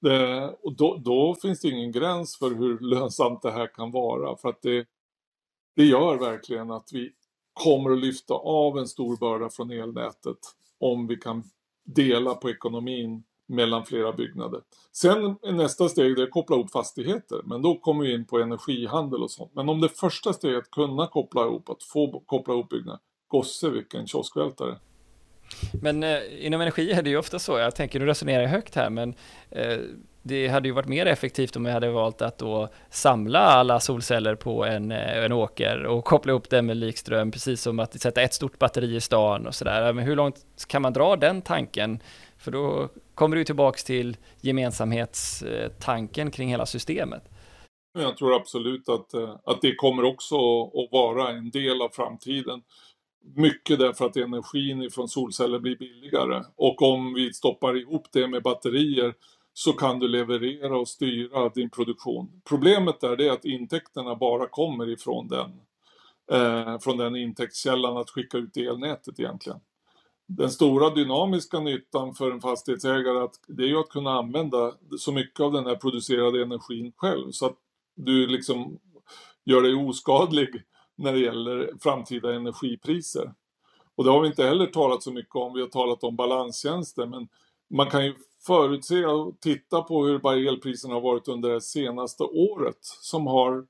Det, 0.02 0.50
och 0.64 0.76
då, 0.76 0.98
då, 1.06 1.36
finns 1.42 1.62
det 1.62 1.70
ingen 1.70 1.92
gräns 1.92 2.38
för 2.38 2.50
hur 2.50 2.80
lönsamt 2.80 3.42
det 3.42 3.52
här 3.52 3.74
kan 3.74 3.92
vara 3.92 4.38
för 4.38 4.50
att 4.50 4.62
det, 4.62 4.86
det 5.76 5.86
gör 5.86 6.18
verkligen 6.18 6.72
att 6.72 6.90
vi 6.94 7.12
kommer 7.54 7.92
att 7.92 8.00
lyfta 8.00 8.34
av 8.34 8.78
en 8.78 8.88
stor 8.88 9.18
börda 9.18 9.50
från 9.50 9.72
elnätet 9.72 10.38
om 10.80 11.08
vi 11.08 11.16
kan 11.16 11.44
dela 11.86 12.36
på 12.36 12.50
ekonomin 12.50 13.24
mellan 13.48 13.86
flera 13.86 14.14
byggnader. 14.14 14.62
Sen 14.92 15.36
nästa 15.44 15.90
steg 15.90 16.16
det 16.16 16.22
är 16.22 16.24
att 16.24 16.32
koppla 16.32 16.56
ihop 16.56 16.72
fastigheter, 16.72 17.42
men 17.44 17.62
då 17.62 17.76
kommer 17.76 18.04
vi 18.06 18.14
in 18.14 18.26
på 18.26 18.40
energihandel 18.40 19.24
och 19.24 19.32
sånt. 19.32 19.52
Men 19.56 19.70
om 19.70 19.82
det 19.82 19.90
första 19.90 20.34
steget 20.34 20.58
att 20.58 20.72
kunna 20.72 21.08
koppla 21.08 21.42
ihop, 21.42 21.70
att 21.70 21.84
få 21.84 22.24
koppla 22.26 22.54
ihop 22.54 22.70
byggnader, 22.70 23.00
gosse 23.28 23.70
vilken 23.70 24.08
kioskvältare. 24.08 24.78
Men 25.82 26.04
eh, 26.04 26.46
inom 26.46 26.62
energi 26.62 26.92
är 26.92 27.02
det 27.02 27.10
ju 27.10 27.18
ofta 27.18 27.40
så, 27.40 27.58
jag 27.58 27.76
tänker 27.76 28.00
nu 28.00 28.06
resonerar 28.06 28.42
jag 28.42 28.50
högt 28.50 28.76
här, 28.76 28.90
men 28.90 29.14
eh, 29.50 29.78
det 30.24 30.48
hade 30.48 30.68
ju 30.68 30.74
varit 30.74 30.88
mer 30.88 31.06
effektivt 31.06 31.56
om 31.56 31.64
vi 31.64 31.72
hade 31.72 31.90
valt 31.90 32.22
att 32.22 32.38
då 32.38 32.70
samla 32.90 33.40
alla 33.40 33.80
solceller 33.80 34.36
på 34.36 34.66
en, 34.66 34.92
eh, 34.92 35.26
en 35.26 35.32
åker 35.32 35.84
och 35.84 36.06
koppla 36.06 36.32
ihop 36.32 36.50
den 36.50 36.66
med 36.66 36.78
likström, 36.78 37.32
precis 37.32 37.62
som 37.62 37.80
att 37.80 38.02
sätta 38.02 38.22
ett 38.22 38.34
stort 38.34 38.60
batteri 38.60 38.96
i 38.96 39.02
stan 39.02 39.48
och 39.48 39.56
sådär. 39.56 39.94
Men 39.94 40.06
hur 40.06 40.16
långt 40.16 40.46
kan 40.68 40.82
man 40.82 40.94
dra 40.94 41.16
den 41.16 41.42
tanken? 41.42 42.00
För 42.38 42.52
då 42.52 42.90
kommer 43.18 43.36
du 43.36 43.44
tillbaks 43.44 43.84
till 43.84 44.18
gemensamhetstanken 44.42 46.32
kring 46.32 46.50
hela 46.50 46.66
systemet. 46.66 47.24
Jag 47.94 48.18
tror 48.18 48.36
absolut 48.36 48.90
att, 48.90 49.14
eh, 49.14 49.36
att 49.44 49.62
det 49.62 49.76
kommer 49.76 50.04
också 50.04 50.36
att 50.64 50.92
vara 50.92 51.30
en 51.30 51.50
del 51.50 51.82
av 51.82 51.90
framtiden. 51.90 52.62
Mycket 53.36 53.80
därför 53.80 54.06
att 54.06 54.18
energin 54.18 54.90
från 54.92 55.10
solceller 55.10 55.60
blir 55.60 55.78
billigare. 55.78 56.44
Och 56.56 56.82
om 56.82 57.14
vi 57.14 57.34
stoppar 57.34 57.78
ihop 57.78 58.08
det 58.12 58.28
med 58.28 58.44
batterier 58.44 59.14
så 59.54 59.74
kan 59.74 60.00
du 60.00 60.08
leverera 60.08 60.78
och 60.78 60.88
styra 60.88 61.50
din 61.50 61.70
produktion. 61.70 62.42
Problemet 62.50 63.04
är 63.04 63.16
det 63.16 63.30
att 63.30 63.46
intäkterna 63.46 64.16
bara 64.16 64.48
kommer 64.48 64.90
ifrån 64.90 65.28
den, 65.28 65.52
eh, 66.32 66.80
från 66.80 66.98
den 66.98 67.16
intäktskällan 67.16 67.98
att 67.98 68.10
skicka 68.10 68.38
ut 68.38 68.58
elnätet 68.58 69.20
egentligen 69.20 69.60
den 70.28 70.50
stora 70.50 70.90
dynamiska 70.90 71.60
nyttan 71.60 72.16
för 72.16 72.32
en 72.32 72.42
fastighetsägare 72.42 73.24
att 73.24 73.36
det 73.48 73.64
är 73.64 73.68
ju 73.68 73.80
att 73.80 73.90
kunna 73.90 74.12
använda 74.12 74.74
så 74.98 75.12
mycket 75.12 75.40
av 75.40 75.52
den 75.52 75.66
här 75.66 75.76
producerade 75.76 76.42
energin 76.42 76.94
själv 76.96 77.32
så 77.32 77.46
att 77.46 77.58
du 77.96 78.28
liksom 78.28 78.80
gör 79.46 79.62
dig 79.62 79.74
oskadlig 79.74 80.50
när 80.96 81.14
det 81.14 81.20
gäller 81.20 81.72
framtida 81.80 82.34
energipriser. 82.34 83.34
Och 83.96 84.04
det 84.04 84.12
har 84.12 84.22
vi 84.22 84.28
inte 84.28 84.44
heller 84.44 84.66
talat 84.66 85.04
så 85.04 85.12
mycket 85.12 85.36
om, 85.36 85.54
vi 85.54 85.62
har 85.62 85.68
talat 85.68 86.04
om 86.04 86.16
balanstjänster 86.16 87.06
men 87.06 87.28
man 87.70 87.90
kan 87.90 88.06
ju 88.06 88.16
förutse 88.46 89.06
och 89.06 89.40
titta 89.40 89.82
på 89.82 90.06
hur 90.06 90.48
elpriserna 90.48 90.94
har 90.94 91.02
varit 91.02 91.28
under 91.28 91.50
det 91.50 91.62
senaste 91.62 92.24
året 92.24 92.78
som 92.82 93.28
har 93.28 93.66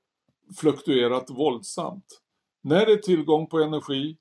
fluktuerat 0.57 1.29
våldsamt. 1.29 2.21
När 2.63 2.85
det 2.85 2.91
är 2.91 2.97
tillgång 2.97 3.47
på 3.47 3.59
energi 3.59 4.17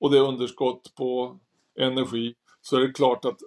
och 0.00 0.10
det 0.10 0.18
är 0.18 0.22
underskott 0.28 0.94
på 0.94 1.40
energi 1.80 2.34
så 2.60 2.76
är 2.76 2.80
det 2.80 2.92
klart 2.92 3.24
att 3.24 3.38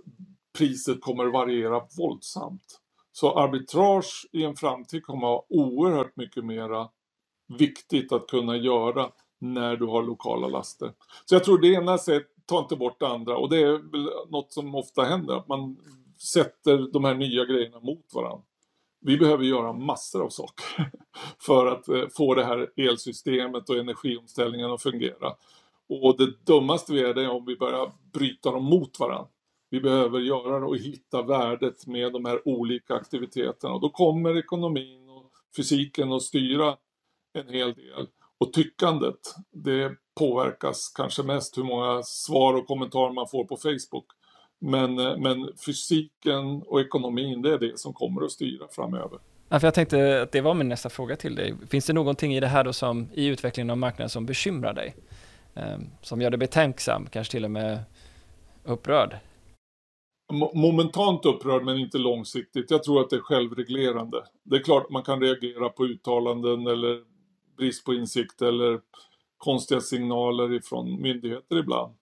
priset 0.58 1.02
kommer 1.02 1.26
variera 1.26 1.82
våldsamt. 1.98 2.80
Så 3.12 3.40
arbitrage 3.40 4.28
i 4.32 4.44
en 4.44 4.56
framtid 4.56 5.04
kommer 5.04 5.28
att 5.28 5.32
vara 5.32 5.44
oerhört 5.50 6.16
mycket 6.16 6.46
mera 6.46 6.90
viktigt 7.58 8.12
att 8.12 8.28
kunna 8.28 8.58
göra 8.58 9.12
när 9.40 9.76
du 9.76 9.86
har 9.86 10.04
lokala 10.04 10.48
laster. 10.48 10.94
Så 11.26 11.36
jag 11.36 11.44
tror 11.44 11.58
det 11.58 11.68
ena 11.68 11.98
sättet 11.98 12.30
tar 12.46 12.60
inte 12.60 12.76
bort 12.76 13.00
det 13.00 13.08
andra 13.08 13.38
och 13.38 13.50
det 13.50 13.62
är 13.62 13.92
väl 13.92 14.10
något 14.30 14.54
som 14.54 14.76
ofta 14.76 15.04
händer, 15.04 15.36
att 15.36 15.48
man 15.48 15.78
sätter 16.18 16.92
de 16.94 17.04
här 17.04 17.16
nya 17.16 17.46
grejerna 17.46 17.80
mot 17.80 18.14
varandra. 18.14 18.44
Vi 19.02 19.18
behöver 19.18 19.44
göra 19.44 19.74
massor 19.74 20.24
av 20.24 20.30
saker 20.30 20.66
för 21.46 21.66
att 21.66 21.88
eh, 21.88 22.04
få 22.18 22.36
det 22.36 22.46
här 22.46 22.70
elsystemet 22.76 23.70
och 23.70 23.78
energiomställningen 23.78 24.72
att 24.72 24.82
fungera. 24.82 25.34
Och 25.90 26.18
det 26.18 26.46
dummaste 26.46 26.94
vi 26.94 27.04
är 27.04 27.14
det 27.14 27.24
är 27.24 27.30
om 27.30 27.46
vi 27.46 27.56
börjar 27.56 27.92
bryta 28.14 28.52
dem 28.52 28.64
mot 28.64 29.00
varandra. 29.00 29.28
Vi 29.70 29.82
behöver 29.82 30.20
göra 30.20 30.60
det 30.60 30.66
och 30.66 30.78
hitta 30.78 31.22
värdet 31.22 31.88
med 31.88 32.14
de 32.14 32.26
här 32.26 32.48
olika 32.48 32.94
aktiviteterna. 32.94 33.74
Och 33.74 33.82
då 33.82 33.90
kommer 33.90 34.38
ekonomin 34.38 35.10
och 35.10 35.32
fysiken 35.56 36.12
att 36.12 36.22
styra 36.22 36.78
en 37.34 37.54
hel 37.54 37.74
del. 37.74 38.08
Och 38.38 38.54
tyckandet, 38.54 39.20
det 39.52 39.92
påverkas 40.20 40.92
kanske 40.96 41.24
mest 41.24 41.58
hur 41.58 41.64
många 41.64 42.04
svar 42.04 42.54
och 42.54 42.68
kommentarer 42.68 43.14
man 43.14 43.28
får 43.28 43.46
på 43.46 43.58
Facebook. 43.58 44.06
Men, 44.62 44.96
men 44.96 45.50
fysiken 45.66 46.62
och 46.66 46.82
ekonomin, 46.82 47.42
det 47.42 47.54
är 47.54 47.60
det 47.60 47.80
som 47.80 47.94
kommer 47.94 48.22
att 48.22 48.32
styra 48.32 48.68
framöver. 48.72 49.20
Ja, 49.50 49.60
för 49.60 49.68
jag 49.68 49.74
tänkte 49.74 50.22
att 50.22 50.32
det 50.32 50.42
var 50.42 50.54
min 50.54 50.70
nästa 50.70 50.90
fråga 50.90 51.16
till 51.16 51.36
dig. 51.36 51.56
Finns 51.70 51.86
det 51.86 51.94
någonting 51.94 52.36
i 52.36 52.40
det 52.40 52.48
här 52.48 52.64
då 52.64 52.74
som, 52.74 53.08
i 53.14 53.26
utvecklingen 53.26 53.70
av 53.70 53.78
marknaden 53.78 54.10
som 54.10 54.26
bekymrar 54.26 54.74
dig? 54.74 54.96
Ehm, 55.56 55.90
som 56.02 56.22
gör 56.22 56.30
dig 56.30 56.38
betänksam, 56.38 57.08
kanske 57.12 57.32
till 57.32 57.46
och 57.46 57.52
med 57.52 57.80
upprörd? 58.64 59.18
Momentant 60.54 61.26
upprörd 61.26 61.64
men 61.64 61.78
inte 61.78 61.98
långsiktigt. 61.98 62.72
Jag 62.72 62.84
tror 62.84 63.02
att 63.02 63.10
det 63.10 63.16
är 63.16 63.20
självreglerande. 63.20 64.24
Det 64.44 64.56
är 64.56 64.64
klart 64.64 64.90
man 64.90 65.04
kan 65.04 65.22
reagera 65.22 65.70
på 65.70 65.86
uttalanden 65.86 66.68
eller 66.68 67.04
brist 67.58 67.86
på 67.86 67.94
insikt 67.94 68.42
eller 68.42 68.80
konstiga 69.38 69.82
signaler 69.82 70.54
ifrån 70.54 71.02
myndigheter 71.02 71.58
ibland. 71.58 71.96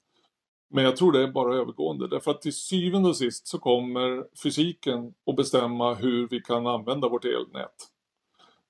Men 0.69 0.83
jag 0.83 0.97
tror 0.97 1.11
det 1.11 1.23
är 1.23 1.27
bara 1.27 1.55
övergående 1.55 2.07
därför 2.07 2.31
att 2.31 2.41
till 2.41 2.55
syvende 2.55 3.09
och 3.09 3.17
sist 3.17 3.47
så 3.47 3.59
kommer 3.59 4.25
fysiken 4.43 5.13
att 5.25 5.35
bestämma 5.35 5.93
hur 5.93 6.27
vi 6.27 6.39
kan 6.41 6.67
använda 6.67 7.09
vårt 7.09 7.25
elnät. 7.25 7.75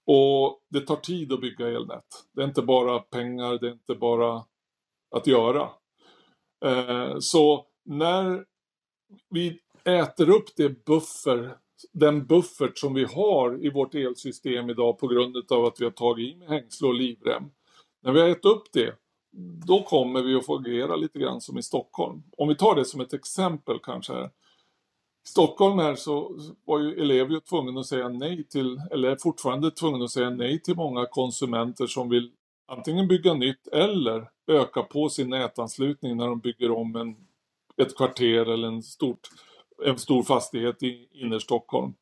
Och 0.05 0.59
det 0.69 0.81
tar 0.81 0.95
tid 0.95 1.33
att 1.33 1.41
bygga 1.41 1.67
elnät. 1.67 2.05
Det 2.35 2.41
är 2.41 2.45
inte 2.45 2.61
bara 2.61 2.99
pengar, 2.99 3.59
det 3.59 3.67
är 3.67 3.71
inte 3.71 3.95
bara 3.95 4.43
att 5.11 5.27
göra. 5.27 5.69
Eh, 6.65 7.19
så 7.19 7.65
när 7.85 8.45
vi 9.29 9.59
äter 9.83 10.29
upp 10.29 10.55
det 10.55 10.85
buffer, 10.85 11.57
den 11.93 12.25
buffert 12.25 12.77
som 12.77 12.93
vi 12.93 13.03
har 13.03 13.65
i 13.65 13.69
vårt 13.69 13.95
elsystem 13.95 14.69
idag 14.69 14.99
på 14.99 15.07
grund 15.07 15.51
av 15.51 15.65
att 15.65 15.81
vi 15.81 15.83
har 15.83 15.91
tagit 15.91 16.35
i 16.35 16.37
med 16.37 16.47
hängsle 16.47 16.87
och 16.87 16.93
livrem. 16.93 17.43
När 18.03 18.11
vi 18.11 18.21
har 18.21 18.27
ätit 18.27 18.45
upp 18.45 18.63
det, 18.73 18.95
då 19.65 19.83
kommer 19.83 20.21
vi 20.21 20.35
att 20.35 20.45
få 20.45 20.55
agera 20.55 20.95
lite 20.95 21.19
grann 21.19 21.41
som 21.41 21.57
i 21.57 21.63
Stockholm. 21.63 22.23
Om 22.37 22.47
vi 22.47 22.55
tar 22.55 22.75
det 22.75 22.85
som 22.85 23.01
ett 23.01 23.13
exempel 23.13 23.79
kanske. 23.83 24.13
Här. 24.13 24.25
I 25.25 25.27
Stockholm 25.27 25.79
här 25.79 25.95
så 25.95 26.39
var 26.65 26.79
ju 26.79 27.01
elever 27.01 27.39
tvungna 27.39 27.79
att 27.79 27.87
säga 27.87 28.09
nej 28.09 28.47
till, 28.47 28.81
eller 28.91 29.09
är 29.09 29.15
fortfarande 29.15 29.71
tvungna 29.71 30.05
att 30.05 30.11
säga 30.11 30.29
nej 30.29 30.61
till 30.61 30.75
många 30.75 31.05
konsumenter 31.05 31.87
som 31.87 32.09
vill 32.09 32.31
antingen 32.71 33.07
bygga 33.07 33.33
nytt 33.33 33.67
eller 33.67 34.29
öka 34.47 34.83
på 34.83 35.09
sin 35.09 35.29
nätanslutning 35.29 36.17
när 36.17 36.27
de 36.27 36.39
bygger 36.39 36.71
om 36.71 36.95
en 36.95 37.15
ett 37.77 37.97
kvarter 37.97 38.45
eller 38.45 38.67
en, 38.67 38.83
stort, 38.83 39.29
en 39.85 39.97
stor 39.97 40.23
fastighet 40.23 40.83
i 40.83 41.07
innerstockholm. 41.11 41.93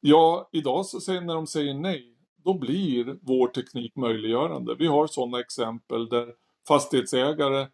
Ja, 0.00 0.48
idag 0.52 0.86
så 0.86 1.00
säger, 1.00 1.20
när 1.20 1.34
de 1.34 1.46
säger 1.46 1.74
nej, 1.74 2.14
då 2.44 2.54
blir 2.54 3.18
vår 3.22 3.48
teknik 3.48 3.96
möjliggörande. 3.96 4.74
Vi 4.74 4.86
har 4.86 5.06
sådana 5.06 5.40
exempel 5.40 6.08
där 6.08 6.34
fastighetsägare 6.68 7.66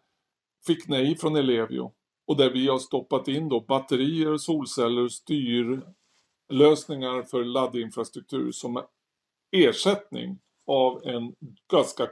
fick 0.67 0.87
nej 0.87 1.17
från 1.17 1.35
Ellevio 1.35 1.91
och 2.27 2.37
där 2.37 2.49
vi 2.49 2.67
har 2.67 2.79
stoppat 2.79 3.27
in 3.27 3.49
då 3.49 3.59
batterier, 3.59 4.37
solceller, 4.37 5.07
styrlösningar 5.07 7.23
för 7.23 7.43
laddinfrastruktur 7.43 8.51
som 8.51 8.83
ersättning 9.51 10.39
av 10.67 11.01
en 11.07 11.35
ganska 11.71 12.07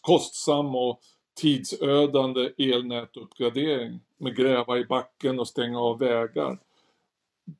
kostsam 0.00 0.74
och 0.74 1.00
tidsödande 1.40 2.50
elnätuppgradering 2.58 4.00
med 4.18 4.36
gräva 4.36 4.78
i 4.78 4.84
backen 4.84 5.40
och 5.40 5.48
stänga 5.48 5.80
av 5.80 5.98
vägar. 5.98 6.58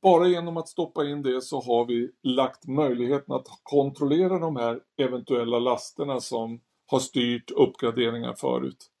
Bara 0.01 0.27
genom 0.27 0.57
att 0.57 0.69
stoppa 0.69 1.05
in 1.05 1.23
det 1.23 1.41
så 1.41 1.61
har 1.61 1.85
vi 1.85 2.11
lagt 2.23 2.67
möjligheten 2.67 3.35
att 3.35 3.47
kontrollera 3.63 4.39
de 4.39 4.55
här 4.55 4.79
eventuella 4.97 5.59
lasterna 5.59 6.19
som 6.19 6.61
har 6.87 6.99
styrt 6.99 7.51
uppgraderingar 7.51 8.33
förut. 8.33 8.91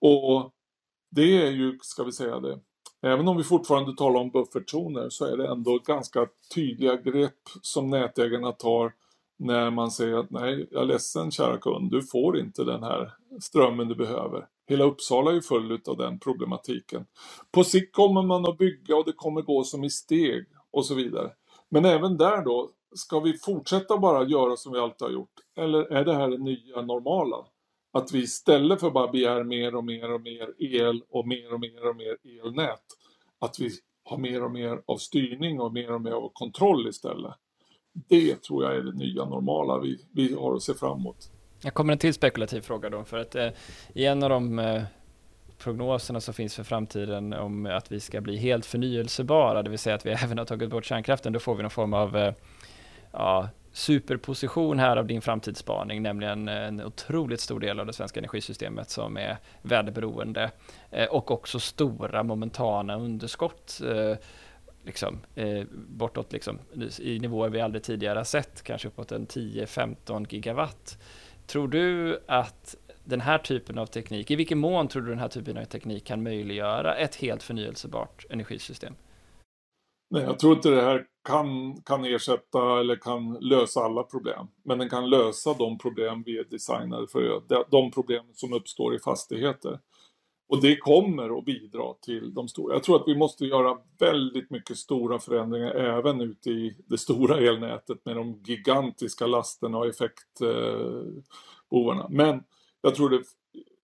Och 0.00 0.50
det 1.10 1.46
är 1.46 1.50
ju, 1.50 1.78
ska 1.82 2.04
vi 2.04 2.12
säga 2.12 2.40
det, 2.40 2.60
även 3.02 3.28
om 3.28 3.36
vi 3.36 3.44
fortfarande 3.44 3.96
talar 3.96 4.20
om 4.20 4.30
buffertzoner 4.30 5.08
så 5.10 5.24
är 5.24 5.36
det 5.36 5.48
ändå 5.48 5.78
ganska 5.78 6.26
tydliga 6.54 6.96
grepp 6.96 7.48
som 7.62 7.90
nätägarna 7.90 8.52
tar 8.52 8.92
när 9.40 9.70
man 9.70 9.90
säger 9.90 10.16
att 10.16 10.30
nej, 10.30 10.68
jag 10.70 10.82
är 10.82 10.86
ledsen 10.86 11.30
kära 11.30 11.58
kund, 11.58 11.90
du 11.90 12.02
får 12.02 12.38
inte 12.38 12.64
den 12.64 12.82
här 12.82 13.12
strömmen 13.40 13.88
du 13.88 13.94
behöver. 13.94 14.46
Hela 14.66 14.84
Uppsala 14.84 15.30
är 15.30 15.34
ju 15.34 15.42
full 15.42 15.80
av 15.88 15.96
den 15.96 16.18
problematiken. 16.18 17.06
På 17.50 17.64
sikt 17.64 17.94
kommer 17.94 18.22
man 18.22 18.46
att 18.46 18.58
bygga 18.58 18.96
och 18.96 19.04
det 19.04 19.12
kommer 19.12 19.42
gå 19.42 19.64
som 19.64 19.84
i 19.84 19.90
steg 19.90 20.46
och 20.70 20.86
så 20.86 20.94
vidare. 20.94 21.30
Men 21.68 21.84
även 21.84 22.16
där 22.16 22.44
då, 22.44 22.70
ska 22.94 23.20
vi 23.20 23.38
fortsätta 23.38 23.98
bara 23.98 24.24
göra 24.24 24.56
som 24.56 24.72
vi 24.72 24.78
alltid 24.78 25.06
har 25.06 25.12
gjort? 25.12 25.34
Eller 25.56 25.92
är 25.92 26.04
det 26.04 26.14
här 26.14 26.28
det 26.28 26.38
nya 26.38 26.82
normala? 26.82 27.36
Att 27.92 28.12
vi 28.12 28.18
istället 28.18 28.80
för 28.80 28.90
bara 28.90 29.12
begär 29.12 29.44
mer 29.44 29.74
och 29.74 29.84
mer 29.84 30.12
och 30.12 30.20
mer 30.20 30.54
el 30.58 31.02
och 31.08 31.28
mer 31.28 31.54
och 31.54 31.60
mer 31.60 31.88
och 31.88 31.96
mer 31.96 32.16
elnät, 32.24 32.84
att 33.38 33.60
vi 33.60 33.70
har 34.04 34.18
mer 34.18 34.44
och 34.44 34.50
mer 34.50 34.82
av 34.86 34.96
styrning 34.96 35.60
och 35.60 35.72
mer 35.72 35.92
och 35.92 36.00
mer 36.00 36.12
av 36.12 36.30
kontroll 36.32 36.88
istället. 36.88 37.34
Det 37.92 38.42
tror 38.42 38.64
jag 38.64 38.76
är 38.76 38.82
det 38.82 38.92
nya 38.92 39.24
normala 39.24 39.78
vi, 39.78 39.98
vi 40.12 40.34
har 40.34 40.54
att 40.54 40.62
se 40.62 40.74
framåt. 40.74 41.30
Jag 41.62 41.74
kommer 41.74 41.92
en 41.92 41.98
till 41.98 42.14
spekulativ 42.14 42.60
fråga 42.60 42.90
då, 42.90 43.04
för 43.04 43.18
att 43.18 43.34
eh, 43.34 43.48
i 43.94 44.06
en 44.06 44.22
av 44.22 44.30
de 44.30 44.58
eh, 44.58 44.82
prognoserna 45.58 46.20
som 46.20 46.34
finns 46.34 46.54
för 46.54 46.62
framtiden 46.62 47.32
om 47.32 47.66
att 47.66 47.92
vi 47.92 48.00
ska 48.00 48.20
bli 48.20 48.36
helt 48.36 48.66
förnyelsebara, 48.66 49.62
det 49.62 49.70
vill 49.70 49.78
säga 49.78 49.96
att 49.96 50.06
vi 50.06 50.10
även 50.24 50.38
har 50.38 50.44
tagit 50.44 50.70
bort 50.70 50.84
kärnkraften, 50.84 51.32
då 51.32 51.38
får 51.38 51.54
vi 51.54 51.62
någon 51.62 51.70
form 51.70 51.94
av 51.94 52.16
eh, 52.16 52.34
ja, 53.12 53.48
superposition 53.72 54.78
här 54.78 54.96
av 54.96 55.06
din 55.06 55.22
framtidsspaning, 55.22 56.02
nämligen 56.02 56.48
eh, 56.48 56.54
en 56.54 56.84
otroligt 56.84 57.40
stor 57.40 57.60
del 57.60 57.80
av 57.80 57.86
det 57.86 57.92
svenska 57.92 58.20
energisystemet 58.20 58.90
som 58.90 59.16
är 59.16 59.36
väderberoende 59.62 60.50
eh, 60.90 61.06
och 61.06 61.30
också 61.30 61.60
stora 61.60 62.22
momentana 62.22 62.96
underskott 62.96 63.80
eh, 63.84 64.16
liksom, 64.84 65.18
eh, 65.34 65.64
bortåt 65.72 66.32
liksom, 66.32 66.58
i 66.98 67.18
nivåer 67.18 67.48
vi 67.48 67.60
aldrig 67.60 67.82
tidigare 67.82 68.18
har 68.18 68.24
sett, 68.24 68.62
kanske 68.62 68.88
uppåt 68.88 69.12
en 69.12 69.26
10-15 69.26 70.26
gigawatt. 70.30 70.98
Tror 71.46 71.68
du 71.68 72.20
att 72.26 72.76
den 73.04 73.20
här 73.20 73.38
typen 73.38 73.78
av 73.78 73.86
teknik, 73.86 74.30
i 74.30 74.36
vilken 74.36 74.58
mån 74.58 74.88
tror 74.88 75.02
du 75.02 75.08
den 75.08 75.18
här 75.18 75.28
typen 75.28 75.58
av 75.58 75.64
teknik 75.64 76.04
kan 76.04 76.22
möjliggöra 76.22 76.96
ett 76.96 77.14
helt 77.14 77.42
förnyelsebart 77.42 78.26
energisystem? 78.30 78.94
Nej, 80.10 80.22
jag 80.22 80.38
tror 80.38 80.52
inte 80.52 80.70
det 80.70 80.82
här 80.82 81.06
kan, 81.24 81.76
kan 81.82 82.04
ersätta 82.04 82.80
eller 82.80 82.96
kan 82.96 83.32
lösa 83.40 83.80
alla 83.80 84.02
problem. 84.02 84.46
Men 84.64 84.78
den 84.78 84.88
kan 84.88 85.10
lösa 85.10 85.54
de 85.54 85.78
problem 85.78 86.22
vi 86.26 86.38
är 86.38 86.44
designade 86.44 87.06
för, 87.06 87.42
de 87.70 87.90
problem 87.90 88.24
som 88.32 88.52
uppstår 88.52 88.94
i 88.94 88.98
fastigheter. 88.98 89.78
Och 90.50 90.60
det 90.60 90.76
kommer 90.76 91.38
att 91.38 91.44
bidra 91.44 91.94
till 91.94 92.34
de 92.34 92.48
stora. 92.48 92.74
Jag 92.74 92.82
tror 92.82 92.96
att 92.96 93.08
vi 93.08 93.16
måste 93.16 93.46
göra 93.46 93.78
väldigt 93.98 94.50
mycket 94.50 94.76
stora 94.76 95.18
förändringar 95.18 95.70
även 95.70 96.20
ute 96.20 96.50
i 96.50 96.76
det 96.86 96.98
stora 96.98 97.38
elnätet 97.38 98.04
med 98.04 98.16
de 98.16 98.42
gigantiska 98.44 99.26
lasterna 99.26 99.78
och 99.78 99.86
effektbovarna. 99.86 102.06
Men 102.10 102.44
jag 102.80 102.94
tror, 102.94 103.10
det, 103.10 103.22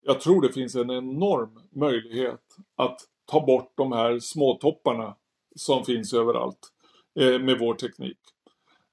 jag 0.03 0.21
tror 0.21 0.43
det 0.43 0.53
finns 0.53 0.75
en 0.75 0.91
enorm 0.91 1.61
möjlighet 1.71 2.57
att 2.77 3.01
ta 3.25 3.47
bort 3.47 3.73
de 3.77 3.93
här 3.93 4.19
småtopparna 4.19 5.17
som 5.57 5.85
finns 5.85 6.15
överallt 6.15 6.73
eh, 7.21 7.39
med 7.39 7.59
vår 7.59 7.75
teknik. 7.75 8.19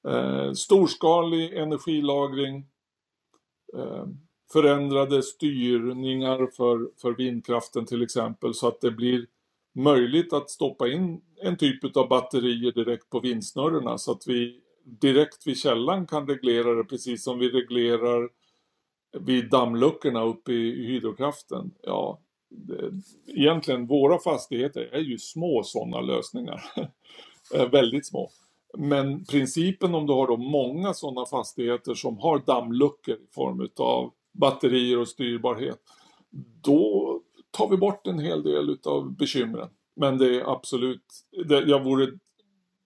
Eh, 0.08 0.52
storskalig 0.52 1.54
energilagring, 1.54 2.68
eh, 3.78 4.06
förändrade 4.54 5.24
styrningar 5.24 6.48
för, 6.58 6.90
för 7.02 7.12
vindkraften 7.12 7.86
till 7.86 8.04
exempel 8.04 8.54
så 8.54 8.68
att 8.68 8.82
det 8.82 8.92
blir 8.92 9.26
möjligt 9.76 10.34
att 10.34 10.50
stoppa 10.50 10.88
in 10.88 11.22
en 11.42 11.58
typ 11.58 11.98
av 11.98 12.08
batterier 12.08 12.72
direkt 12.72 13.10
på 13.10 13.20
vindsnurrorna 13.20 13.98
så 13.98 14.12
att 14.12 14.28
vi 14.28 14.60
direkt 14.86 15.48
vid 15.48 15.58
källan 15.58 16.08
kan 16.08 16.28
reglera 16.28 16.76
det 16.76 16.84
precis 16.84 17.24
som 17.24 17.40
vi 17.40 17.50
reglerar 17.50 18.30
vid 19.20 19.50
dammluckorna 19.50 20.24
uppe 20.24 20.52
i 20.52 20.86
hydrokraften. 20.86 21.72
Ja, 21.82 22.20
det, 22.50 22.92
egentligen 23.28 23.88
våra 23.88 24.20
fastigheter 24.20 24.90
är 24.92 25.00
ju 25.00 25.18
små 25.18 25.64
sådana 25.64 26.02
lösningar. 26.02 26.64
Eh, 27.54 27.70
väldigt 27.70 28.06
små. 28.06 28.30
Men 28.78 29.26
principen 29.26 29.96
om 29.96 30.08
du 30.08 30.14
har 30.14 30.28
då 30.28 30.38
många 30.38 30.94
sådana 30.94 31.26
fastigheter 31.26 31.94
som 31.94 32.18
har 32.18 32.40
dammluckor 32.40 33.16
i 33.16 33.34
form 33.34 33.70
av 33.78 34.12
batterier 34.34 35.00
och 35.00 35.08
styrbarhet, 35.08 35.80
då 36.62 37.20
tar 37.52 37.70
vi 37.70 37.78
bort 37.78 38.08
en 38.08 38.20
hel 38.20 38.44
del 38.44 38.78
av 38.86 39.12
bekymren. 39.12 39.70
Men 39.96 40.18
det 40.18 40.40
är 40.40 40.52
absolut, 40.54 41.06
det, 41.46 41.60
jag 41.60 41.84
vore 41.84 42.08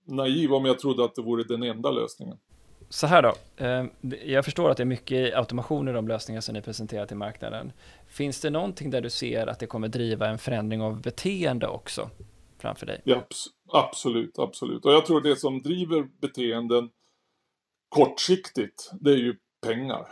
naiv 0.06 0.54
om 0.54 0.66
jag 0.66 0.80
trodde 0.80 1.04
att 1.06 1.16
det 1.16 1.22
vore 1.22 1.44
den 1.44 1.64
enda 1.64 1.92
lösningen. 1.92 2.38
Så 2.90 3.08
här 3.08 3.22
då, 3.22 3.34
eh, 3.66 3.86
jag 4.26 4.46
förstår 4.46 4.70
att 4.70 4.78
det 4.78 4.84
är 4.84 4.86
mycket 4.86 5.36
automation 5.36 5.88
i 5.88 5.92
de 5.92 6.08
lösningar 6.08 6.42
som 6.42 6.54
ni 6.54 6.62
presenterar 6.62 7.06
till 7.06 7.18
marknaden. 7.18 7.72
Finns 8.08 8.42
det 8.42 8.50
någonting 8.50 8.90
där 8.90 9.02
du 9.02 9.10
ser 9.10 9.48
att 9.48 9.60
det 9.60 9.68
kommer 9.68 9.88
driva 9.88 10.28
en 10.28 10.38
förändring 10.38 10.82
av 10.82 11.02
beteende 11.02 11.68
också 11.68 12.10
framför 12.60 12.86
dig? 12.86 13.02
Ja, 13.04 13.28
absolut, 13.74 14.40
absolut. 14.40 14.86
Och 14.86 14.92
jag 14.92 15.06
tror 15.06 15.22
det 15.22 15.36
som 15.36 15.62
driver 15.62 16.08
beteenden 16.22 16.90
kortsiktigt, 17.90 18.92
det 19.02 19.12
är 19.12 19.18
ju 19.18 19.36
pengar 19.62 20.08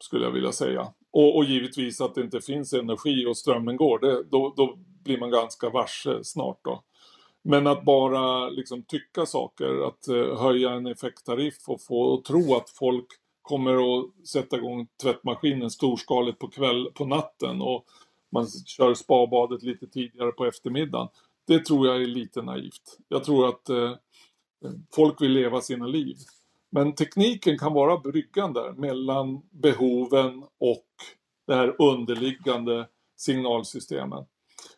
skulle 0.00 0.24
jag 0.24 0.32
vilja 0.32 0.52
säga. 0.52 0.92
Och, 1.10 1.36
och 1.36 1.44
givetvis 1.44 2.00
att 2.00 2.14
det 2.14 2.20
inte 2.20 2.40
finns 2.40 2.72
energi 2.72 3.26
och 3.26 3.36
strömmen 3.36 3.76
går, 3.76 3.98
det, 3.98 4.24
då, 4.24 4.54
då 4.56 4.78
blir 5.04 5.18
man 5.18 5.30
ganska 5.30 5.70
varse 5.70 6.24
snart 6.24 6.58
då. 6.64 6.82
Men 7.42 7.66
att 7.66 7.84
bara 7.84 8.48
liksom 8.48 8.82
tycka 8.82 9.26
saker, 9.26 9.86
att 9.88 10.08
eh, 10.08 10.40
höja 10.40 10.70
en 10.70 10.86
effekttariff 10.86 11.68
och 11.68 11.80
få 11.80 12.00
och 12.00 12.24
tro 12.24 12.56
att 12.56 12.70
folk 12.70 13.06
kommer 13.42 13.74
att 13.74 14.26
sätta 14.28 14.56
igång 14.56 14.86
tvättmaskinen 15.02 15.70
storskaligt 15.70 16.38
på, 16.38 16.48
kväll, 16.48 16.90
på 16.94 17.04
natten 17.04 17.62
och 17.62 17.84
man 18.32 18.46
kör 18.66 18.94
spabadet 18.94 19.62
lite 19.62 19.86
tidigare 19.86 20.32
på 20.32 20.46
eftermiddagen. 20.46 21.08
Det 21.46 21.64
tror 21.64 21.86
jag 21.86 22.02
är 22.02 22.06
lite 22.06 22.42
naivt. 22.42 22.98
Jag 23.08 23.24
tror 23.24 23.48
att 23.48 23.68
eh, 23.68 23.92
folk 24.94 25.22
vill 25.22 25.32
leva 25.32 25.60
sina 25.60 25.86
liv. 25.86 26.16
Men 26.70 26.94
tekniken 26.94 27.58
kan 27.58 27.72
vara 27.72 27.98
bryggan 27.98 28.52
där 28.52 28.72
mellan 28.72 29.42
behoven 29.50 30.44
och 30.58 30.86
det 31.46 31.54
här 31.54 31.82
underliggande 31.82 32.88
signalsystemen. 33.16 34.24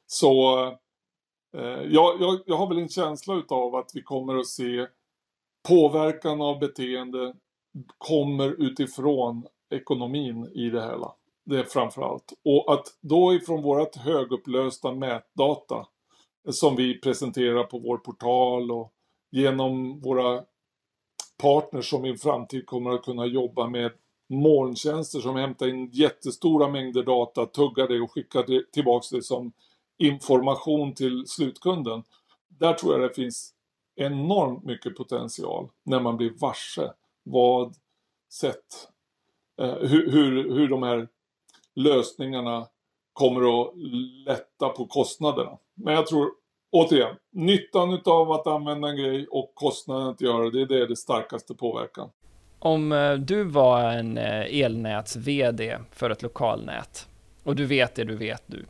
Så 0.06 0.66
eh, 1.56 1.82
jag, 1.88 2.20
jag, 2.20 2.40
jag, 2.46 2.56
har 2.56 2.68
väl 2.68 2.78
en 2.78 2.88
känsla 2.88 3.34
utav 3.34 3.74
att 3.74 3.90
vi 3.94 4.02
kommer 4.02 4.36
att 4.36 4.46
se 4.46 4.86
påverkan 5.68 6.40
av 6.40 6.58
beteende 6.58 7.34
kommer 7.98 8.48
utifrån 8.62 9.46
ekonomin 9.70 10.50
i 10.54 10.70
det 10.70 10.82
hela. 10.82 11.12
Det 11.44 11.58
är 11.58 11.64
framförallt. 11.64 12.32
Och 12.44 12.72
att 12.72 12.86
då 13.00 13.34
ifrån 13.34 13.62
vårat 13.62 13.96
högupplösta 13.96 14.92
mätdata 14.92 15.86
som 16.50 16.76
vi 16.76 17.00
presenterar 17.00 17.64
på 17.64 17.78
vår 17.78 17.96
portal 17.96 18.70
och 18.70 18.92
genom 19.30 20.00
våra 20.00 20.44
partner 21.40 21.82
som 21.82 22.04
i 22.04 22.16
framtid 22.16 22.66
kommer 22.66 22.90
att 22.90 23.02
kunna 23.02 23.26
jobba 23.26 23.66
med 23.68 23.92
molntjänster 24.28 25.20
som 25.20 25.36
hämtar 25.36 25.68
in 25.68 25.90
jättestora 25.92 26.68
mängder 26.68 27.02
data, 27.02 27.46
tuggar 27.46 27.88
det 27.88 28.00
och 28.00 28.12
skickar 28.12 28.44
det 28.46 28.72
tillbaks 28.72 29.10
det 29.10 29.22
som 29.22 29.52
information 29.98 30.94
till 30.94 31.26
slutkunden. 31.26 32.02
Där 32.48 32.72
tror 32.72 32.92
jag 32.92 33.10
det 33.10 33.14
finns 33.14 33.54
enormt 33.96 34.64
mycket 34.64 34.96
potential 34.96 35.68
när 35.82 36.00
man 36.00 36.16
blir 36.16 36.30
varse 36.40 36.92
vad 37.22 37.74
sätt, 38.32 38.88
eh, 39.60 39.74
hur, 39.74 40.10
hur, 40.10 40.54
hur 40.54 40.68
de 40.68 40.82
här 40.82 41.08
lösningarna 41.74 42.66
kommer 43.12 43.62
att 43.62 43.72
lätta 44.26 44.68
på 44.68 44.86
kostnaderna. 44.86 45.58
Men 45.74 45.94
jag 45.94 46.06
tror 46.06 46.32
återigen, 46.72 47.16
nyttan 47.32 48.00
av 48.04 48.32
att 48.32 48.46
använda 48.46 48.88
en 48.88 48.96
grej 48.96 49.26
och 49.30 49.52
kostnaden 49.54 50.08
att 50.08 50.20
göra 50.20 50.50
det, 50.50 50.66
det 50.66 50.82
är 50.82 50.86
det 50.86 50.96
starkaste 50.96 51.54
påverkan. 51.54 52.10
Om 52.58 52.92
eh, 52.92 53.14
du 53.14 53.44
var 53.44 53.90
en 53.90 54.18
eh, 54.18 54.60
elnäts-VD 54.60 55.78
för 55.92 56.10
ett 56.10 56.22
lokalnät 56.22 57.08
och 57.44 57.56
du 57.56 57.66
vet 57.66 57.94
det 57.94 58.04
du 58.04 58.16
vet 58.16 58.48
nu. 58.48 58.66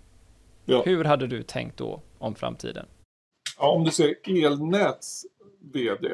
Ja. 0.65 0.83
Hur 0.85 1.05
hade 1.05 1.27
du 1.27 1.43
tänkt 1.43 1.77
då 1.77 2.01
om 2.19 2.35
framtiden? 2.35 2.87
Ja, 3.59 3.71
om 3.71 3.85
du 3.85 3.91
säger 3.91 4.45
elnäts 4.45 5.23
VD, 5.73 6.09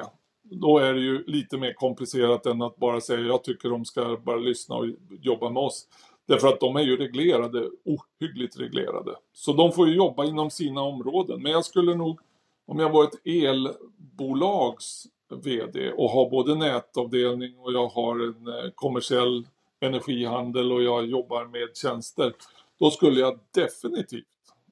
då 0.50 0.78
är 0.78 0.94
det 0.94 1.00
ju 1.00 1.24
lite 1.26 1.58
mer 1.58 1.72
komplicerat 1.72 2.46
än 2.46 2.62
att 2.62 2.76
bara 2.76 3.00
säga 3.00 3.20
jag 3.20 3.44
tycker 3.44 3.68
de 3.68 3.84
ska 3.84 4.16
bara 4.24 4.36
lyssna 4.36 4.74
och 4.74 4.86
jobba 5.20 5.50
med 5.50 5.62
oss. 5.62 5.88
Därför 6.26 6.48
att 6.48 6.60
de 6.60 6.76
är 6.76 6.80
ju 6.80 6.96
reglerade, 6.96 7.70
ohyggligt 7.84 8.60
reglerade. 8.60 9.16
Så 9.32 9.52
de 9.52 9.72
får 9.72 9.88
ju 9.88 9.94
jobba 9.94 10.24
inom 10.24 10.50
sina 10.50 10.80
områden. 10.80 11.42
Men 11.42 11.52
jag 11.52 11.64
skulle 11.64 11.94
nog, 11.94 12.20
om 12.66 12.78
jag 12.78 12.90
var 12.90 13.04
ett 13.04 13.26
elbolags 13.26 15.06
VD 15.28 15.92
och 15.92 16.10
har 16.10 16.30
både 16.30 16.54
nätavdelning 16.54 17.58
och 17.58 17.72
jag 17.72 17.88
har 17.88 18.14
en 18.14 18.46
eh, 18.46 18.70
kommersiell 18.74 19.46
energihandel 19.80 20.72
och 20.72 20.82
jag 20.82 21.06
jobbar 21.06 21.44
med 21.44 21.76
tjänster. 21.76 22.32
Då 22.78 22.90
skulle 22.90 23.20
jag 23.20 23.38
definitivt, 23.54 24.24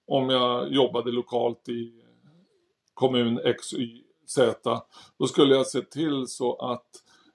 om 0.06 0.30
jag 0.30 0.72
jobbade 0.72 1.10
lokalt 1.10 1.68
i 1.68 1.92
kommun 2.94 3.40
XYZ, 3.60 4.38
då 5.18 5.26
skulle 5.26 5.54
jag 5.54 5.66
se 5.66 5.80
till 5.80 6.26
så 6.26 6.54
att 6.56 6.86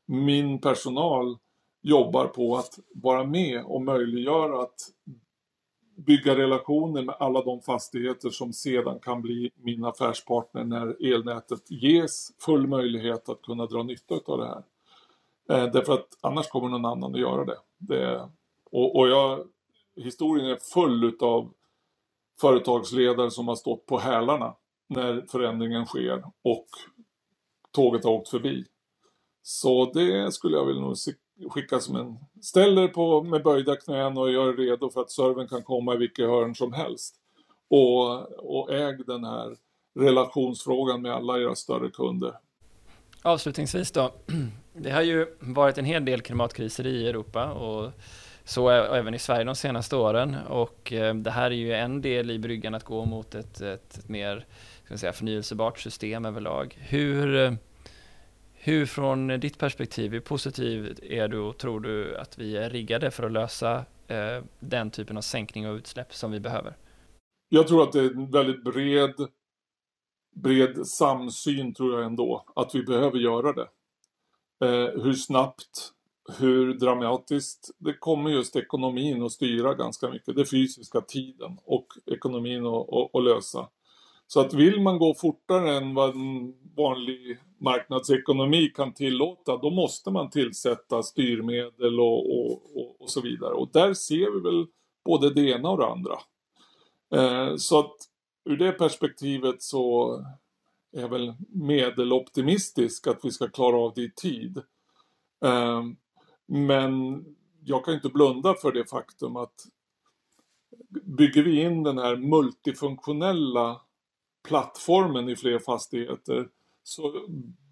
min 0.06 0.62
personal 0.62 1.38
jobbar 1.82 2.28
på 2.28 2.58
att 2.58 2.80
vara 2.94 3.24
med 3.24 3.64
och 3.66 3.82
möjliggöra 3.82 4.62
att 4.62 4.92
bygga 5.96 6.36
relationer 6.36 7.04
med 7.04 7.16
alla 7.20 7.42
de 7.42 7.62
fastigheter 7.62 8.30
som 8.30 8.54
sedan 8.54 9.00
kan 9.00 9.22
bli 9.22 9.52
min 9.56 9.86
affärspartner 9.86 10.64
när 10.64 11.14
elnätet 11.14 11.72
ges 11.72 12.32
full 12.40 12.68
möjlighet 12.68 13.30
att 13.30 13.42
kunna 13.42 13.66
dra 13.66 13.84
nytta 13.84 14.16
av 14.26 14.38
det 14.38 14.48
här. 14.48 14.64
Eh, 15.50 15.72
därför 15.72 15.94
att 15.94 16.08
annars 16.22 16.48
kommer 16.48 16.70
någon 16.70 16.86
annan 16.86 17.14
att 17.14 17.20
göra 17.20 17.46
det. 17.46 17.58
det 17.78 18.30
och, 18.72 18.96
och 18.96 19.08
jag, 19.08 19.48
historien 19.96 20.50
är 20.50 20.56
full 20.74 21.18
av 21.20 21.54
företagsledare 22.42 23.32
som 23.32 23.48
har 23.48 23.56
stått 23.56 23.86
på 23.86 24.00
hälarna 24.00 24.56
när 24.88 25.22
förändringen 25.22 25.86
sker 25.86 26.24
och 26.42 26.68
tåget 27.72 28.04
har 28.04 28.12
åkt 28.12 28.30
förbi. 28.30 28.66
Så 29.44 29.92
det 29.94 30.34
skulle 30.34 30.58
jag 30.58 30.66
vilja 30.66 30.82
nog 30.82 30.98
skicka 31.50 31.80
som 31.80 31.96
en... 31.96 32.18
ställer 32.42 32.88
på 32.88 33.24
med 33.24 33.44
böjda 33.44 33.76
knän 33.76 34.18
och 34.18 34.32
gör 34.32 34.54
redo 34.54 34.90
för 34.90 35.02
att 35.02 35.12
serven 35.12 35.48
kan 35.48 35.64
komma 35.64 35.94
i 35.94 35.98
vilket 35.98 36.28
hörn 36.28 36.56
som 36.56 36.74
helst. 36.74 37.16
Och, 37.70 38.22
och 38.60 38.74
äg 38.74 38.98
den 39.08 39.24
här 39.24 39.56
relationsfrågan 40.00 41.02
med 41.02 41.14
alla 41.14 41.40
era 41.40 41.56
större 41.56 41.90
kunder. 41.90 42.34
Avslutningsvis 43.22 43.92
då. 43.92 44.12
Det 44.74 44.92
har 44.92 45.02
ju 45.02 45.28
varit 45.40 45.78
en 45.78 45.86
hel 45.86 46.06
del 46.06 46.22
klimatkriser 46.22 46.88
i 46.88 47.08
Europa 47.10 47.52
och 47.52 47.92
så 48.44 48.70
även 48.70 49.14
i 49.14 49.20
Sverige 49.20 49.44
de 49.44 49.56
senaste 49.56 49.96
åren. 49.96 50.36
Och 50.50 50.94
eh, 50.94 51.16
det 51.16 51.32
här 51.32 51.52
är 51.52 51.56
ju 51.56 51.74
en 51.74 52.02
del 52.02 52.32
i 52.32 52.40
bryggan 52.40 52.76
att 52.76 52.84
gå 52.84 53.06
mot 53.06 53.36
ett, 53.36 53.62
ett 53.62 54.10
mer 54.10 54.46
ska 54.86 54.98
säga, 54.98 55.14
förnyelsebart 55.14 55.80
system 55.80 56.26
överlag. 56.26 56.78
Hur, 56.80 57.36
eh, 57.36 57.54
hur 58.62 58.86
från 58.86 59.28
ditt 59.28 59.58
perspektiv, 59.58 60.12
hur 60.12 60.20
positiv 60.20 61.00
är 61.04 61.28
du 61.28 61.40
och 61.40 61.58
tror 61.58 61.80
du 61.80 62.18
att 62.18 62.38
vi 62.38 62.58
är 62.58 62.70
riggade 62.70 63.12
för 63.12 63.24
att 63.24 63.32
lösa 63.32 63.86
eh, 64.08 64.44
den 64.60 64.92
typen 64.92 65.18
av 65.18 65.22
sänkning 65.22 65.68
av 65.68 65.76
utsläpp 65.76 66.14
som 66.14 66.32
vi 66.32 66.40
behöver? 66.40 66.78
Jag 67.50 67.68
tror 67.68 67.84
att 67.84 67.92
det 67.92 68.00
är 68.00 68.12
en 68.12 68.32
väldigt 68.32 68.64
bred, 68.64 69.14
bred 70.36 70.88
samsyn 70.88 71.74
tror 71.74 71.94
jag 71.94 72.06
ändå, 72.06 72.46
att 72.56 72.76
vi 72.76 72.84
behöver 72.84 73.18
göra 73.18 73.54
det. 73.54 73.68
Eh, 74.66 75.02
hur 75.04 75.14
snabbt, 75.14 75.92
hur 76.40 76.74
dramatiskt, 76.74 77.72
det 77.78 77.94
kommer 77.94 78.30
just 78.30 78.56
ekonomin 78.56 79.24
att 79.24 79.32
styra 79.32 79.74
ganska 79.74 80.10
mycket. 80.10 80.36
Det 80.36 80.46
fysiska 80.46 81.02
tiden 81.02 81.58
och 81.64 81.88
ekonomin 82.06 82.66
att 83.14 83.24
lösa. 83.24 83.70
Så 84.32 84.40
att 84.40 84.54
vill 84.54 84.82
man 84.82 85.00
gå 85.00 85.14
fortare 85.14 85.78
än 85.78 85.94
vad 85.94 86.16
en 86.16 86.54
vanlig 86.76 87.38
marknadsekonomi 87.58 88.70
kan 88.76 88.94
tillåta, 88.94 89.58
då 89.58 89.70
måste 89.70 90.12
man 90.12 90.30
tillsätta 90.30 91.04
styrmedel 91.04 92.00
och, 92.00 92.40
och, 92.40 92.78
och, 92.78 93.02
och 93.02 93.10
så 93.10 93.22
vidare. 93.22 93.54
Och 93.54 93.70
där 93.74 93.94
ser 93.94 94.32
vi 94.32 94.40
väl 94.40 94.68
både 95.06 95.34
det 95.34 95.50
ena 95.50 95.70
och 95.70 95.78
det 95.78 95.88
andra. 95.88 96.14
Eh, 97.16 97.56
så 97.56 97.80
att 97.80 97.96
ur 98.46 98.58
det 98.58 98.72
perspektivet 98.72 99.62
så 99.62 100.14
är 100.92 101.02
jag 101.02 101.10
väl 101.10 101.34
medeloptimistisk 101.50 103.08
att 103.08 103.26
vi 103.26 103.32
ska 103.32 103.48
klara 103.48 103.78
av 103.78 103.94
det 103.96 104.02
i 104.02 104.12
tid. 104.12 104.58
Eh, 105.46 105.84
men 106.46 107.26
jag 107.64 107.86
kan 107.86 107.94
inte 107.94 108.10
blunda 108.10 108.54
för 108.54 108.72
det 108.72 108.90
faktum 108.90 109.36
att 109.36 109.66
bygger 111.18 111.44
vi 111.44 111.62
in 111.62 111.84
den 111.84 111.98
här 111.98 112.16
multifunktionella 112.16 113.82
plattformen 114.48 115.30
i 115.30 115.36
fler 115.36 115.60
fastigheter 115.60 116.48
så 116.84 117.28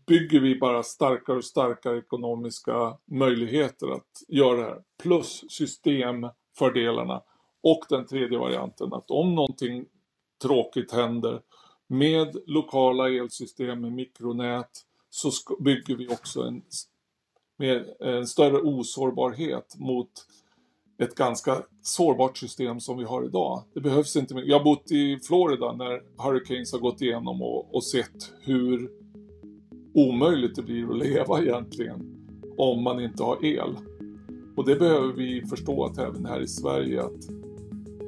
bygger 0.08 0.40
vi 0.40 0.60
bara 0.60 0.84
starkare 0.84 1.38
och 1.38 1.46
starkare 1.46 1.98
ekonomiska 1.98 2.98
möjligheter 3.06 3.88
att 3.88 4.24
göra 4.28 4.58
det 4.58 4.64
här. 4.64 4.82
Plus 5.04 5.44
systemfördelarna. 5.50 7.22
Och 7.64 7.86
den 7.90 8.06
tredje 8.06 8.38
varianten 8.38 8.94
att 8.94 9.12
om 9.12 9.36
någonting 9.36 9.86
tråkigt 10.42 10.92
händer 10.92 11.42
med 11.88 12.38
lokala 12.46 13.10
elsystem, 13.10 13.82
med 13.82 13.92
mikronät, 13.92 14.70
så 15.10 15.32
bygger 15.60 15.96
vi 15.96 16.08
också 16.08 16.42
en, 16.42 16.62
med 17.58 17.96
en 18.00 18.28
större 18.28 18.58
osårbarhet 18.58 19.76
mot 19.78 20.12
ett 21.00 21.16
ganska 21.16 21.62
sårbart 21.82 22.38
system 22.38 22.80
som 22.80 22.98
vi 22.98 23.04
har 23.04 23.26
idag. 23.26 23.64
Det 23.74 23.82
behövs 23.82 24.16
inte 24.16 24.36
mycket. 24.36 24.50
Jag 24.50 24.58
har 24.58 24.64
bott 24.64 24.92
i 24.92 25.20
Florida 25.28 25.74
när 25.74 26.02
Hurricanes 26.24 26.72
har 26.72 26.80
gått 26.80 27.02
igenom 27.02 27.42
och, 27.42 27.76
och 27.76 27.84
sett 27.84 28.34
hur 28.42 28.90
omöjligt 29.94 30.56
det 30.56 30.62
blir 30.62 30.90
att 30.90 30.98
leva 30.98 31.42
egentligen 31.42 32.14
om 32.58 32.84
man 32.84 33.00
inte 33.00 33.24
har 33.24 33.46
el. 33.46 33.76
Och 34.56 34.66
det 34.66 34.76
behöver 34.76 35.14
vi 35.14 35.46
förstå 35.46 35.86
att 35.86 35.98
även 35.98 36.26
här 36.26 36.42
i 36.42 36.48
Sverige 36.48 37.04
att 37.04 37.28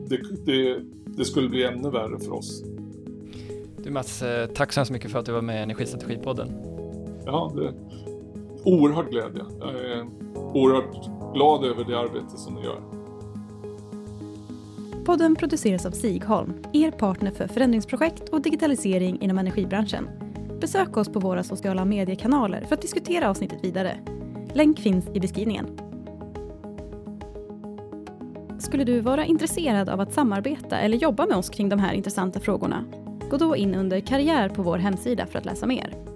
det, 0.09 0.45
det, 0.45 0.79
det 1.05 1.25
skulle 1.25 1.49
bli 1.49 1.63
ännu 1.63 1.89
värre 1.89 2.19
för 2.19 2.31
oss. 2.31 2.63
Du 3.83 3.89
Mats, 3.89 4.21
eh, 4.21 4.47
tack 4.47 4.73
så 4.73 4.79
hemskt 4.79 4.91
mycket 4.91 5.11
för 5.11 5.19
att 5.19 5.25
du 5.25 5.31
var 5.31 5.41
med 5.41 5.59
i 5.59 5.63
Energistrategipodden. 5.63 6.51
Ja, 7.25 7.53
det 7.55 7.73
oerhörd 8.63 9.09
glädje. 9.09 9.43
Jag 9.59 9.69
är 9.69 10.05
oerhört 10.53 11.09
glad 11.33 11.65
över 11.65 11.83
det 11.83 11.99
arbete 11.99 12.37
som 12.37 12.53
ni 12.53 12.63
gör. 12.63 12.81
Podden 15.05 15.35
produceras 15.35 15.85
av 15.85 15.91
Sigholm, 15.91 16.53
er 16.73 16.91
partner 16.91 17.31
för 17.31 17.47
förändringsprojekt 17.47 18.29
och 18.29 18.41
digitalisering 18.41 19.21
inom 19.21 19.37
energibranschen. 19.37 20.09
Besök 20.61 20.97
oss 20.97 21.09
på 21.09 21.19
våra 21.19 21.43
sociala 21.43 21.85
mediekanaler 21.85 22.61
för 22.61 22.75
att 22.75 22.81
diskutera 22.81 23.29
avsnittet 23.29 23.63
vidare. 23.63 23.99
Länk 24.53 24.79
finns 24.79 25.05
i 25.13 25.19
beskrivningen. 25.19 25.65
Skulle 28.59 28.83
du 28.83 28.99
vara 28.99 29.25
intresserad 29.25 29.89
av 29.89 29.99
att 29.99 30.13
samarbeta 30.13 30.79
eller 30.79 30.97
jobba 30.97 31.25
med 31.25 31.37
oss 31.37 31.49
kring 31.49 31.69
de 31.69 31.79
här 31.79 31.93
intressanta 31.93 32.39
frågorna? 32.39 32.85
Gå 33.29 33.37
då 33.37 33.55
in 33.55 33.75
under 33.75 33.99
karriär 33.99 34.49
på 34.49 34.61
vår 34.61 34.77
hemsida 34.77 35.25
för 35.25 35.39
att 35.39 35.45
läsa 35.45 35.65
mer. 35.65 36.08